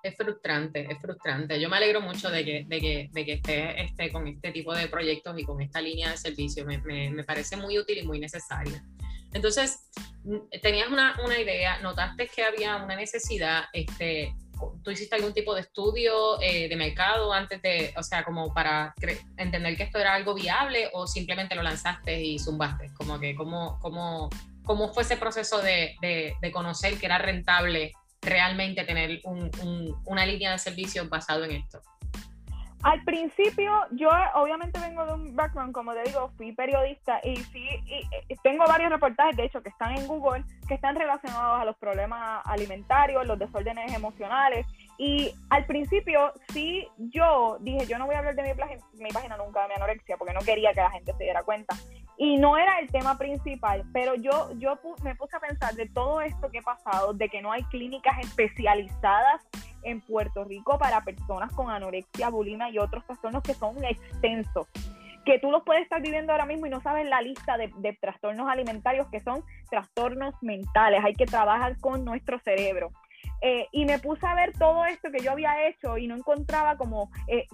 es 0.00 0.16
frustrante, 0.16 0.86
es 0.90 0.98
frustrante. 1.00 1.60
Yo 1.60 1.68
me 1.68 1.76
alegro 1.76 2.00
mucho 2.00 2.30
de 2.30 2.44
que, 2.44 2.64
de 2.68 2.80
que, 2.80 3.10
de 3.12 3.24
que 3.24 3.32
esté, 3.32 3.82
esté, 3.82 4.10
con 4.12 4.28
este 4.28 4.52
tipo 4.52 4.72
de 4.72 4.86
proyectos 4.86 5.36
y 5.38 5.44
con 5.44 5.60
esta 5.60 5.80
línea 5.80 6.12
de 6.12 6.16
servicio. 6.16 6.64
Me, 6.64 6.78
me, 6.78 7.24
parece 7.24 7.56
muy 7.56 7.76
útil 7.76 7.98
y 7.98 8.06
muy 8.06 8.20
necesaria. 8.20 8.80
Entonces, 9.32 9.90
tenías 10.62 10.88
una, 10.88 11.16
una, 11.24 11.38
idea, 11.38 11.80
notaste 11.80 12.28
que 12.28 12.44
había 12.44 12.76
una 12.76 12.94
necesidad, 12.94 13.64
este, 13.72 14.32
¿tú 14.82 14.90
hiciste 14.90 15.16
algún 15.16 15.32
tipo 15.32 15.54
de 15.54 15.62
estudio 15.62 16.40
eh, 16.40 16.68
de 16.68 16.76
mercado 16.76 17.32
antes 17.32 17.60
de, 17.62 17.92
o 17.96 18.02
sea, 18.02 18.24
como 18.24 18.52
para 18.52 18.94
entender 19.36 19.76
que 19.76 19.84
esto 19.84 19.98
era 19.98 20.14
algo 20.14 20.34
viable 20.34 20.90
o 20.92 21.06
simplemente 21.06 21.54
lo 21.54 21.62
lanzaste 21.62 22.22
y 22.22 22.38
zumbaste? 22.38 22.92
Como 22.94 23.18
que, 23.18 23.34
¿cómo, 23.34 23.78
cómo, 23.80 24.30
cómo 24.64 24.92
fue 24.92 25.02
ese 25.02 25.16
proceso 25.16 25.60
de, 25.62 25.96
de, 26.00 26.34
de 26.40 26.52
conocer 26.52 26.98
que 26.98 27.06
era 27.06 27.18
rentable 27.18 27.92
realmente 28.20 28.84
tener 28.84 29.20
una 30.04 30.26
línea 30.26 30.52
de 30.52 30.58
servicio 30.58 31.08
basado 31.08 31.44
en 31.44 31.52
esto? 31.52 31.80
Al 32.84 33.02
principio, 33.02 33.72
yo 33.90 34.08
obviamente 34.34 34.78
vengo 34.78 35.04
de 35.04 35.12
un 35.12 35.34
background, 35.34 35.72
como 35.72 35.92
te 35.94 36.04
digo, 36.04 36.30
fui 36.36 36.52
periodista 36.52 37.20
y 37.24 37.36
sí, 37.36 37.68
y, 37.86 38.36
tengo 38.44 38.64
varios 38.66 38.90
reportajes, 38.90 39.36
de 39.36 39.46
hecho, 39.46 39.62
que 39.62 39.68
están 39.68 39.96
en 39.96 40.06
Google, 40.06 40.44
que 40.68 40.74
están 40.74 40.94
relacionados 40.94 41.60
a 41.60 41.64
los 41.64 41.76
problemas 41.76 42.40
alimentarios, 42.44 43.26
los 43.26 43.38
desórdenes 43.38 43.92
emocionales. 43.92 44.64
Y 44.96 45.32
al 45.50 45.66
principio, 45.66 46.32
sí, 46.52 46.86
yo 46.98 47.58
dije, 47.60 47.86
yo 47.86 47.98
no 47.98 48.06
voy 48.06 48.14
a 48.14 48.18
hablar 48.18 48.36
de 48.36 48.42
mi, 48.42 48.50
mi 49.02 49.10
página 49.10 49.36
nunca, 49.36 49.62
de 49.62 49.68
mi 49.68 49.74
anorexia, 49.74 50.16
porque 50.16 50.34
no 50.34 50.40
quería 50.40 50.72
que 50.72 50.80
la 50.80 50.90
gente 50.90 51.12
se 51.12 51.24
diera 51.24 51.42
cuenta 51.42 51.74
y 52.18 52.36
no 52.36 52.58
era 52.58 52.80
el 52.80 52.90
tema 52.90 53.16
principal, 53.16 53.84
pero 53.92 54.16
yo, 54.16 54.50
yo 54.58 54.76
me 55.04 55.14
puse 55.14 55.36
a 55.36 55.40
pensar 55.40 55.74
de 55.74 55.88
todo 55.88 56.20
esto 56.20 56.50
que 56.50 56.58
ha 56.58 56.62
pasado, 56.62 57.14
de 57.14 57.28
que 57.28 57.40
no 57.40 57.52
hay 57.52 57.62
clínicas 57.64 58.18
especializadas 58.18 59.40
en 59.82 60.00
Puerto 60.00 60.44
Rico 60.44 60.78
para 60.78 61.02
personas 61.02 61.52
con 61.52 61.70
anorexia, 61.70 62.28
bulimia 62.30 62.70
y 62.70 62.78
otros 62.78 63.04
trastornos 63.06 63.42
que 63.42 63.54
son 63.54 63.82
extensos, 63.84 64.66
que 65.24 65.38
tú 65.38 65.50
los 65.50 65.62
puedes 65.64 65.82
estar 65.82 66.00
viviendo 66.00 66.32
ahora 66.32 66.46
mismo 66.46 66.66
y 66.66 66.70
no 66.70 66.80
sabes 66.80 67.08
la 67.08 67.20
lista 67.20 67.56
de, 67.56 67.98
trastornos 68.00 68.48
alimentarios 68.48 69.06
que 69.08 69.20
son 69.20 69.44
trastornos 69.70 70.34
mentales, 70.40 71.04
hay 71.04 71.14
que 71.14 71.26
trabajar 71.26 71.78
con 71.78 72.04
nuestro 72.04 72.38
cerebro. 72.40 72.90
Eh, 73.40 73.66
y 73.72 73.84
me 73.84 73.98
puse 73.98 74.26
a 74.26 74.34
ver 74.34 74.52
todo 74.58 74.84
esto 74.84 75.10
que 75.12 75.22
yo 75.22 75.32
había 75.32 75.68
hecho 75.68 75.96
y 75.96 76.08
no 76.08 76.16
encontraba 76.16 76.76
como 76.76 77.10
eh, 77.28 77.46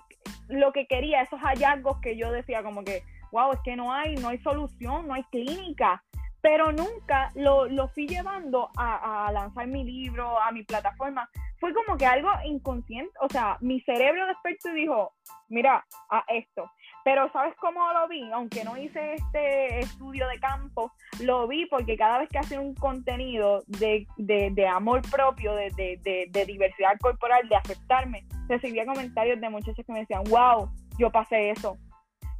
lo 0.48 0.72
que 0.72 0.86
quería, 0.86 1.20
esos 1.20 1.40
hallazgos 1.40 2.00
que 2.00 2.16
yo 2.16 2.30
decía 2.32 2.62
como 2.62 2.84
que 2.84 3.02
wow, 3.34 3.52
es 3.52 3.60
que 3.64 3.74
no 3.74 3.92
hay, 3.92 4.14
no 4.14 4.28
hay 4.28 4.38
solución, 4.38 5.08
no 5.08 5.14
hay 5.14 5.24
clínica. 5.24 6.02
Pero 6.40 6.72
nunca 6.72 7.30
lo, 7.34 7.66
lo 7.66 7.88
fui 7.88 8.06
llevando 8.06 8.70
a, 8.76 9.30
lanzar 9.32 9.66
mi 9.66 9.82
libro, 9.82 10.38
a 10.40 10.52
mi 10.52 10.62
plataforma. 10.62 11.28
Fue 11.64 11.72
como 11.72 11.96
que 11.96 12.04
algo 12.04 12.28
inconsciente, 12.44 13.10
o 13.22 13.28
sea, 13.30 13.56
mi 13.62 13.80
cerebro 13.80 14.26
despertó 14.26 14.68
y 14.68 14.82
dijo, 14.82 15.14
mira, 15.48 15.82
a 16.10 16.22
esto. 16.28 16.70
Pero 17.06 17.32
¿sabes 17.32 17.54
cómo 17.58 17.80
lo 17.94 18.06
vi? 18.06 18.30
Aunque 18.32 18.64
no 18.64 18.76
hice 18.76 19.14
este 19.14 19.78
estudio 19.78 20.28
de 20.28 20.38
campo, 20.40 20.92
lo 21.20 21.48
vi 21.48 21.64
porque 21.64 21.96
cada 21.96 22.18
vez 22.18 22.28
que 22.28 22.38
hacía 22.38 22.60
un 22.60 22.74
contenido 22.74 23.62
de, 23.66 24.06
de, 24.18 24.50
de 24.50 24.68
amor 24.68 25.00
propio, 25.10 25.54
de, 25.54 25.70
de, 25.70 26.28
de, 26.30 26.44
diversidad 26.44 26.98
corporal, 27.00 27.48
de 27.48 27.56
aceptarme, 27.56 28.26
recibía 28.46 28.84
comentarios 28.84 29.40
de 29.40 29.48
muchachos 29.48 29.86
que 29.86 29.92
me 29.94 30.00
decían, 30.00 30.24
wow, 30.24 30.68
yo 30.98 31.10
pasé 31.10 31.48
eso, 31.48 31.78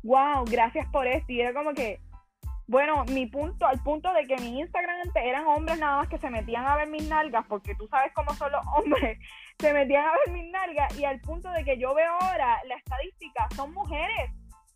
wow, 0.02 0.44
gracias 0.44 0.86
por 0.92 1.06
esto. 1.06 1.32
Y 1.32 1.40
era 1.40 1.54
como 1.54 1.72
que, 1.72 1.98
bueno, 2.66 3.04
mi 3.06 3.26
punto, 3.26 3.66
al 3.66 3.82
punto 3.82 4.12
de 4.12 4.26
que 4.26 4.36
mi 4.36 4.60
Instagram 4.60 5.00
antes 5.04 5.22
eran 5.22 5.46
hombres 5.46 5.78
nada 5.78 5.98
más 5.98 6.08
que 6.08 6.18
se 6.18 6.30
metían 6.30 6.66
a 6.66 6.76
ver 6.76 6.88
mis 6.88 7.08
nalgas, 7.08 7.44
porque 7.48 7.74
tú 7.74 7.86
sabes 7.88 8.12
cómo 8.14 8.34
son 8.34 8.52
los 8.52 8.64
hombres, 8.76 9.18
se 9.58 9.72
metían 9.72 10.06
a 10.06 10.12
ver 10.12 10.30
mis 10.32 10.50
nalgas, 10.50 10.98
y 10.98 11.04
al 11.04 11.20
punto 11.20 11.50
de 11.50 11.64
que 11.64 11.78
yo 11.78 11.94
veo 11.94 12.12
ahora 12.20 12.58
la 12.66 12.76
estadística, 12.76 13.48
son 13.54 13.72
mujeres. 13.72 14.30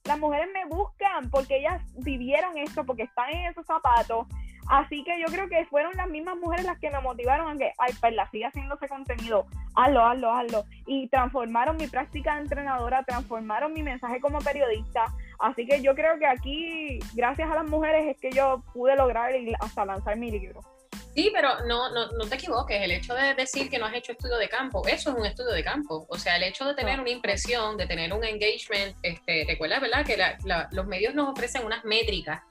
Las 0.05 0.19
mujeres 0.19 0.49
me 0.55 0.65
buscan 0.65 1.29
porque 1.29 1.59
ellas 1.59 1.83
vivieron 1.97 2.57
esto, 2.57 2.85
porque 2.85 3.03
están 3.03 3.31
en 3.31 3.51
esos 3.51 3.67
zapatos, 3.67 4.27
Así 4.69 5.03
que 5.03 5.19
yo 5.19 5.27
creo 5.33 5.49
que 5.49 5.65
fueron 5.67 5.97
las 5.97 6.09
mismas 6.09 6.37
mujeres 6.37 6.67
las 6.67 6.79
que 6.79 6.91
me 6.91 7.01
motivaron 7.01 7.49
a 7.49 7.57
que, 7.57 7.73
ay, 7.79 7.95
pues 8.01 8.15
la 8.15 8.31
siga 8.31 8.49
haciendo 8.49 8.75
ese 8.75 8.87
contenido, 8.87 9.47
hazlo, 9.75 10.05
hazlo, 10.05 10.31
hazlo. 10.31 10.65
Y 10.87 11.09
transformaron 11.09 11.79
mi 11.79 11.87
práctica 11.87 12.35
de 12.35 12.43
entrenadora, 12.43 13.03
transformaron 13.03 13.73
mi 13.73 13.83
mensaje 13.83 14.21
como 14.21 14.41
periodista. 14.41 15.07
Así 15.39 15.67
que 15.67 15.81
yo 15.83 15.95
creo 15.95 16.19
que 16.19 16.27
aquí, 16.27 16.99
gracias 17.15 17.51
a 17.51 17.55
las 17.55 17.67
mujeres, 17.67 18.07
es 18.09 18.21
que 18.21 18.31
yo 18.31 18.63
pude 18.73 18.97
lograr 18.97 19.33
hasta 19.61 19.85
lanzar 19.85 20.17
mi 20.17 20.31
libro. 20.31 20.61
Sí, 21.15 21.31
pero 21.35 21.65
no, 21.67 21.91
no, 21.91 22.13
no, 22.13 22.27
te 22.29 22.37
equivoques, 22.37 22.81
el 22.81 22.93
hecho 22.93 23.13
de 23.15 23.35
decir 23.35 23.69
que 23.69 23.79
no 23.79 23.87
has 23.87 23.95
hecho 23.95 24.13
estudio 24.13 24.37
de 24.37 24.49
campo, 24.49 24.87
eso 24.87 25.11
es 25.11 25.17
un 25.17 25.27
estudio 25.27 25.51
de 25.51 25.65
campo. 25.65 26.07
O 26.09 26.17
sea, 26.17 26.37
el 26.37 26.45
hecho 26.45 26.65
de 26.65 26.75
tener 26.75 27.01
una 27.01 27.11
impresión, 27.11 27.77
de 27.77 27.87
tener 27.87 28.13
un 28.13 28.23
engagement, 28.23 28.97
este, 29.03 29.45
recuerda, 29.49 29.81
¿verdad? 29.81 30.07
Que 30.07 30.17
los 30.71 30.87
medios 30.87 31.15
nos 31.15 31.31
ofrecen 31.31 31.65
unas 31.65 31.85
métricas 31.85 32.43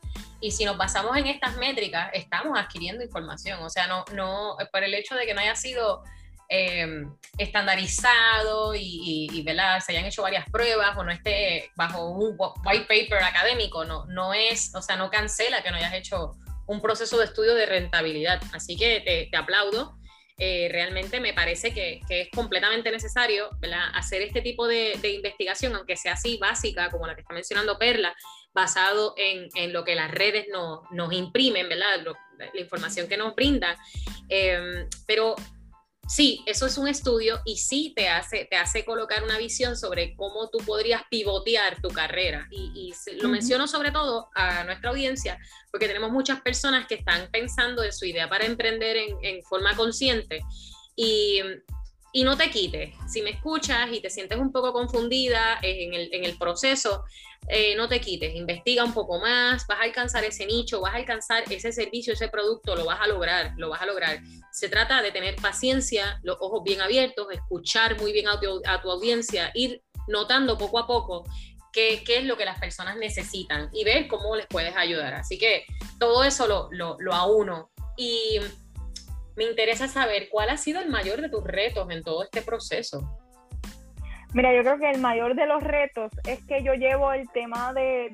Y 0.42 0.52
si 0.52 0.66
nos 0.66 0.78
basamos 0.78 1.16
en 1.16 1.28
estas 1.28 1.56
métricas, 1.56 2.10
estamos 2.14 2.60
adquiriendo 2.60 3.04
información. 3.04 3.62
O 3.64 3.70
sea, 3.70 3.88
no, 3.88 4.04
no 4.14 4.58
por 4.72 4.84
el 4.84 4.94
hecho 4.94 5.16
de 5.16 5.26
que 5.26 5.34
no 5.34 5.40
haya 5.40 5.56
sido 5.56 6.04
em, 6.50 7.16
estandarizado 7.38 8.74
y, 8.76 9.30
y, 9.32 9.44
se 9.44 9.92
hayan 9.92 10.06
hecho 10.06 10.22
varias 10.22 10.50
pruebas 10.50 10.98
o 10.98 11.04
no 11.04 11.12
esté 11.12 11.72
bajo 11.76 12.10
un 12.10 12.38
white 12.66 12.86
paper 12.88 13.24
académico, 13.24 13.86
no, 13.86 14.06
no 14.08 14.34
es, 14.34 14.74
o 14.76 14.82
sea, 14.82 14.96
no 14.96 15.10
cancela 15.10 15.62
que 15.62 15.72
no 15.72 15.78
hayas 15.78 15.94
hecho 15.94 16.32
un 16.68 16.82
proceso 16.82 17.18
de 17.18 17.26
estudio 17.26 17.56
de 17.56 17.66
rentabilidad. 17.66 18.42
Así 18.54 18.76
que 18.76 19.02
te, 19.02 19.28
te 19.30 19.38
aplaudo 19.38 19.98
eh, 20.40 20.70
realmente 20.72 21.20
me 21.20 21.34
parece 21.34 21.74
que, 21.74 22.02
es 22.10 22.30
completamente 22.30 22.92
necesario 22.92 23.50
hacer 23.96 24.22
este 24.22 24.42
tipo 24.42 24.68
de, 24.68 24.94
investigación, 25.04 25.76
aunque 25.76 25.98
sea 25.98 26.14
así 26.14 26.38
básica, 26.38 26.92
como 26.92 27.08
la 27.08 27.16
que 27.16 27.22
está 27.22 27.34
mencionando 27.34 27.80
Perla, 27.80 28.16
basado 28.54 29.16
en, 29.18 29.74
lo 29.74 29.84
que 29.84 29.96
las 29.96 30.12
redes 30.12 30.46
nos 30.52 31.14
imprimen, 31.14 31.68
¿verdad? 31.68 32.06
la 32.38 32.60
información 32.60 33.08
que 33.08 33.18
nos 33.18 33.34
brindan. 33.36 33.76
Eh, 34.30 34.86
pero 35.08 35.36
sí, 36.08 36.44
eso 36.46 36.66
es 36.66 36.78
un 36.78 36.88
estudio 36.88 37.42
y 37.46 37.58
sí 37.58 37.94
te 37.96 38.10
hace, 38.10 38.46
te 38.46 38.56
hace 38.56 38.86
colocar 38.86 39.24
una 39.24 39.38
visión 39.38 39.76
sobre 39.76 40.16
cómo 40.16 40.50
tú 40.50 40.60
podrías 40.60 41.04
pivotear 41.10 41.82
tu 41.82 41.90
carrera. 41.90 42.48
Y, 42.52 42.94
lo 43.22 43.30
menciono 43.30 43.68
sobre 43.68 43.92
todo 43.92 44.30
a 44.36 44.64
nuestra 44.64 44.90
audiencia, 44.90 45.40
porque 45.72 45.88
tenemos 45.88 46.12
muchas 46.12 46.42
personas 46.42 46.88
que 46.88 46.96
están 46.96 47.30
pensando 47.32 47.84
en 47.84 47.94
su 47.94 48.06
idea 48.06 48.30
para 48.30 48.46
emprender 48.46 48.98
en, 48.98 49.44
forma 49.44 49.76
consciente. 49.76 50.42
Y, 50.96 51.42
y, 52.18 52.24
no 52.24 52.38
te 52.38 52.50
quites. 52.50 52.94
Si 53.08 53.22
me 53.22 53.32
escuchas 53.32 53.90
y 53.92 54.02
te 54.02 54.10
sientes 54.10 54.38
un 54.38 54.52
poco 54.52 54.74
confundida 54.74 55.60
en 55.62 55.94
el, 55.94 56.10
en 56.14 56.24
el 56.24 56.38
proceso, 56.38 57.04
eh, 57.50 57.76
no 57.76 57.88
te 57.88 58.02
quites, 58.02 58.36
investiga 58.36 58.84
un 58.84 58.94
poco 58.94 59.20
más, 59.20 59.66
vas 59.68 59.80
a 59.80 59.84
alcanzar 59.84 60.26
ese 60.26 60.46
nicho, 60.46 60.82
vas 60.82 60.94
a 60.94 60.98
alcanzar 60.98 61.44
ese 61.50 61.72
servicio, 61.72 62.14
ese 62.14 62.28
producto, 62.28 62.76
lo 62.76 62.86
vas 62.86 63.00
a 63.00 63.08
lograr, 63.08 63.54
lo 63.58 63.70
vas 63.70 63.82
a 63.82 63.86
lograr. 63.86 64.20
Se 64.52 64.68
trata 64.68 65.02
de 65.02 65.12
tener 65.12 65.36
paciencia, 65.38 66.20
los 66.24 66.38
ojos 66.42 66.64
bien 66.64 66.82
abiertos, 66.82 67.28
escuchar 67.32 67.98
muy 68.02 68.12
bien 68.12 68.28
a 68.28 68.40
tu, 68.40 68.92
audiencia, 68.92 69.52
ir 69.54 69.82
notando 70.08 70.58
poco 70.58 70.80
a 70.80 70.88
poco 70.88 71.24
qué, 71.72 72.04
qué, 72.06 72.18
es 72.18 72.26
lo 72.26 72.36
que 72.36 72.46
las 72.46 72.60
personas 72.60 72.98
necesitan 72.98 73.70
y 73.72 73.86
ver 73.86 74.08
cómo 74.08 74.36
les 74.36 74.48
puedes 74.48 74.76
ayudar. 74.76 75.14
Así 75.14 75.38
que 75.38 75.66
todo 76.00 76.24
eso 76.26 76.48
lo, 76.48 76.68
lo, 76.72 76.98
lo 77.00 77.14
auno. 77.14 77.72
Y 77.96 78.40
me 79.38 79.46
interesa 79.46 79.88
saber 79.88 80.28
cuál 80.30 80.50
ha 80.50 80.58
sido 80.58 80.82
el 80.82 80.90
mayor 80.90 81.22
de 81.22 81.30
tus 81.30 81.44
retos 81.44 81.90
en 81.92 82.04
todo 82.04 82.24
este 82.24 82.42
proceso. 82.42 83.08
Mira, 84.34 84.54
yo 84.54 84.62
creo 84.62 84.80
que 84.80 84.90
el 84.90 85.00
mayor 85.00 85.36
de 85.36 85.46
los 85.46 85.64
retos 85.64 86.12
es 86.28 86.46
que 86.46 86.64
yo 86.64 86.74
llevo 86.74 87.14
el 87.14 87.30
tema 87.30 87.72
de, 87.74 88.10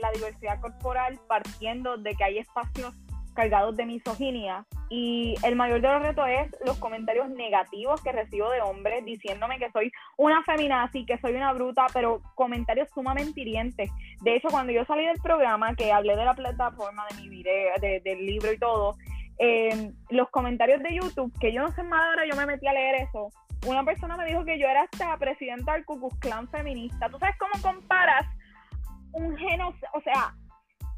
la 0.00 0.10
diversidad 0.10 0.60
corporal 0.60 1.18
partiendo 1.26 1.96
de 1.96 2.14
que 2.14 2.24
hay 2.24 2.38
espacios 2.38 2.94
cargados 3.32 3.76
de 3.76 3.86
misoginia 3.86 4.64
y 4.88 5.34
el 5.42 5.56
mayor 5.56 5.80
de 5.80 5.88
los 5.88 6.02
retos 6.02 6.26
es 6.28 6.56
los 6.64 6.78
comentarios 6.78 7.28
negativos 7.30 8.00
que 8.02 8.12
recibo 8.12 8.50
de 8.50 8.62
hombres 8.62 9.04
diciéndome 9.04 9.58
que 9.58 9.70
soy 9.70 9.92
una 10.16 10.42
feminazi, 10.42 11.04
que 11.04 11.18
soy 11.18 11.34
una 11.34 11.52
bruta, 11.52 11.86
pero 11.92 12.22
comentarios 12.34 12.88
sumamente 12.94 13.40
hirientes. 13.40 13.90
De 14.22 14.36
hecho, 14.36 14.48
cuando 14.48 14.72
yo 14.72 14.84
salí 14.84 15.04
del 15.06 15.20
programa, 15.22 15.74
que 15.74 15.92
hablé 15.92 16.16
de 16.16 16.24
la 16.24 16.34
plataforma, 16.34 17.04
de 17.10 17.22
mi 17.22 17.28
video, 17.28 17.74
del 17.78 18.26
libro 18.26 18.52
y 18.52 18.58
todo, 18.58 18.96
eh, 19.38 19.92
los 20.10 20.28
comentarios 20.30 20.82
de 20.82 20.94
YouTube, 20.94 21.32
que 21.38 21.52
yo 21.52 21.62
no 21.62 21.72
sé 21.72 21.82
más 21.82 22.02
ahora, 22.04 22.24
yo 22.26 22.36
me 22.36 22.46
metí 22.46 22.66
a 22.66 22.72
leer 22.72 23.02
eso, 23.02 23.30
una 23.66 23.84
persona 23.84 24.16
me 24.16 24.26
dijo 24.26 24.44
que 24.44 24.58
yo 24.58 24.66
era 24.66 24.82
hasta 24.82 25.16
presidenta 25.16 25.72
del 25.72 25.84
Ku 25.84 25.98
Klux 26.20 26.50
feminista. 26.50 27.08
¿Tú 27.08 27.18
sabes 27.18 27.36
cómo 27.38 27.52
comparas 27.62 28.26
un 29.12 29.36
genocidio? 29.36 29.88
O 29.94 30.00
sea, 30.02 30.34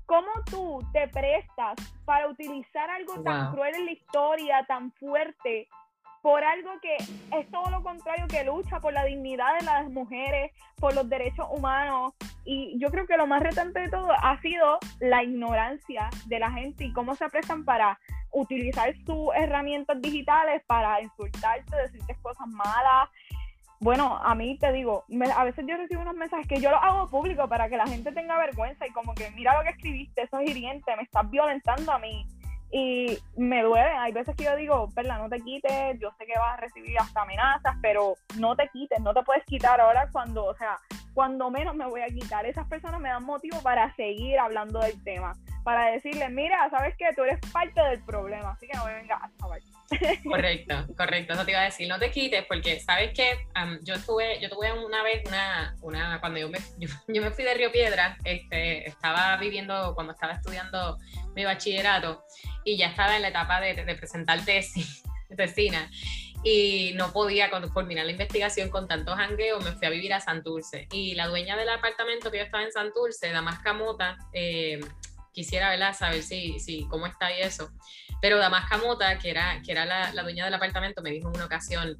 ¿cómo 0.06 0.28
tú 0.50 0.80
te 0.92 1.08
prestas 1.08 1.76
para 2.04 2.28
utilizar 2.28 2.90
algo 2.90 3.22
tan 3.22 3.52
cruel 3.52 3.74
en 3.74 3.86
la 3.86 3.92
historia, 3.92 4.64
tan 4.66 4.92
fuerte, 4.92 5.68
por 6.22 6.42
algo 6.42 6.70
que 6.80 6.96
es 7.38 7.50
todo 7.50 7.70
lo 7.70 7.82
contrario, 7.82 8.26
que 8.28 8.44
lucha 8.44 8.80
por 8.80 8.92
la 8.92 9.04
dignidad 9.04 9.58
de 9.58 9.64
las 9.64 9.88
mujeres, 9.90 10.52
por 10.76 10.94
los 10.94 11.08
derechos 11.08 11.46
humanos? 11.50 12.12
Y 12.44 12.78
yo 12.78 12.90
creo 12.90 13.06
que 13.06 13.16
lo 13.16 13.26
más 13.26 13.42
retante 13.42 13.80
de 13.80 13.88
todo 13.88 14.10
ha 14.10 14.40
sido 14.40 14.78
la 15.00 15.22
ignorancia 15.22 16.08
de 16.26 16.38
la 16.38 16.50
gente 16.50 16.84
y 16.84 16.92
cómo 16.92 17.14
se 17.14 17.28
prestan 17.28 17.64
para 17.64 17.98
utilizar 18.32 18.94
sus 19.04 19.34
herramientas 19.36 20.00
digitales 20.00 20.62
para 20.66 21.00
insultarte, 21.02 21.76
decirte 21.76 22.16
cosas 22.22 22.46
malas. 22.48 23.08
Bueno, 23.80 24.18
a 24.18 24.34
mí 24.34 24.58
te 24.58 24.72
digo, 24.72 25.04
a 25.36 25.44
veces 25.44 25.64
yo 25.68 25.76
recibo 25.76 26.02
unos 26.02 26.16
mensajes 26.16 26.48
que 26.48 26.60
yo 26.60 26.70
los 26.70 26.82
hago 26.82 27.08
público 27.08 27.48
para 27.48 27.68
que 27.68 27.76
la 27.76 27.86
gente 27.86 28.10
tenga 28.10 28.36
vergüenza 28.36 28.86
y 28.86 28.90
como 28.90 29.14
que 29.14 29.30
mira 29.30 29.56
lo 29.56 29.62
que 29.62 29.70
escribiste, 29.70 30.22
eso 30.22 30.38
es 30.40 30.50
hiriente, 30.50 30.96
me 30.96 31.04
estás 31.04 31.30
violentando 31.30 31.92
a 31.92 31.98
mí. 31.98 32.26
Y 32.70 33.18
me 33.36 33.62
duele, 33.62 33.88
hay 33.88 34.12
veces 34.12 34.36
que 34.36 34.44
yo 34.44 34.54
digo, 34.56 34.88
Perla, 34.94 35.18
no 35.18 35.28
te 35.28 35.40
quites, 35.40 35.98
yo 36.00 36.10
sé 36.18 36.26
que 36.26 36.38
vas 36.38 36.54
a 36.54 36.60
recibir 36.60 36.98
hasta 36.98 37.22
amenazas, 37.22 37.76
pero 37.80 38.14
no 38.38 38.54
te 38.56 38.68
quites, 38.68 39.00
no 39.00 39.14
te 39.14 39.22
puedes 39.22 39.44
quitar 39.44 39.80
ahora 39.80 40.08
cuando, 40.12 40.44
o 40.44 40.54
sea, 40.54 40.76
cuando 41.14 41.50
menos 41.50 41.74
me 41.74 41.86
voy 41.86 42.02
a 42.02 42.06
quitar. 42.06 42.44
Esas 42.46 42.66
personas 42.68 43.00
me 43.00 43.08
dan 43.08 43.24
motivo 43.24 43.60
para 43.62 43.94
seguir 43.96 44.38
hablando 44.38 44.80
del 44.80 45.02
tema 45.02 45.32
para 45.68 45.90
decirle, 45.90 46.30
mira, 46.30 46.66
sabes 46.70 46.96
que 46.96 47.04
tú 47.14 47.24
eres 47.24 47.38
parte 47.52 47.78
del 47.78 48.02
problema, 48.02 48.52
así 48.52 48.66
que 48.66 48.74
no 48.74 48.86
me 48.86 48.94
vengas 48.94 49.20
a 49.22 49.30
chaval. 49.38 49.60
Correcto, 50.24 50.86
correcto, 50.96 51.34
eso 51.34 51.44
te 51.44 51.50
iba 51.50 51.60
a 51.60 51.64
decir, 51.64 51.86
no 51.86 51.98
te 51.98 52.10
quites, 52.10 52.46
porque 52.46 52.80
sabes 52.80 53.12
que 53.12 53.46
yo 53.82 53.96
estuve, 53.96 54.40
yo 54.40 54.48
tuve 54.48 54.72
una 54.72 55.02
vez 55.02 55.22
una, 55.26 55.76
una 55.82 56.20
cuando 56.20 56.38
yo 56.38 56.48
me, 56.48 56.58
yo, 56.78 57.22
me 57.22 57.30
fui 57.32 57.44
de 57.44 57.52
Río 57.52 57.70
Piedra, 57.70 58.16
este, 58.24 58.88
estaba 58.88 59.36
viviendo, 59.36 59.94
cuando 59.94 60.14
estaba 60.14 60.32
estudiando 60.32 60.96
mi 61.34 61.44
bachillerato, 61.44 62.24
y 62.64 62.78
ya 62.78 62.86
estaba 62.86 63.16
en 63.16 63.20
la 63.20 63.28
etapa 63.28 63.60
de, 63.60 63.74
de 63.74 63.94
presentar 63.94 64.42
tesis, 64.46 65.02
tesina, 65.36 65.90
y 66.42 66.92
no 66.94 67.12
podía 67.12 67.50
culminar 67.50 68.06
la 68.06 68.12
investigación 68.12 68.70
con 68.70 68.88
tantos 68.88 69.16
jangueos, 69.16 69.62
me 69.62 69.72
fui 69.72 69.86
a 69.86 69.90
vivir 69.90 70.14
a 70.14 70.20
Santurce. 70.20 70.86
Y 70.92 71.14
la 71.14 71.26
dueña 71.26 71.56
del 71.56 71.68
apartamento 71.68 72.30
que 72.30 72.38
yo 72.38 72.44
estaba 72.44 72.62
en 72.62 72.72
Santurce, 72.72 73.30
Damasca 73.30 73.72
Mota, 73.72 74.16
eh, 74.32 74.80
quisiera 75.38 75.70
¿verdad? 75.70 75.94
saber 75.96 76.24
si, 76.24 76.58
si, 76.58 76.84
cómo 76.88 77.06
está 77.06 77.26
ahí 77.26 77.42
eso. 77.42 77.70
Pero 78.20 78.38
Damasca 78.38 78.76
Mota, 78.76 79.16
que 79.20 79.30
era, 79.30 79.62
que 79.64 79.70
era 79.70 79.86
la, 79.86 80.12
la 80.12 80.24
dueña 80.24 80.44
del 80.44 80.54
apartamento, 80.54 81.00
me 81.00 81.10
dijo 81.10 81.28
en 81.28 81.36
una 81.36 81.44
ocasión, 81.44 81.96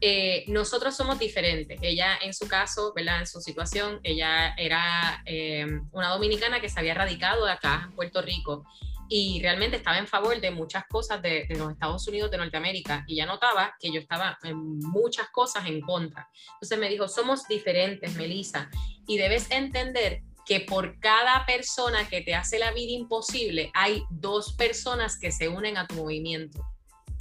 eh, 0.00 0.44
nosotros 0.46 0.96
somos 0.96 1.18
diferentes. 1.18 1.80
Ella, 1.82 2.16
en 2.22 2.32
su 2.32 2.46
caso, 2.46 2.92
¿verdad? 2.94 3.18
en 3.18 3.26
su 3.26 3.40
situación, 3.40 3.98
ella 4.04 4.54
era 4.56 5.20
eh, 5.26 5.66
una 5.90 6.10
dominicana 6.10 6.60
que 6.60 6.68
se 6.68 6.78
había 6.78 6.94
radicado 6.94 7.44
acá, 7.48 7.86
en 7.86 7.96
Puerto 7.96 8.22
Rico, 8.22 8.64
y 9.08 9.40
realmente 9.42 9.76
estaba 9.76 9.98
en 9.98 10.06
favor 10.06 10.40
de 10.40 10.52
muchas 10.52 10.84
cosas 10.88 11.20
de, 11.22 11.46
de, 11.48 11.56
los 11.56 11.72
Estados 11.72 12.06
Unidos 12.06 12.30
de 12.30 12.38
Norteamérica, 12.38 13.04
y 13.08 13.16
ya 13.16 13.26
notaba 13.26 13.74
que 13.80 13.90
yo 13.90 13.98
estaba 13.98 14.38
en 14.44 14.78
muchas 14.78 15.28
cosas 15.30 15.66
en 15.66 15.80
contra. 15.80 16.28
Entonces 16.52 16.78
me 16.78 16.88
dijo, 16.88 17.08
somos 17.08 17.48
diferentes, 17.48 18.14
Melissa, 18.14 18.70
y 19.08 19.18
debes 19.18 19.50
entender 19.50 20.22
que 20.46 20.60
por 20.60 20.98
cada 21.00 21.46
persona 21.46 22.08
que 22.08 22.20
te 22.20 22.34
hace 22.34 22.58
la 22.58 22.72
vida 22.72 22.92
imposible, 22.92 23.70
hay 23.74 24.02
dos 24.10 24.54
personas 24.54 25.18
que 25.18 25.32
se 25.32 25.48
unen 25.48 25.76
a 25.76 25.86
tu 25.86 25.94
movimiento. 25.94 26.64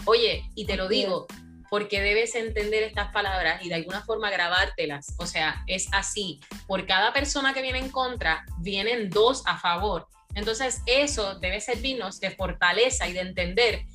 Oye, 0.05 0.43
y 0.55 0.65
te 0.65 0.75
lo 0.75 0.87
digo, 0.87 1.27
porque 1.69 2.01
debes 2.01 2.35
entender 2.35 2.83
estas 2.83 3.11
palabras 3.11 3.63
y 3.65 3.69
de 3.69 3.75
alguna 3.75 4.03
forma 4.03 4.29
grabártelas. 4.29 5.15
O 5.17 5.25
sea, 5.25 5.63
es 5.65 5.87
así. 5.91 6.39
Por 6.67 6.85
cada 6.85 7.13
persona 7.13 7.53
que 7.53 7.63
viene 7.63 7.79
en 7.79 7.89
contra, 7.89 8.45
vienen 8.59 9.09
dos 9.09 9.41
a 9.47 9.57
favor. 9.57 10.07
Entonces, 10.35 10.81
eso 10.85 11.39
debe 11.39 11.61
servirnos 11.61 12.19
de 12.19 12.31
fortaleza 12.31 13.07
y 13.07 13.13
de 13.13 13.21
entender 13.21 13.85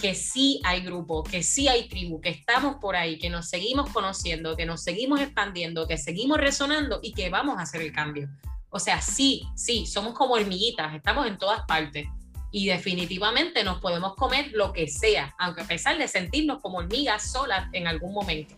que 0.00 0.14
sí 0.14 0.60
hay 0.64 0.82
grupo, 0.82 1.22
que 1.22 1.42
sí 1.42 1.68
hay 1.68 1.88
tribu, 1.88 2.20
que 2.20 2.28
estamos 2.28 2.76
por 2.76 2.96
ahí, 2.96 3.18
que 3.18 3.30
nos 3.30 3.48
seguimos 3.48 3.90
conociendo, 3.90 4.56
que 4.56 4.66
nos 4.66 4.82
seguimos 4.82 5.20
expandiendo, 5.20 5.86
que 5.86 5.98
seguimos 5.98 6.38
resonando 6.38 7.00
y 7.02 7.14
que 7.14 7.30
vamos 7.30 7.58
a 7.58 7.62
hacer 7.62 7.80
el 7.80 7.92
cambio. 7.92 8.28
O 8.74 8.80
sea, 8.80 9.00
sí, 9.00 9.46
sí, 9.54 9.86
somos 9.86 10.14
como 10.14 10.34
hormiguitas, 10.34 10.92
estamos 10.96 11.28
en 11.28 11.38
todas 11.38 11.62
partes. 11.64 12.08
Y 12.50 12.66
definitivamente 12.66 13.62
nos 13.62 13.80
podemos 13.80 14.16
comer 14.16 14.50
lo 14.52 14.72
que 14.72 14.88
sea, 14.88 15.32
aunque 15.38 15.60
a 15.60 15.64
pesar 15.64 15.96
de 15.96 16.08
sentirnos 16.08 16.60
como 16.60 16.78
hormigas 16.78 17.30
solas 17.30 17.68
en 17.72 17.86
algún 17.86 18.12
momento. 18.12 18.56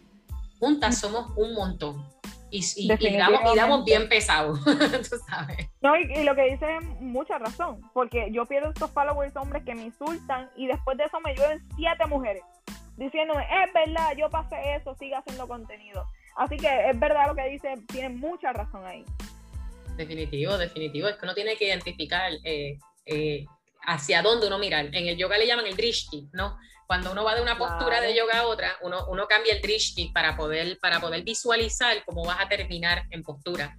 Juntas 0.58 0.98
somos 0.98 1.30
un 1.36 1.52
montón. 1.52 2.02
Y, 2.50 2.88
damos, 2.88 3.84
bien 3.84 4.08
pesado, 4.08 4.54
tú 4.64 5.16
sabes. 5.28 5.68
No, 5.82 5.94
y, 5.98 6.24
lo 6.24 6.34
que 6.34 6.50
dice 6.50 6.76
es 6.76 7.00
mucha 7.02 7.36
razón, 7.36 7.82
porque 7.92 8.30
yo 8.32 8.46
pierdo 8.46 8.70
estos 8.70 8.90
followers 8.92 9.36
hombres 9.36 9.64
que 9.64 9.74
me 9.74 9.82
insultan 9.82 10.48
y 10.56 10.66
después 10.66 10.96
de 10.96 11.04
eso 11.04 11.20
me 11.20 11.34
llueven 11.34 11.62
siete 11.76 12.06
mujeres 12.06 12.42
diciéndome, 12.96 13.42
es 13.42 13.70
verdad, 13.74 14.12
yo 14.16 14.30
pasé 14.30 14.76
eso, 14.76 14.94
sigue 14.94 15.14
haciendo 15.14 15.46
contenido. 15.46 16.08
Así 16.36 16.56
que 16.56 16.88
es 16.88 16.98
verdad 16.98 17.26
lo 17.28 17.34
que 17.34 17.46
dice, 17.50 17.74
tiene 17.88 18.08
mucha 18.08 18.54
razón 18.54 18.86
ahí. 18.86 19.04
Definitivo, 19.96 20.58
definitivo. 20.58 21.08
Es 21.08 21.16
que 21.16 21.24
uno 21.24 21.34
tiene 21.34 21.56
que 21.56 21.66
identificar 21.66 22.30
eh, 22.44 22.78
eh, 23.06 23.46
hacia 23.82 24.22
dónde 24.22 24.46
uno 24.46 24.58
mirar. 24.58 24.86
En 24.86 25.08
el 25.08 25.16
yoga 25.16 25.38
le 25.38 25.46
llaman 25.46 25.66
el 25.66 25.76
drishti, 25.76 26.28
¿no? 26.32 26.58
Cuando 26.86 27.10
uno 27.12 27.24
va 27.24 27.34
de 27.34 27.42
una 27.42 27.58
postura 27.58 28.00
de 28.00 28.14
yoga 28.14 28.40
a 28.40 28.46
otra, 28.46 28.76
uno, 28.82 29.06
uno 29.08 29.26
cambia 29.26 29.54
el 29.54 29.62
drishti 29.62 30.10
para 30.12 30.36
poder, 30.36 30.78
para 30.78 31.00
poder 31.00 31.22
visualizar 31.24 32.04
cómo 32.04 32.24
vas 32.24 32.38
a 32.40 32.48
terminar 32.48 33.04
en 33.10 33.22
postura. 33.22 33.76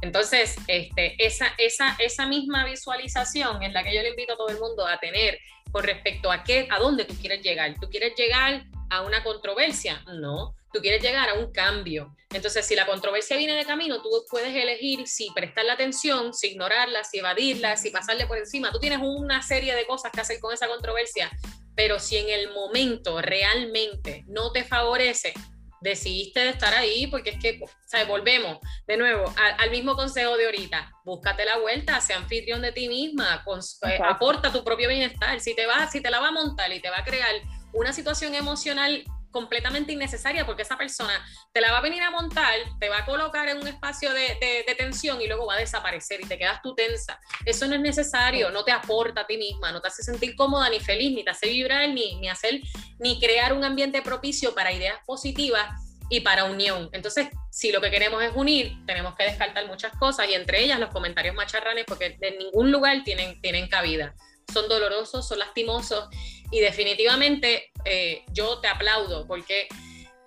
Entonces, 0.00 0.56
este, 0.66 1.14
esa, 1.24 1.52
esa, 1.58 1.96
esa 1.98 2.26
misma 2.26 2.64
visualización 2.64 3.62
es 3.62 3.72
la 3.72 3.84
que 3.84 3.94
yo 3.94 4.02
le 4.02 4.10
invito 4.10 4.32
a 4.32 4.36
todo 4.36 4.48
el 4.48 4.58
mundo 4.58 4.86
a 4.86 4.98
tener 4.98 5.38
con 5.70 5.84
respecto 5.84 6.32
a 6.32 6.42
qué, 6.42 6.66
a 6.70 6.78
dónde 6.78 7.04
tú 7.04 7.14
quieres 7.14 7.42
llegar. 7.42 7.74
¿Tú 7.80 7.88
quieres 7.88 8.14
llegar 8.16 8.64
a 8.90 9.02
una 9.02 9.22
controversia? 9.22 10.02
No, 10.06 10.54
tú 10.72 10.80
quieres 10.80 11.02
llegar 11.02 11.28
a 11.28 11.34
un 11.34 11.52
cambio. 11.52 12.14
Entonces, 12.30 12.66
si 12.66 12.74
la 12.74 12.86
controversia 12.86 13.36
viene 13.36 13.54
de 13.54 13.64
camino, 13.64 14.02
tú 14.02 14.10
puedes 14.30 14.54
elegir 14.54 15.06
si 15.06 15.30
prestarle 15.34 15.72
atención, 15.72 16.34
si 16.34 16.48
ignorarla, 16.48 17.04
si 17.04 17.18
evadirla, 17.18 17.76
si 17.76 17.90
pasarle 17.90 18.26
por 18.26 18.38
encima. 18.38 18.70
Tú 18.70 18.78
tienes 18.78 19.00
una 19.02 19.42
serie 19.42 19.74
de 19.74 19.86
cosas 19.86 20.12
que 20.12 20.20
hacer 20.20 20.40
con 20.40 20.52
esa 20.52 20.68
controversia, 20.68 21.30
pero 21.74 21.98
si 21.98 22.16
en 22.16 22.28
el 22.28 22.52
momento 22.52 23.22
realmente 23.22 24.24
no 24.26 24.52
te 24.52 24.64
favorece, 24.64 25.32
decidiste 25.80 26.48
estar 26.48 26.74
ahí 26.74 27.06
porque 27.06 27.30
es 27.30 27.38
que, 27.38 27.60
sea, 27.86 28.04
volvemos 28.04 28.58
de 28.86 28.96
nuevo 28.96 29.32
al, 29.36 29.70
mismo 29.70 29.94
consejo 29.94 30.36
de 30.36 30.46
ahorita, 30.46 30.92
búscate 31.04 31.44
la 31.44 31.58
vuelta, 31.58 32.00
sea 32.00 32.16
anfitrión 32.16 32.62
de 32.62 32.72
ti 32.72 32.88
misma, 32.88 33.44
eh, 33.86 33.98
aporta 34.04 34.52
tu 34.52 34.64
propio 34.64 34.88
bienestar, 34.88 35.40
si 35.40 35.54
te 35.54 35.66
va, 35.66 35.88
si 35.88 36.00
te 36.00 36.10
la 36.10 36.20
va 36.20 36.28
a 36.28 36.32
montar 36.32 36.72
y 36.72 36.80
te 36.80 36.90
va 36.90 36.98
a 36.98 37.04
crear 37.04 37.32
una 37.72 37.92
situación 37.92 38.34
emocional 38.34 39.04
completamente 39.30 39.92
innecesaria 39.92 40.46
porque 40.46 40.62
esa 40.62 40.76
persona 40.76 41.12
te 41.52 41.60
la 41.60 41.72
va 41.72 41.78
a 41.78 41.82
venir 41.82 42.02
a 42.02 42.10
montar, 42.10 42.54
te 42.80 42.88
va 42.88 42.98
a 42.98 43.04
colocar 43.04 43.48
en 43.48 43.58
un 43.58 43.66
espacio 43.68 44.12
de, 44.12 44.64
tensión 44.76 45.20
y 45.20 45.26
luego 45.26 45.46
va 45.46 45.54
a 45.54 45.58
desaparecer 45.58 46.20
y 46.20 46.24
te 46.26 46.38
quedas 46.38 46.62
tú 46.62 46.74
tensa. 46.74 47.20
Eso 47.44 47.66
no 47.66 47.74
es 47.74 47.80
necesario, 47.80 48.50
no 48.50 48.64
te 48.64 48.70
aporta 48.70 49.22
a 49.22 49.26
ti 49.26 49.36
misma, 49.36 49.72
no 49.72 49.80
te 49.80 49.88
hace 49.88 50.02
sentir 50.02 50.36
cómoda 50.36 50.70
ni 50.70 50.78
feliz, 50.78 51.12
ni 51.14 51.24
te 51.24 51.30
hace 51.30 51.48
vibrar, 51.48 51.88
ni, 51.88 52.16
ni 52.20 52.28
hacer, 52.28 52.60
ni 52.98 53.18
crear 53.18 53.52
un 53.52 53.64
ambiente 53.64 54.02
propicio 54.02 54.54
para 54.54 54.72
ideas 54.72 54.98
positivas 55.04 55.68
y 56.08 56.20
para 56.20 56.44
unión. 56.44 56.88
Entonces, 56.92 57.28
si 57.50 57.72
lo 57.72 57.80
que 57.80 57.90
queremos 57.90 58.22
es 58.22 58.32
unir, 58.34 58.76
tenemos 58.86 59.14
que 59.14 59.24
descartar 59.24 59.66
muchas 59.66 59.92
cosas 59.96 60.28
y 60.28 60.34
entre 60.34 60.62
ellas 60.62 60.78
los 60.78 60.90
comentarios 60.90 61.34
macharranes 61.34 61.84
porque 61.86 62.16
en 62.20 62.38
ningún 62.38 62.70
lugar 62.70 63.02
tienen, 63.04 63.40
tienen 63.40 63.68
cabida. 63.68 64.14
Son 64.52 64.68
dolorosos, 64.68 65.26
son 65.26 65.38
lastimosos 65.38 66.08
y 66.50 66.60
definitivamente 66.60 67.70
eh, 67.84 68.24
yo 68.32 68.58
te 68.60 68.68
aplaudo 68.68 69.26
porque 69.26 69.68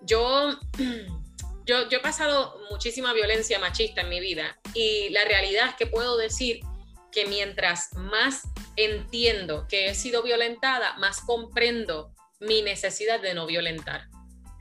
yo, 0.02 0.60
yo, 1.66 1.90
yo 1.90 1.98
he 1.98 2.02
pasado 2.02 2.60
muchísima 2.70 3.14
violencia 3.14 3.60
machista 3.60 4.02
en 4.02 4.10
mi 4.10 4.20
vida 4.20 4.60
y 4.74 5.10
la 5.10 5.24
realidad 5.26 5.70
es 5.70 5.76
que 5.76 5.88
puedo 5.88 6.18
decir 6.18 6.62
que 7.12 7.26
mientras 7.26 7.94
más 7.94 8.44
entiendo 8.76 9.68
que 9.68 9.88
he 9.88 9.96
sido 9.96 10.24
violentada, 10.24 10.96
más 10.98 11.22
comprendo 11.22 12.14
mi 12.40 12.62
necesidad 12.62 13.20
de 13.20 13.34
no 13.34 13.46
violentar. 13.46 14.08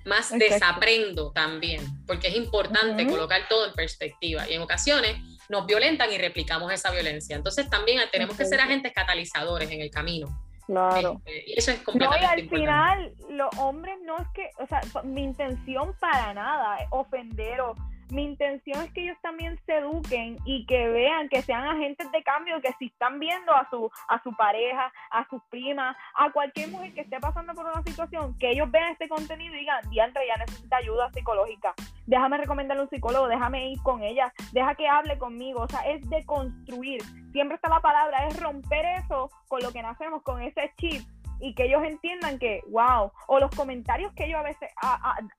Más 0.04 0.30
desaprendo 0.36 1.30
también, 1.32 1.86
porque 2.06 2.28
es 2.28 2.34
importante 2.34 3.06
colocar 3.06 3.48
todo 3.48 3.66
en 3.66 3.74
perspectiva 3.74 4.48
y 4.48 4.54
en 4.54 4.62
ocasiones 4.62 5.16
nos 5.51 5.66
violentan 5.66 6.12
y 6.12 6.16
replicamos 6.16 6.72
esa 6.72 6.92
violencia. 6.92 7.34
Entonces 7.34 7.68
también 7.68 8.01
tenemos 8.12 8.36
que 8.36 8.44
ser 8.44 8.61
agentes 8.61 8.92
catalizadores 8.92 9.68
en 9.70 9.80
el 9.80 9.90
camino. 9.90 10.28
Claro. 10.64 11.20
Este, 11.24 11.51
y 11.51 11.59
eso 11.59 11.72
es 11.72 11.80
completamente 11.80 12.26
No, 12.26 12.36
y 12.36 12.42
al 12.42 12.48
final, 12.48 13.14
los 13.30 13.48
hombres 13.59 13.98
no 14.05 14.16
es 14.18 14.28
que, 14.32 14.51
o 14.62 14.66
sea, 14.68 14.80
mi 15.03 15.24
intención 15.24 15.92
para 15.98 16.32
nada 16.32 16.76
es 16.76 16.86
ofender 16.90 17.61
o 17.62 17.74
mi 18.12 18.24
intención 18.24 18.82
es 18.82 18.92
que 18.92 19.02
ellos 19.02 19.16
también 19.22 19.58
se 19.66 19.78
eduquen 19.78 20.36
y 20.44 20.66
que 20.66 20.88
vean 20.88 21.28
que 21.28 21.42
sean 21.42 21.64
agentes 21.64 22.11
de 22.12 22.22
cambio, 22.22 22.61
que 22.61 22.72
si 22.78 22.86
están 22.86 23.18
viendo 23.18 23.52
a 23.52 23.68
su, 23.70 23.90
a 24.08 24.22
su 24.22 24.34
pareja, 24.34 24.92
a 25.11 25.28
sus 25.28 25.42
primas, 25.50 25.96
a 26.14 26.30
cualquier 26.32 26.68
mujer 26.68 26.92
que 26.94 27.02
esté 27.02 27.18
pasando 27.20 27.54
por 27.54 27.66
una 27.66 27.82
situación, 27.82 28.36
que 28.38 28.50
ellos 28.50 28.70
vean 28.70 28.92
este 28.92 29.08
contenido 29.08 29.54
y 29.54 29.61
digan, 29.61 29.88
diantre, 29.90 30.26
ya 30.26 30.36
necesita 30.36 30.76
ayuda 30.76 31.11
psicológica, 31.12 31.74
déjame 32.06 32.38
recomendarle 32.38 32.82
un 32.82 32.90
psicólogo, 32.90 33.28
déjame 33.28 33.70
ir 33.70 33.82
con 33.82 34.02
ella, 34.02 34.32
deja 34.52 34.74
que 34.74 34.88
hable 34.88 35.18
conmigo, 35.18 35.62
o 35.62 35.68
sea, 35.68 35.80
es 35.80 36.08
de 36.08 36.24
construir, 36.24 37.02
siempre 37.32 37.56
está 37.56 37.68
la 37.68 37.80
palabra, 37.80 38.26
es 38.26 38.40
romper 38.40 38.84
eso 39.04 39.30
con 39.48 39.62
lo 39.62 39.72
que 39.72 39.82
nacemos, 39.82 40.22
con 40.22 40.42
ese 40.42 40.72
chip 40.76 41.02
y 41.41 41.55
que 41.55 41.64
ellos 41.64 41.82
entiendan 41.84 42.38
que, 42.38 42.62
wow, 42.68 43.11
o 43.26 43.41
los 43.41 43.51
comentarios 43.51 44.12
que 44.14 44.26
ellos 44.26 44.38
a 44.38 44.43
veces 44.43 44.70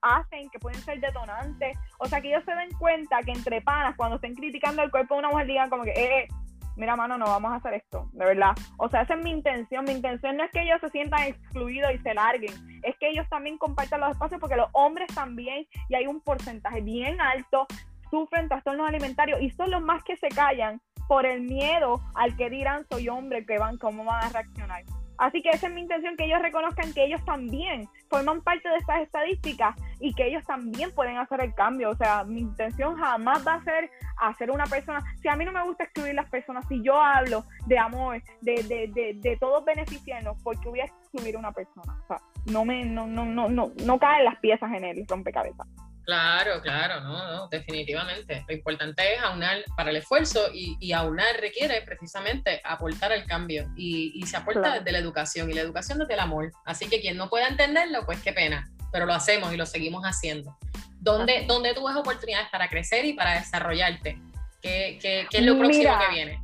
hacen 0.02 0.50
que 0.50 0.60
pueden 0.60 0.80
ser 0.82 1.00
detonantes, 1.00 1.78
o 2.00 2.08
sea, 2.08 2.22
que 2.22 2.30
ellos 2.30 2.44
se 2.46 2.56
den 2.56 2.72
cuenta 2.78 3.22
que 3.24 3.32
entre 3.32 3.62
panas, 3.62 3.96
cuando 3.96 4.16
estén 4.16 4.36
criticando 4.36 4.84
el 4.84 4.92
cuerpo 4.92 5.16
de 5.16 5.20
una 5.20 5.30
mujer, 5.30 5.48
digan 5.48 5.70
como 5.70 5.84
que, 5.84 5.92
eh, 5.92 6.28
mira, 6.76 6.96
mano, 6.96 7.18
no 7.18 7.26
vamos 7.26 7.52
a 7.52 7.56
hacer 7.56 7.76
esto, 7.76 8.10
de 8.14 8.26
verdad. 8.26 8.52
O 8.78 8.90
sea, 8.90 9.02
esa 9.02 9.14
es 9.14 9.24
mi 9.24 9.32
intención. 9.32 9.86
Mi 9.86 9.92
intención 9.92 10.38
no 10.38 10.44
es 10.44 10.52
que 10.52 10.64
ellos 10.64 10.80
se 10.82 10.90
sientan 10.90 11.24
excluidos 11.24 11.92
y 11.94 12.00
se 12.00 12.14
larguen, 12.14 12.54
es 12.84 12.98
que 12.98 13.10
ellos 13.10 13.28
también 13.30 13.58
compartan 13.58 14.02
los 14.02 14.12
espacios, 14.12 14.40
porque 14.40 14.56
los 14.56 14.70
hombres 14.74 15.08
también, 15.14 15.68
y 15.90 15.96
hay 15.96 16.08
un 16.08 16.22
porcentaje 16.22 16.82
bien 16.82 17.20
alto, 17.22 17.68
sufren 18.10 18.50
trastornos 18.50 18.88
alimentarios 18.88 19.42
y 19.42 19.50
son 19.52 19.72
los 19.72 19.82
más 19.82 20.04
que 20.04 20.18
se 20.18 20.28
callan 20.28 20.82
por 21.08 21.26
el 21.26 21.42
miedo 21.42 22.02
al 22.16 22.36
que 22.36 22.50
dirán 22.50 22.86
soy 22.90 23.10
hombre, 23.10 23.46
que 23.46 23.58
van, 23.58 23.78
cómo 23.78 24.04
van 24.04 24.26
a 24.26 24.30
reaccionar. 24.30 24.84
Así 25.22 25.40
que 25.44 25.50
esa 25.50 25.68
es 25.68 25.74
mi 25.74 25.82
intención, 25.82 26.18
que 26.18 26.26
ellos 26.26 26.42
reconozcan 26.42 26.92
que 26.94 27.06
ellos 27.06 27.24
también 27.24 27.88
forman 28.10 28.42
parte 28.42 28.68
de 28.68 28.78
estas 28.78 29.02
estadísticas 29.02 29.76
y 30.00 30.16
que 30.16 30.26
ellos 30.26 30.44
también 30.48 30.90
pueden 30.96 31.18
hacer 31.18 31.44
el 31.44 31.54
cambio. 31.54 31.92
O 31.92 31.96
sea, 31.96 32.24
mi 32.24 32.42
intención 32.42 32.98
jamás 32.98 33.46
va 33.46 33.54
a 33.54 33.64
ser 33.64 33.92
hacer 34.18 34.50
una 34.50 34.66
persona, 34.66 35.00
si 35.22 35.28
a 35.28 35.36
mí 35.36 35.46
no 35.46 35.52
me 35.52 35.64
gusta 35.64 35.84
excluir 35.84 36.16
las 36.16 36.28
personas, 36.28 36.66
si 36.68 36.82
yo 36.82 37.00
hablo 37.00 37.44
de 37.68 37.78
amor, 37.78 38.24
de, 38.42 38.64
de, 38.64 38.88
de, 38.88 39.14
de 39.14 39.38
todos 39.38 39.64
beneficiarnos, 39.64 40.42
porque 40.42 40.70
voy 40.70 40.80
a 40.80 40.86
excluir 40.86 41.36
a 41.36 41.40
una 41.40 41.52
persona. 41.52 41.96
O 42.04 42.08
sea, 42.08 42.18
no 42.52 42.66
me, 42.66 42.84
no, 42.84 43.06
no, 43.06 43.24
no, 43.24 43.48
no, 43.48 43.72
no 43.86 44.00
caen 44.00 44.26
las 44.26 44.40
piezas 44.40 44.72
en 44.74 44.86
el 44.86 45.06
rompecabezas. 45.08 45.68
Claro, 46.04 46.62
claro, 46.62 47.02
no, 47.02 47.32
no, 47.32 47.48
definitivamente. 47.48 48.44
Lo 48.48 48.56
importante 48.56 49.14
es 49.14 49.22
aunar 49.22 49.64
para 49.78 49.92
el 49.92 49.98
esfuerzo 49.98 50.48
y, 50.54 50.76
y 50.80 50.94
aunar 50.94 51.38
requiere 51.40 51.82
precisamente 51.84 52.60
aportar 52.64 53.12
al 53.12 53.26
cambio 53.26 53.72
y, 53.76 54.12
y 54.16 54.26
se 54.26 54.38
aporta 54.38 54.80
desde 54.80 54.92
la 54.92 54.98
educación 54.98 55.50
y 55.50 55.54
la 55.54 55.62
educación 55.62 56.00
desde 56.00 56.14
el 56.16 56.20
amor. 56.20 56.52
Así 56.66 56.90
que 56.90 57.02
quien 57.02 57.18
no 57.18 57.30
pueda 57.30 57.48
entenderlo, 57.48 58.06
pues 58.06 58.22
qué 58.24 58.34
pena, 58.34 58.68
pero 58.92 59.06
lo 59.06 59.14
hacemos 59.14 59.54
y 59.54 59.58
lo 59.58 59.66
seguimos 59.66 60.04
haciendo. 60.04 60.58
¿Dónde, 61.00 61.46
dónde 61.48 61.74
tú 61.74 61.86
ves 61.86 61.96
oportunidades 61.96 62.50
para 62.50 62.68
crecer 62.68 63.06
y 63.06 63.14
para 63.14 63.36
desarrollarte? 63.36 64.20
¿Qué, 64.62 64.98
qué, 65.02 65.28
qué 65.30 65.38
es 65.38 65.46
lo 65.46 65.58
próximo 65.58 65.98
que 66.00 66.14
viene? 66.14 66.42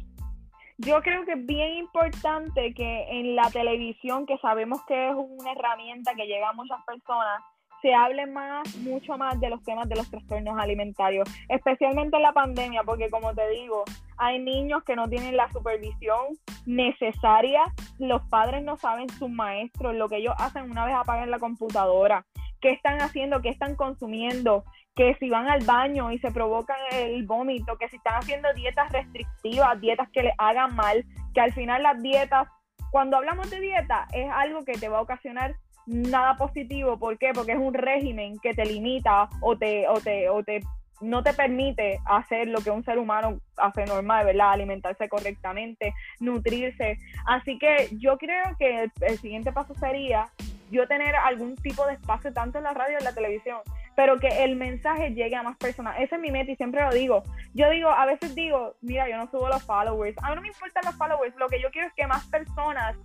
Yo 0.79 1.01
creo 1.01 1.25
que 1.25 1.33
es 1.33 1.45
bien 1.45 1.73
importante 1.77 2.73
que 2.75 3.05
en 3.09 3.35
la 3.35 3.49
televisión, 3.49 4.27
que 4.27 4.37
sabemos 4.37 4.79
que 4.87 5.09
es 5.09 5.15
una 5.15 5.51
herramienta 5.51 6.13
que 6.15 6.27
llega 6.27 6.49
a 6.49 6.53
muchas 6.53 6.77
personas, 6.85 7.41
se 7.81 7.93
hable 7.93 8.25
más, 8.25 8.75
mucho 8.77 9.17
más 9.17 9.39
de 9.39 9.49
los 9.49 9.63
temas 9.63 9.87
de 9.87 9.95
los 9.95 10.09
trastornos 10.09 10.59
alimentarios, 10.59 11.29
especialmente 11.49 12.17
en 12.17 12.23
la 12.23 12.33
pandemia, 12.33 12.83
porque 12.83 13.09
como 13.09 13.33
te 13.33 13.47
digo, 13.49 13.83
hay 14.17 14.39
niños 14.39 14.83
que 14.83 14.95
no 14.95 15.07
tienen 15.07 15.37
la 15.37 15.51
supervisión 15.51 16.37
necesaria, 16.65 17.63
los 17.99 18.21
padres 18.29 18.63
no 18.63 18.77
saben 18.77 19.09
sus 19.09 19.29
maestros, 19.29 19.95
lo 19.95 20.09
que 20.09 20.17
ellos 20.17 20.33
hacen 20.37 20.69
una 20.69 20.85
vez 20.85 20.95
apagan 20.95 21.31
la 21.31 21.39
computadora, 21.39 22.25
qué 22.61 22.71
están 22.71 22.99
haciendo, 23.01 23.41
qué 23.41 23.49
están 23.49 23.75
consumiendo, 23.75 24.63
que 24.95 25.15
si 25.19 25.29
van 25.29 25.47
al 25.47 25.63
baño 25.63 26.11
y 26.11 26.17
se 26.17 26.31
provocan 26.31 26.77
el 26.91 27.25
vómito, 27.25 27.77
que 27.77 27.87
si 27.89 27.97
están 27.97 28.15
haciendo 28.15 28.51
dietas 28.55 28.91
restrictivas, 28.91 29.79
dietas 29.79 30.09
que 30.11 30.23
les 30.23 30.33
hagan 30.39 30.75
mal, 30.75 31.05
que 31.35 31.41
al 31.41 31.53
final 31.53 31.83
las 31.83 32.01
dietas, 32.01 32.47
cuando 32.91 33.17
hablamos 33.17 33.49
de 33.51 33.59
dieta, 33.59 34.07
es 34.11 34.27
algo 34.31 34.65
que 34.65 34.73
te 34.73 34.89
va 34.89 34.97
a 34.97 35.01
ocasionar 35.01 35.55
nada 35.87 36.35
positivo. 36.35 36.99
¿Por 36.99 37.17
qué? 37.17 37.31
Porque 37.33 37.53
es 37.53 37.59
un 37.59 37.73
régimen 37.73 38.37
que 38.39 38.53
te 38.53 38.65
limita 38.65 39.29
o 39.41 39.57
te, 39.57 39.87
o 39.87 39.99
te, 39.99 40.29
o 40.29 40.43
te 40.43 40.61
no 41.01 41.23
te 41.23 41.33
permite 41.33 41.99
hacer 42.05 42.47
lo 42.47 42.59
que 42.59 42.71
un 42.71 42.83
ser 42.83 42.97
humano 42.97 43.39
hace 43.57 43.85
normal, 43.85 44.25
¿verdad? 44.25 44.51
Alimentarse 44.51 45.07
correctamente, 45.09 45.93
nutrirse. 46.19 46.97
Así 47.25 47.57
que 47.59 47.89
yo 47.99 48.17
creo 48.17 48.43
que 48.57 48.89
el, 49.01 49.19
siguiente 49.19 49.51
paso 49.51 49.73
sería 49.75 50.27
yo 50.71 50.87
tener 50.87 51.15
algún 51.15 51.55
tipo 51.55 51.85
de 51.85 51.93
espacio 51.93 52.33
tanto 52.33 52.57
en 52.57 52.65
la 52.65 52.73
radio 52.73 52.97
como 52.97 52.99
en 52.99 53.03
la 53.05 53.13
televisión, 53.13 53.59
pero 53.95 54.17
que 54.17 54.43
el 54.43 54.55
mensaje 54.55 55.11
llegue 55.11 55.35
a 55.35 55.43
más 55.43 55.57
personas. 55.57 55.95
Ese 55.99 56.15
es 56.15 56.21
mi 56.21 56.31
meta 56.31 56.51
y 56.51 56.55
siempre 56.55 56.83
lo 56.83 56.91
digo. 56.91 57.23
Yo 57.53 57.69
digo, 57.69 57.89
a 57.89 58.05
veces 58.05 58.35
digo, 58.35 58.75
mira, 58.81 59.07
yo 59.07 59.17
no 59.17 59.29
subo 59.29 59.47
los 59.47 59.63
followers. 59.63 60.17
A 60.23 60.29
mí 60.29 60.35
no 60.35 60.41
me 60.41 60.47
importan 60.47 60.83
los 60.85 60.95
followers, 60.95 61.35
lo 61.37 61.47
que 61.47 61.61
yo 61.61 61.69
quiero 61.71 61.87
es 61.87 61.93
que 61.93 62.07
más 62.07 62.25
personas 62.27 62.97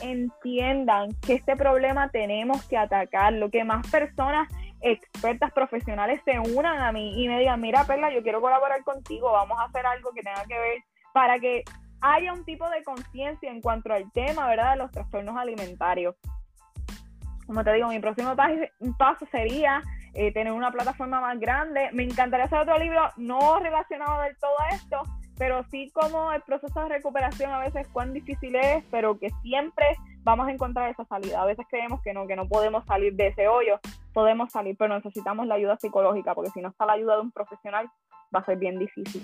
entiendan 0.00 1.10
que 1.20 1.34
este 1.34 1.56
problema 1.56 2.08
tenemos 2.08 2.64
que 2.66 2.76
atacarlo, 2.76 3.50
que 3.50 3.64
más 3.64 3.88
personas 3.90 4.48
expertas 4.80 5.52
profesionales 5.52 6.20
se 6.24 6.38
unan 6.38 6.80
a 6.80 6.92
mí 6.92 7.22
y 7.22 7.28
me 7.28 7.38
digan, 7.38 7.60
mira 7.60 7.84
Perla, 7.84 8.12
yo 8.12 8.22
quiero 8.22 8.40
colaborar 8.40 8.82
contigo, 8.84 9.32
vamos 9.32 9.58
a 9.58 9.64
hacer 9.64 9.86
algo 9.86 10.10
que 10.12 10.22
tenga 10.22 10.44
que 10.44 10.58
ver 10.58 10.78
para 11.12 11.38
que 11.38 11.64
haya 12.00 12.32
un 12.32 12.44
tipo 12.44 12.68
de 12.70 12.82
conciencia 12.84 13.50
en 13.50 13.60
cuanto 13.60 13.92
al 13.92 14.10
tema, 14.12 14.46
¿verdad?, 14.48 14.72
de 14.72 14.78
los 14.78 14.90
trastornos 14.90 15.36
alimentarios. 15.36 16.14
Como 17.46 17.64
te 17.64 17.72
digo, 17.72 17.88
mi 17.88 18.00
próximo 18.00 18.34
paso 18.98 19.26
sería 19.30 19.82
eh, 20.14 20.32
tener 20.32 20.52
una 20.52 20.72
plataforma 20.72 21.20
más 21.20 21.38
grande. 21.38 21.90
Me 21.92 22.02
encantaría 22.02 22.46
hacer 22.46 22.58
otro 22.58 22.78
libro 22.78 23.02
no 23.16 23.60
relacionado 23.60 24.22
del 24.22 24.36
todo 24.38 24.60
a 24.60 24.68
esto, 24.70 25.02
pero 25.38 25.64
sí 25.70 25.90
como 25.90 26.32
el 26.32 26.42
proceso 26.42 26.80
de 26.80 26.88
recuperación 26.88 27.52
a 27.52 27.58
veces 27.58 27.86
cuán 27.92 28.12
difícil 28.12 28.56
es, 28.56 28.84
pero 28.90 29.18
que 29.18 29.30
siempre 29.42 29.86
vamos 30.22 30.48
a 30.48 30.52
encontrar 30.52 30.90
esa 30.90 31.04
salida. 31.04 31.42
A 31.42 31.46
veces 31.46 31.66
creemos 31.70 32.00
que 32.02 32.12
no, 32.12 32.26
que 32.26 32.36
no 32.36 32.48
podemos 32.48 32.84
salir 32.86 33.14
de 33.14 33.28
ese 33.28 33.48
hoyo, 33.48 33.78
podemos 34.12 34.50
salir, 34.50 34.76
pero 34.78 34.94
necesitamos 34.94 35.46
la 35.46 35.56
ayuda 35.56 35.76
psicológica, 35.76 36.34
porque 36.34 36.50
si 36.50 36.60
no 36.60 36.68
está 36.68 36.86
la 36.86 36.94
ayuda 36.94 37.16
de 37.16 37.22
un 37.22 37.32
profesional, 37.32 37.88
va 38.34 38.40
a 38.40 38.44
ser 38.44 38.58
bien 38.58 38.78
difícil. 38.78 39.22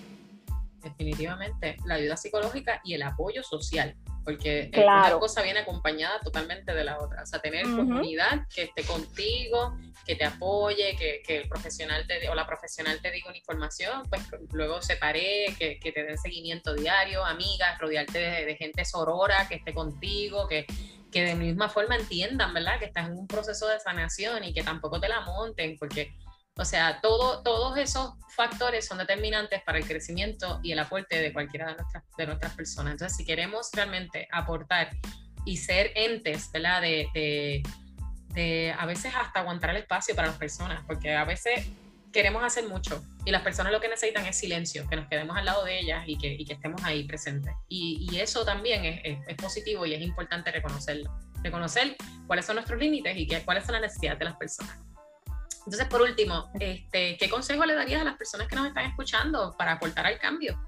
definitivamente, 0.83 1.77
la 1.87 1.95
ayuda 1.95 2.17
psicológica 2.17 2.81
y 2.85 2.95
el 2.95 3.03
apoyo 3.03 3.43
social, 3.43 3.97
porque 4.25 4.71
una 4.75 5.11
cosa 5.19 5.43
viene 5.43 5.61
acompañada 5.61 6.21
totalmente 6.21 6.75
de 6.75 6.85
la 6.85 6.99
otra. 6.99 7.23
O 7.23 7.27
sea, 7.27 7.41
tener 7.41 7.65
comunidad 7.65 8.47
que 8.55 8.65
esté 8.65 8.85
contigo, 8.85 9.77
que 10.07 10.17
te 10.17 10.25
apoye, 10.25 10.97
que, 10.97 11.23
el 11.37 11.49
profesional 11.49 12.07
te, 12.07 12.29
o 12.29 12.35
la 12.35 12.47
profesional 12.47 13.01
te 13.01 13.11
diga 13.11 13.29
una 13.29 13.39
información, 13.39 14.03
pues 14.09 14.23
luego 14.53 14.83
se 14.83 14.97
pare, 14.97 15.55
que, 15.59 15.79
te 15.93 16.05
den 16.05 16.19
seguimiento 16.19 16.75
diario, 16.75 17.25
amigas, 17.25 17.79
rodearte 17.79 18.19
de, 18.19 18.57
gente 18.57 18.85
sorora 18.85 19.49
que 19.49 19.57
esté 19.57 19.75
contigo, 19.75 20.47
que, 20.47 20.67
que 21.11 21.23
de 21.25 21.35
misma 21.35 21.69
forma 21.69 21.97
entiendan, 21.97 22.55
¿verdad? 22.55 22.79
Que 22.79 22.87
estás 22.87 23.09
en 23.09 23.19
un 23.19 23.27
proceso 23.27 23.67
de 23.69 23.81
sanación 23.81 24.45
y 24.45 24.53
que 24.53 24.63
tampoco 24.63 25.01
te 25.01 25.09
la 25.09 25.21
monten, 25.21 25.77
porque 25.79 26.13
o 26.57 26.65
sea, 26.65 27.01
todo, 27.01 27.43
todos 27.43 27.79
esos 27.79 28.15
factores 28.29 28.87
son 28.87 28.99
determinantes 28.99 29.63
para 29.63 29.79
el 29.79 29.87
crecimiento 29.87 30.61
y 30.63 30.73
el 30.73 30.79
aporte 30.79 31.21
de 31.21 31.33
cualquiera 31.33 31.69
de 31.69 31.77
nuestras, 31.77 32.05
de 32.17 32.27
nuestras 32.27 32.55
personas. 32.55 32.93
Entonces, 32.93 33.17
si 33.17 33.25
queremos 33.25 33.71
realmente 33.73 34.29
aportar 34.31 34.91
y 35.45 35.57
ser 35.57 35.93
entes, 35.95 36.51
¿verdad? 36.53 36.83
De, 36.83 37.63
de, 38.35 38.75
a 38.79 38.87
veces 38.87 39.15
hasta 39.15 39.41
aguantar 39.41 39.71
el 39.71 39.77
espacio 39.77 40.15
para 40.15 40.29
las 40.29 40.37
personas, 40.37 40.83
porque 40.87 41.15
a 41.15 41.25
veces 41.25 41.67
queremos 42.13 42.45
hacer 42.45 42.69
mucho 42.69 43.03
y 43.25 43.31
las 43.31 43.43
personas 43.43 43.73
lo 43.73 43.81
que 43.81 43.89
necesitan 43.89 44.27
es 44.27 44.39
silencio, 44.39 44.87
que 44.89 44.97
nos 44.97 45.09
quedemos 45.09 45.37
al 45.37 45.47
lado 45.47 45.65
de 45.65 45.81
ellas 45.81 46.05
y 46.07 46.19
que, 46.19 46.29
y 46.29 46.45
que 46.45 46.55
estemos 46.55 46.83
ahí 46.85 47.05
presentes. 47.05 47.55
Y, 47.69 48.09
y 48.11 48.21
eso 48.21 48.45
también 48.45 48.85
es, 48.85 49.19
es, 49.27 49.37
positivo 49.37 49.87
y 49.87 49.95
es 49.95 50.03
importante 50.03 50.51
reconocerlo. 50.51 51.11
Reconocer 51.43 51.97
cuáles 52.27 52.45
son 52.45 52.57
nuestros 52.57 52.79
límites 52.79 53.17
y 53.17 53.27
qué, 53.27 53.43
cuáles 53.43 53.65
son 53.65 53.73
las 53.73 53.83
necesidades 53.83 54.19
de 54.19 54.25
las 54.27 54.37
personas. 54.37 54.79
Entonces, 55.65 55.87
por 55.87 56.03
último, 56.03 56.51
este, 56.59 57.17
¿qué 57.17 57.29
consejo 57.31 57.65
le 57.65 57.75
darías 57.75 58.01
a 58.01 58.05
las 58.05 58.17
personas 58.17 58.49
que 58.49 58.57
nos 58.57 58.67
están 58.67 58.85
escuchando 58.87 59.55
para 59.57 59.73
aportar 59.73 60.07
al 60.07 60.19
cambio? 60.19 60.59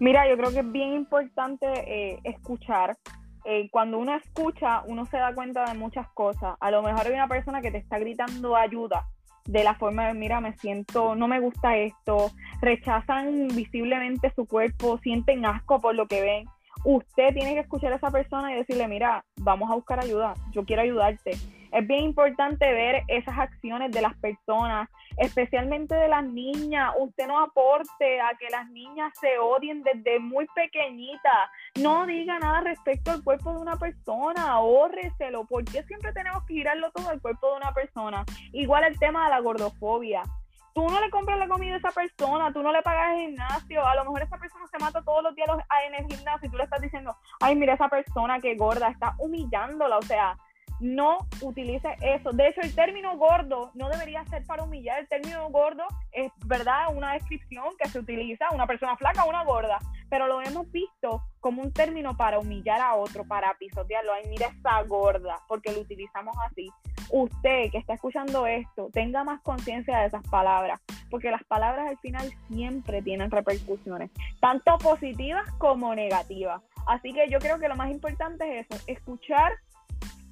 Mira, 0.00 0.28
yo 0.28 0.36
creo 0.36 0.50
que 0.50 0.60
es 0.60 0.72
bien 0.72 0.92
importante 0.92 1.66
eh, 1.66 2.20
escuchar. 2.24 2.96
Eh, 3.44 3.68
cuando 3.70 3.98
uno 3.98 4.16
escucha, 4.16 4.82
uno 4.86 5.06
se 5.06 5.16
da 5.16 5.34
cuenta 5.34 5.64
de 5.64 5.74
muchas 5.74 6.08
cosas. 6.14 6.56
A 6.60 6.70
lo 6.70 6.82
mejor 6.82 7.06
hay 7.06 7.12
una 7.12 7.28
persona 7.28 7.60
que 7.60 7.70
te 7.70 7.78
está 7.78 7.98
gritando 7.98 8.56
ayuda 8.56 9.06
de 9.46 9.62
la 9.62 9.74
forma 9.74 10.06
de, 10.06 10.14
mira, 10.14 10.40
me 10.40 10.56
siento, 10.58 11.14
no 11.14 11.28
me 11.28 11.38
gusta 11.38 11.76
esto, 11.76 12.30
rechazan 12.62 13.48
visiblemente 13.48 14.32
su 14.34 14.46
cuerpo, 14.46 14.98
sienten 15.02 15.44
asco 15.44 15.80
por 15.80 15.94
lo 15.94 16.06
que 16.06 16.22
ven. 16.22 16.46
Usted 16.84 17.32
tiene 17.34 17.54
que 17.54 17.60
escuchar 17.60 17.92
a 17.92 17.96
esa 17.96 18.10
persona 18.10 18.52
y 18.52 18.56
decirle, 18.56 18.86
mira, 18.88 19.24
vamos 19.36 19.70
a 19.70 19.74
buscar 19.74 20.00
ayuda, 20.00 20.34
yo 20.52 20.64
quiero 20.64 20.82
ayudarte 20.82 21.32
es 21.74 21.84
bien 21.88 22.04
importante 22.04 22.72
ver 22.72 23.02
esas 23.08 23.36
acciones 23.36 23.90
de 23.90 24.00
las 24.00 24.14
personas, 24.18 24.88
especialmente 25.16 25.96
de 25.96 26.06
las 26.06 26.24
niñas. 26.24 26.92
Usted 26.96 27.26
no 27.26 27.40
aporte 27.40 28.20
a 28.20 28.30
que 28.38 28.48
las 28.48 28.70
niñas 28.70 29.12
se 29.20 29.40
odien 29.40 29.82
desde 29.82 30.20
muy 30.20 30.46
pequeñitas. 30.54 31.50
No 31.80 32.06
diga 32.06 32.38
nada 32.38 32.60
respecto 32.60 33.10
al 33.10 33.24
cuerpo 33.24 33.52
de 33.52 33.58
una 33.58 33.76
persona, 33.76 34.52
ahórreselo. 34.52 35.46
¿Por 35.46 35.64
qué 35.64 35.82
siempre 35.82 36.12
tenemos 36.12 36.44
que 36.44 36.54
girarlo 36.54 36.92
todo 36.92 37.08
al 37.08 37.20
cuerpo 37.20 37.50
de 37.50 37.56
una 37.56 37.72
persona? 37.72 38.24
Igual 38.52 38.84
el 38.84 38.96
tema 39.00 39.24
de 39.24 39.30
la 39.30 39.40
gordofobia 39.40 40.22
tú 40.74 40.86
no 40.88 41.00
le 41.00 41.08
compras 41.08 41.38
la 41.38 41.48
comida 41.48 41.74
a 41.74 41.78
esa 41.78 41.92
persona, 41.92 42.52
tú 42.52 42.62
no 42.62 42.72
le 42.72 42.82
pagas 42.82 43.14
el 43.14 43.28
gimnasio, 43.28 43.86
a 43.86 43.94
lo 43.94 44.04
mejor 44.04 44.22
esa 44.22 44.36
persona 44.36 44.66
se 44.66 44.78
mata 44.78 45.00
todos 45.02 45.22
los 45.22 45.34
días 45.34 45.48
en 45.86 45.94
el 45.94 46.06
gimnasio 46.06 46.48
y 46.48 46.50
tú 46.50 46.56
le 46.56 46.64
estás 46.64 46.82
diciendo, 46.82 47.16
ay, 47.40 47.54
mira 47.54 47.74
esa 47.74 47.88
persona 47.88 48.40
que 48.40 48.56
gorda, 48.56 48.88
está 48.88 49.14
humillándola, 49.18 49.98
o 49.98 50.02
sea, 50.02 50.36
no 50.80 51.18
utilice 51.40 51.96
eso. 52.00 52.30
De 52.32 52.48
hecho, 52.48 52.60
el 52.60 52.74
término 52.74 53.16
gordo 53.16 53.70
no 53.74 53.88
debería 53.88 54.24
ser 54.26 54.44
para 54.44 54.64
humillar. 54.64 55.00
El 55.00 55.08
término 55.08 55.48
gordo 55.50 55.84
es, 56.12 56.30
¿verdad?, 56.46 56.94
una 56.94 57.12
descripción 57.12 57.64
que 57.78 57.88
se 57.88 57.98
utiliza, 57.98 58.50
una 58.52 58.66
persona 58.66 58.96
flaca 58.96 59.24
o 59.24 59.28
una 59.28 59.44
gorda, 59.44 59.78
pero 60.10 60.26
lo 60.26 60.40
hemos 60.42 60.70
visto 60.70 61.22
como 61.40 61.62
un 61.62 61.72
término 61.72 62.16
para 62.16 62.38
humillar 62.38 62.80
a 62.80 62.94
otro, 62.94 63.24
para 63.24 63.54
pisotearlo. 63.54 64.12
Ay, 64.12 64.24
mira 64.28 64.48
esa 64.48 64.82
gorda, 64.82 65.40
porque 65.48 65.72
lo 65.72 65.80
utilizamos 65.80 66.34
así. 66.50 66.68
Usted 67.10 67.70
que 67.70 67.78
está 67.78 67.94
escuchando 67.94 68.46
esto, 68.46 68.90
tenga 68.92 69.24
más 69.24 69.40
conciencia 69.42 69.98
de 69.98 70.06
esas 70.06 70.26
palabras, 70.28 70.80
porque 71.10 71.30
las 71.30 71.44
palabras 71.44 71.88
al 71.88 71.98
final 71.98 72.30
siempre 72.48 73.02
tienen 73.02 73.30
repercusiones, 73.30 74.10
tanto 74.40 74.78
positivas 74.78 75.50
como 75.58 75.94
negativas. 75.94 76.62
Así 76.86 77.12
que 77.12 77.28
yo 77.28 77.38
creo 77.38 77.58
que 77.58 77.68
lo 77.68 77.76
más 77.76 77.90
importante 77.90 78.58
es 78.58 78.66
eso, 78.70 78.82
escuchar 78.86 79.52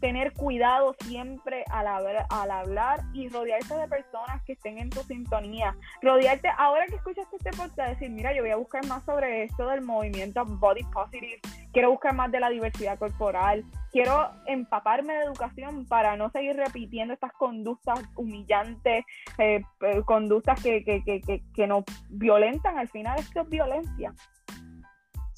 tener 0.02 0.32
cuidado 0.32 0.96
siempre 1.04 1.64
al, 1.70 1.86
al 1.86 2.50
hablar 2.50 3.02
y 3.14 3.28
rodearse 3.28 3.76
de 3.76 3.86
personas 3.86 4.42
que 4.44 4.54
estén 4.54 4.78
en 4.78 4.90
tu 4.90 5.00
sintonía. 5.04 5.76
Rodearte, 6.02 6.48
ahora 6.58 6.86
que 6.86 6.96
escuchaste 6.96 7.36
este 7.36 7.50
podcast, 7.52 7.90
decir, 7.90 8.10
mira, 8.10 8.34
yo 8.34 8.42
voy 8.42 8.50
a 8.50 8.56
buscar 8.56 8.84
más 8.88 9.04
sobre 9.04 9.44
esto 9.44 9.68
del 9.68 9.82
movimiento 9.82 10.44
Body 10.44 10.82
Positive, 10.92 11.40
quiero 11.72 11.92
buscar 11.92 12.16
más 12.16 12.32
de 12.32 12.40
la 12.40 12.50
diversidad 12.50 12.98
corporal, 12.98 13.64
quiero 13.92 14.28
empaparme 14.46 15.12
de 15.12 15.22
educación 15.22 15.86
para 15.86 16.16
no 16.16 16.30
seguir 16.30 16.56
repitiendo 16.56 17.14
estas 17.14 17.32
conductas 17.34 18.00
humillantes, 18.16 19.04
eh, 19.38 19.62
conductas 20.04 20.60
que, 20.60 20.82
que, 20.82 21.04
que, 21.04 21.44
que, 21.54 21.66
nos 21.68 21.84
violentan. 22.08 22.76
Al 22.76 22.88
final 22.88 23.20
esto 23.20 23.42
es 23.42 23.48
violencia. 23.48 24.12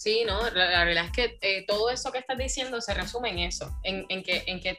Sí, 0.04 0.22
no, 0.26 0.50
la, 0.50 0.84
verdad 0.84 1.06
es 1.06 1.12
que 1.12 1.38
eh, 1.40 1.64
todo 1.66 1.88
eso 1.88 2.12
que 2.12 2.18
estás 2.18 2.36
diciendo 2.36 2.78
se 2.82 2.92
resume 2.92 3.30
en 3.30 3.38
eso, 3.38 3.74
en, 3.84 4.06
que, 4.22 4.44
en, 4.46 4.60
que, 4.60 4.78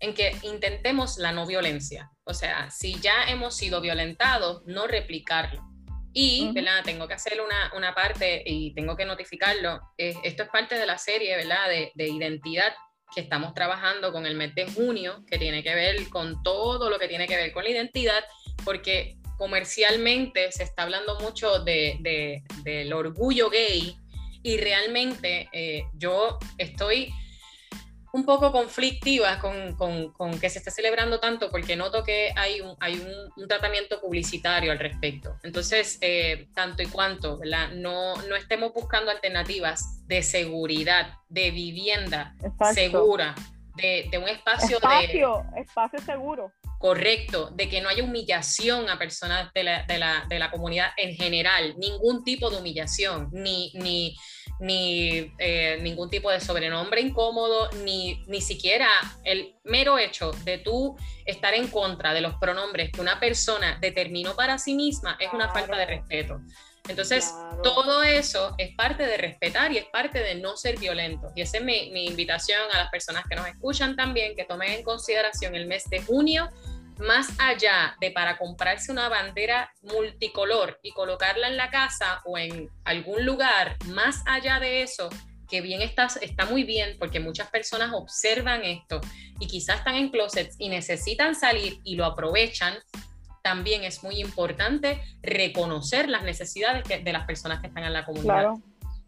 en 0.00 0.14
que 0.14 0.36
intentemos 0.42 1.16
la 1.16 1.30
no 1.30 1.46
violencia. 1.46 2.10
O 2.24 2.34
sea, 2.34 2.72
si 2.72 2.98
ya 2.98 3.28
hemos 3.28 3.56
sido 3.56 3.80
violentados, 3.80 4.64
no 4.66 4.88
replicarlo. 4.88 5.62
Y, 6.12 6.50
¿verdad? 6.52 6.82
Tengo 6.84 7.06
que 7.06 7.14
hacer 7.14 7.40
una, 7.40 7.72
una, 7.76 7.94
parte 7.94 8.42
y 8.44 8.74
tengo 8.74 8.96
que 8.96 9.04
notificarlo. 9.04 9.80
Eh, 9.96 10.16
esto 10.24 10.42
es 10.42 10.48
parte 10.48 10.74
de 10.74 10.86
la 10.86 10.98
serie, 10.98 11.36
¿verdad? 11.36 11.68
De, 11.68 11.92
de, 11.94 12.08
identidad 12.08 12.74
que 13.14 13.20
estamos 13.20 13.54
trabajando 13.54 14.10
con 14.10 14.26
el 14.26 14.34
mes 14.34 14.56
de 14.56 14.66
junio, 14.66 15.24
que 15.30 15.38
tiene 15.38 15.62
que 15.62 15.76
ver 15.76 16.08
con 16.08 16.42
todo 16.42 16.90
lo 16.90 16.98
que 16.98 17.06
tiene 17.06 17.28
que 17.28 17.36
ver 17.36 17.52
con 17.52 17.62
la 17.62 17.70
identidad, 17.70 18.24
porque 18.64 19.18
comercialmente 19.38 20.50
se 20.50 20.64
está 20.64 20.82
hablando 20.82 21.20
mucho 21.20 21.60
de, 21.60 21.96
de, 22.00 22.42
del 22.64 22.92
orgullo 22.92 23.50
gay 23.50 24.00
y 24.44 24.58
realmente 24.58 25.48
eh, 25.52 25.88
yo 25.94 26.38
estoy 26.58 27.12
un 28.12 28.24
poco 28.24 28.52
conflictiva 28.52 29.40
con, 29.40 29.74
con, 29.74 30.38
que 30.38 30.48
se 30.48 30.58
esté 30.58 30.70
celebrando 30.70 31.18
tanto 31.18 31.50
porque 31.50 31.74
noto 31.74 32.04
que 32.04 32.32
hay 32.36 32.60
un, 32.60 32.76
hay 32.78 32.94
un, 32.94 33.48
tratamiento 33.48 34.00
publicitario 34.00 34.70
al 34.70 34.78
respecto. 34.78 35.36
Entonces, 35.42 35.98
eh, 36.00 36.46
tanto 36.54 36.82
y 36.82 36.86
cuanto 36.86 37.38
¿verdad? 37.38 37.70
No, 37.72 38.14
no 38.28 38.36
estemos 38.36 38.72
buscando 38.72 39.10
alternativas 39.10 40.06
de 40.06 40.22
seguridad, 40.22 41.14
de 41.28 41.50
vivienda 41.50 42.36
segura, 42.72 43.34
de, 43.74 44.06
de, 44.10 44.18
un 44.18 44.28
espacio, 44.28 44.76
espacio 44.76 45.44
de... 45.52 45.62
Espacio 45.62 45.98
seguro 46.00 46.52
correcto, 46.78 47.50
de 47.54 47.68
que 47.68 47.80
no 47.80 47.88
haya 47.88 48.04
humillación 48.04 48.88
a 48.88 48.98
personas 48.98 49.52
de 49.52 49.64
la, 49.64 49.82
de 49.84 49.98
la, 49.98 50.26
de 50.28 50.38
la 50.38 50.50
comunidad 50.50 50.90
en 50.96 51.14
general, 51.14 51.74
ningún 51.78 52.24
tipo 52.24 52.50
de 52.50 52.58
humillación, 52.58 53.28
ni, 53.32 53.72
ni, 53.74 54.16
ni 54.60 55.32
eh, 55.38 55.78
ningún 55.82 56.10
tipo 56.10 56.30
de 56.30 56.40
sobrenombre 56.40 57.00
incómodo, 57.00 57.70
ni, 57.84 58.22
ni 58.26 58.40
siquiera 58.40 58.88
el 59.24 59.54
mero 59.64 59.98
hecho 59.98 60.32
de 60.44 60.58
tú 60.58 60.96
estar 61.24 61.54
en 61.54 61.68
contra 61.68 62.12
de 62.12 62.20
los 62.20 62.34
pronombres 62.36 62.90
que 62.92 63.00
una 63.00 63.18
persona 63.18 63.78
determinó 63.80 64.34
para 64.34 64.58
sí 64.58 64.74
misma 64.74 65.16
es 65.20 65.32
una 65.32 65.52
falta 65.52 65.76
de 65.76 65.86
respeto. 65.86 66.40
Entonces, 66.88 67.32
todo 67.62 68.02
eso 68.02 68.54
es 68.58 68.74
parte 68.74 69.06
de 69.06 69.16
respetar 69.16 69.72
y 69.72 69.78
es 69.78 69.86
parte 69.86 70.20
de 70.20 70.34
no 70.34 70.56
ser 70.56 70.78
violento. 70.78 71.32
Y 71.34 71.40
esa 71.40 71.58
es 71.58 71.64
mi, 71.64 71.90
mi, 71.90 72.06
invitación 72.06 72.60
a 72.72 72.78
las 72.78 72.90
personas 72.90 73.24
que 73.28 73.36
nos 73.36 73.46
escuchan 73.46 73.96
también, 73.96 74.36
que 74.36 74.44
tomen 74.44 74.70
en 74.70 74.82
consideración 74.82 75.54
el 75.54 75.66
mes 75.66 75.88
de 75.88 76.02
junio 76.02 76.50
más 76.98 77.28
allá 77.38 77.96
de 78.00 78.10
para 78.10 78.38
comprarse 78.38 78.92
una 78.92 79.08
bandera 79.08 79.72
multicolor 79.82 80.78
y 80.82 80.92
colocarla 80.92 81.48
en 81.48 81.56
la 81.56 81.70
casa 81.70 82.20
o 82.24 82.38
en 82.38 82.70
algún 82.84 83.24
lugar, 83.24 83.76
más 83.86 84.22
allá 84.26 84.60
de 84.60 84.82
eso, 84.82 85.08
que 85.48 85.60
bien 85.60 85.82
está, 85.82 86.08
está 86.20 86.46
muy 86.46 86.64
bien 86.64 86.96
porque 86.98 87.20
muchas 87.20 87.50
personas 87.50 87.90
observan 87.92 88.64
esto 88.64 89.00
y 89.40 89.46
quizás 89.46 89.78
están 89.78 89.96
en 89.96 90.10
closets 90.10 90.56
y 90.58 90.68
necesitan 90.68 91.34
salir 91.34 91.80
y 91.84 91.96
lo 91.96 92.04
aprovechan, 92.04 92.74
también 93.44 93.84
es 93.84 94.02
muy 94.02 94.20
importante 94.20 95.02
reconocer 95.22 96.08
las 96.08 96.22
necesidades 96.22 96.82
de 97.04 97.12
las 97.12 97.26
personas 97.26 97.60
que 97.60 97.66
están 97.66 97.84
en 97.84 97.92
la 97.92 98.04
comunidad. 98.06 98.54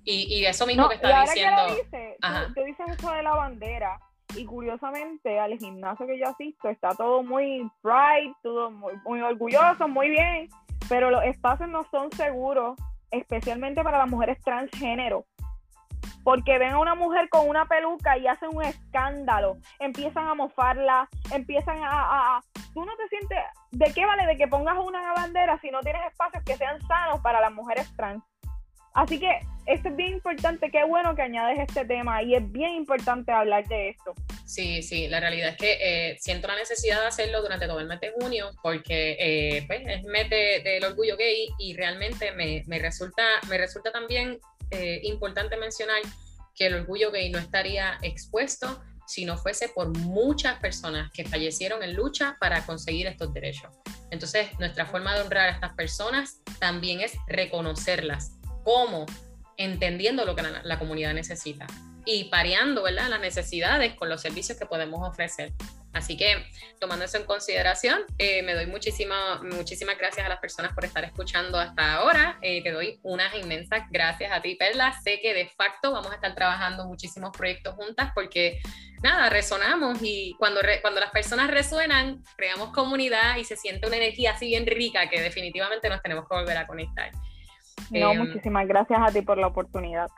Y, 0.05 0.45
eso 0.45 0.67
mismo 0.67 0.89
que 0.91 0.97
está 0.97 1.23
diciendo. 1.23 1.63
tú 2.55 2.63
dices 2.63 2.87
eso 2.99 3.11
de 3.13 3.23
la 3.23 3.35
bandera 3.35 3.99
y 4.37 4.45
curiosamente 4.45 5.41
al 5.41 5.57
gimnasio 5.59 6.07
que 6.07 6.19
yo 6.19 6.29
asisto 6.29 6.69
está 6.69 6.91
todo 6.95 7.23
muy 7.23 7.67
bright, 7.83 8.37
todo 8.43 8.71
muy, 8.71 8.93
muy 9.07 9.23
orgulloso, 9.23 9.89
muy 9.89 10.11
bien, 10.11 10.51
pero 10.87 11.11
los 11.11 11.25
espacios 11.25 11.71
no 11.71 11.85
son 11.91 12.13
seguros, 12.13 12.79
especialmente 13.11 13.83
para 13.83 13.99
las 13.99 14.11
mujeres 14.11 14.39
transgénero. 14.45 15.25
Porque 16.25 16.59
ven 16.59 16.73
a 16.73 16.79
una 16.79 16.95
mujer 16.95 17.31
con 17.31 17.49
una 17.49 17.65
peluca 17.65 18.19
y 18.19 18.27
hacen 18.27 18.51
un 18.53 18.65
escándalo, 18.65 19.57
empiezan 19.79 20.27
a 20.29 20.35
mofarla, 20.35 21.09
empiezan 21.33 21.79
a, 21.83 22.37
a, 22.37 22.41
Tú 22.75 22.85
no 22.85 22.95
te 22.97 23.09
sientes... 23.09 23.39
¿De 23.73 23.93
qué 23.93 24.07
vale 24.07 24.27
de 24.27 24.37
que 24.37 24.49
pongas 24.49 24.79
una 24.79 25.13
bandera 25.15 25.59
si 25.61 25.71
no 25.71 25.81
tienes 25.81 26.03
espacios 26.07 26.43
que 26.45 26.57
sean 26.57 26.81
sanos 26.87 27.21
para 27.21 27.41
las 27.41 27.53
mujeres 27.53 27.87
trans? 27.97 28.23
Así 28.95 29.21
que 29.21 29.41
esto 29.67 29.91
es 29.91 29.97
bien 29.97 30.15
importante, 30.15 30.71
qué 30.71 30.83
bueno 30.85 31.15
que 31.15 31.21
añades 31.21 31.59
este 31.59 31.85
tema 31.85 32.23
y 32.23 32.35
es 32.35 32.51
bien 32.51 32.73
importante 32.73 33.31
hablar 33.31 33.67
de 33.69 33.91
esto. 33.91 34.15
Sí, 34.47 34.83
sí, 34.83 35.09
la 35.09 35.21
realidad 35.21 35.51
es 35.51 35.57
que 35.57 35.79
eh, 35.81 36.17
siento 36.19 36.49
la 36.49 36.57
necesidad 36.57 37.01
de 37.01 37.09
hacerlo 37.09 37.43
durante 37.43 37.67
todo 37.67 37.81
el 37.81 37.89
mes 37.89 38.01
de 38.01 38.13
junio 38.19 38.53
porque 38.63 39.17
eh, 39.19 39.65
pues, 39.67 39.83
es 39.87 40.03
mes 40.05 40.31
del 40.31 40.85
orgullo 40.85 41.17
gay 41.19 41.49
y 41.59 41.75
realmente 41.75 42.33
me, 42.33 42.63
me, 42.67 42.79
resulta, 42.79 43.23
me 43.49 43.59
resulta 43.59 43.93
también 43.93 44.39
eh, 44.71 45.01
importante 45.03 45.59
mencionar 45.59 46.01
que 46.55 46.67
el 46.67 46.75
orgullo 46.75 47.11
gay 47.11 47.29
no 47.29 47.39
estaría 47.39 47.99
expuesto 48.03 48.83
si 49.07 49.25
no 49.25 49.37
fuese 49.37 49.69
por 49.69 49.97
muchas 49.99 50.59
personas 50.59 51.11
que 51.13 51.25
fallecieron 51.25 51.83
en 51.83 51.95
lucha 51.95 52.37
para 52.41 52.65
conseguir 52.67 53.07
estos 53.07 53.33
derechos. 53.33 53.73
Entonces, 54.11 54.49
nuestra 54.59 54.87
forma 54.87 55.15
de 55.15 55.23
honrar 55.23 55.49
a 55.49 55.53
estas 55.53 55.75
personas 55.75 56.41
también 56.59 57.01
es 57.01 57.13
reconocerlas 57.27 58.33
como 58.65 59.07
entendiendo 59.57 60.25
lo 60.25 60.35
que 60.35 60.43
la, 60.43 60.79
comunidad 60.79 61.15
necesita 61.15 61.67
y 62.05 62.25
pareando 62.25 62.83
¿verdad? 62.83 63.09
las 63.09 63.21
necesidades 63.21 63.95
con 63.95 64.09
los 64.09 64.21
servicios 64.21 64.59
que 64.59 64.67
podemos 64.67 65.09
ofrecer. 65.09 65.53
Así 65.97 66.17
que 66.17 66.45
tomando 66.79 67.07
eso 67.07 67.17
en 67.17 67.25
consideración, 67.25 68.03
eh, 68.19 68.43
me 68.43 68.55
doy 68.55 68.67
muchísimas 68.67 69.43
muchísimas 69.43 69.97
gracias 69.97 70.27
a 70.27 70.29
las 70.29 70.39
personas 70.39 70.75
por 70.75 70.85
estar 70.85 71.03
escuchando 71.05 71.59
hasta 71.59 71.95
ahora. 71.95 72.39
Eh, 72.43 72.63
te 72.63 72.71
doy 72.71 73.01
unas 73.03 73.35
inmensas 73.35 73.85
gracias 73.91 74.31
a 74.31 74.43
ti, 74.43 74.57
Perla. 74.57 74.93
Sé 75.03 75.21
que 75.21 75.33
de 75.33 75.49
facto 75.49 75.93
vamos 75.93 76.13
a 76.13 76.17
estar 76.17 76.35
trabajando 76.35 76.85
muchísimos 76.87 77.35
proyectos 77.35 77.75
juntas 77.75 78.13
porque, 78.15 78.61
nada, 79.03 79.31
resonamos 79.31 79.99
y 80.03 80.37
cuando, 80.39 80.61
cuando 80.83 81.01
las 81.01 81.11
personas 81.11 81.51
resuenan, 81.51 82.23
creamos 82.37 82.71
comunidad 82.73 83.37
y 83.39 83.45
se 83.45 83.57
siente 83.57 83.87
una 83.87 83.97
energía 83.97 84.33
así 84.33 84.49
bien 84.49 84.67
rica 84.67 85.09
que 85.09 85.21
definitivamente 85.21 85.89
nos 85.89 86.03
tenemos 86.03 86.29
que 86.29 86.37
volver 86.37 86.59
a 86.59 86.67
conectar. 86.67 87.11
No, 87.91 88.13
em, 88.13 88.19
muchísimas 88.19 88.69
gracias 88.69 89.01
a 89.03 89.11
ti 89.13 89.23
por 89.23 89.39
la 89.39 89.47
oportunidad. 89.47 90.09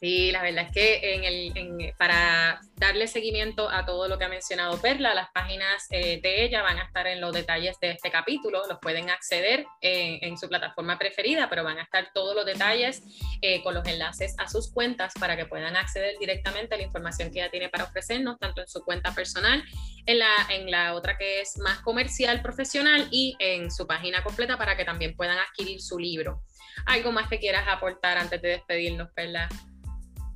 Sí, 0.00 0.30
la 0.30 0.42
verdad 0.42 0.66
es 0.66 0.72
que 0.72 1.14
en 1.14 1.24
el, 1.24 1.92
para 1.98 2.60
darle 2.76 3.08
seguimiento 3.08 3.68
a 3.68 3.84
todo 3.84 4.06
lo 4.06 4.16
que 4.16 4.26
ha 4.26 4.28
mencionado 4.28 4.80
Perla, 4.80 5.12
las 5.12 5.28
páginas 5.30 5.86
eh, 5.90 6.20
de 6.22 6.44
ella 6.44 6.62
van 6.62 6.78
a 6.78 6.84
estar 6.84 7.08
en 7.08 7.20
los 7.20 7.32
detalles 7.32 7.80
de 7.80 7.90
este 7.90 8.08
capítulo, 8.08 8.62
los 8.68 8.78
pueden 8.78 9.10
acceder 9.10 9.66
en 9.80 10.38
su 10.38 10.48
plataforma 10.48 10.98
preferida, 10.98 11.50
pero 11.50 11.64
van 11.64 11.78
a 11.78 11.82
estar 11.82 12.12
todos 12.14 12.36
los 12.36 12.46
detalles 12.46 13.02
eh, 13.42 13.60
con 13.64 13.74
los 13.74 13.84
enlaces 13.88 14.36
a 14.38 14.48
sus 14.48 14.72
cuentas 14.72 15.14
para 15.18 15.36
que 15.36 15.46
puedan 15.46 15.76
acceder 15.76 16.16
directamente 16.20 16.76
a 16.76 16.78
la 16.78 16.84
información 16.84 17.32
que 17.32 17.40
ella 17.40 17.50
tiene 17.50 17.68
para 17.68 17.84
ofrecernos, 17.84 18.38
tanto 18.38 18.60
en 18.60 18.68
su 18.68 18.84
cuenta 18.84 19.12
personal, 19.12 19.64
en 20.06 20.18
la, 20.20 20.30
en 20.50 20.70
la 20.70 20.94
otra 20.94 21.18
que 21.18 21.40
es 21.40 21.58
más 21.58 21.80
comercial, 21.80 22.40
profesional 22.40 23.08
y 23.10 23.36
en 23.40 23.70
su 23.72 23.84
página 23.84 24.22
completa 24.22 24.56
para 24.56 24.76
que 24.76 24.84
también 24.84 25.16
puedan 25.16 25.38
adquirir 25.38 25.80
su 25.80 25.98
libro. 25.98 26.44
¿Algo 26.86 27.10
más 27.10 27.28
que 27.28 27.40
quieras 27.40 27.66
aportar 27.66 28.16
antes 28.16 28.40
de 28.40 28.50
despedirnos, 28.50 29.08
Perla? 29.12 29.48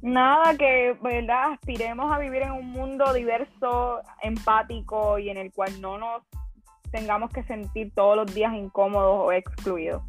Nada, 0.03 0.57
que 0.57 0.97
verdad 1.01 1.53
aspiremos 1.53 2.13
a 2.13 2.19
vivir 2.19 2.43
en 2.43 2.51
un 2.51 2.73
mundo 2.73 3.13
diverso, 3.13 4.01
empático 4.21 5.17
y 5.21 5.31
en 5.31 5.37
el 5.37 5.53
cual 5.53 5.81
no 5.81 5.97
nos 5.97 6.23
tengamos 6.91 7.31
que 7.31 7.45
sentir 7.45 7.93
todos 7.95 8.17
los 8.17 8.35
días 8.35 8.53
incómodos 8.53 9.15
o 9.17 9.33
excluidos. 9.33 10.03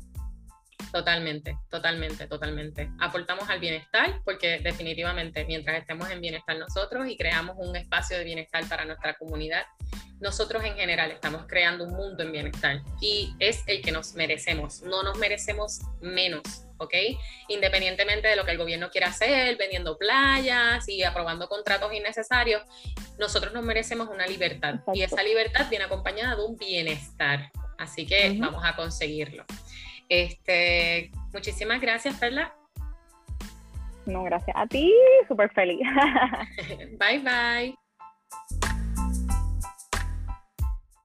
Totalmente, 0.91 1.57
totalmente, 1.69 2.27
totalmente. 2.27 2.91
Aportamos 2.99 3.47
al 3.49 3.59
bienestar 3.59 4.19
porque 4.25 4.59
definitivamente 4.59 5.45
mientras 5.45 5.79
estemos 5.79 6.09
en 6.09 6.21
bienestar 6.21 6.57
nosotros 6.57 7.07
y 7.07 7.15
creamos 7.15 7.55
un 7.59 7.75
espacio 7.75 8.17
de 8.17 8.23
bienestar 8.23 8.67
para 8.67 8.85
nuestra 8.85 9.13
comunidad, 9.13 9.63
nosotros 10.23 10.63
en 10.63 10.75
general 10.75 11.11
estamos 11.11 11.43
creando 11.47 11.83
un 11.83 11.91
mundo 11.91 12.23
en 12.23 12.31
bienestar 12.31 12.81
y 13.01 13.35
es 13.39 13.61
el 13.67 13.81
que 13.81 13.91
nos 13.91 14.15
merecemos, 14.15 14.81
no 14.81 15.03
nos 15.03 15.17
merecemos 15.17 15.81
menos, 15.99 16.65
¿ok? 16.77 16.93
Independientemente 17.49 18.29
de 18.29 18.37
lo 18.37 18.45
que 18.45 18.51
el 18.51 18.57
gobierno 18.57 18.89
quiera 18.89 19.07
hacer, 19.07 19.57
vendiendo 19.57 19.97
playas 19.97 20.87
y 20.87 21.03
aprobando 21.03 21.49
contratos 21.49 21.93
innecesarios, 21.93 22.63
nosotros 23.19 23.53
nos 23.53 23.65
merecemos 23.65 24.07
una 24.07 24.25
libertad 24.25 24.75
y 24.93 25.01
esa 25.01 25.21
libertad 25.23 25.67
viene 25.69 25.85
acompañada 25.85 26.37
de 26.37 26.45
un 26.45 26.57
bienestar, 26.57 27.51
así 27.77 28.07
que 28.07 28.37
vamos 28.39 28.63
a 28.63 28.77
conseguirlo. 28.77 29.43
Este, 30.07 31.11
muchísimas 31.33 31.81
gracias, 31.81 32.15
Perla. 32.17 32.55
No, 34.05 34.23
gracias 34.23 34.55
a 34.57 34.65
ti, 34.67 34.93
súper 35.27 35.51
feliz. 35.51 35.85
bye 36.97 37.19
bye. 37.19 37.82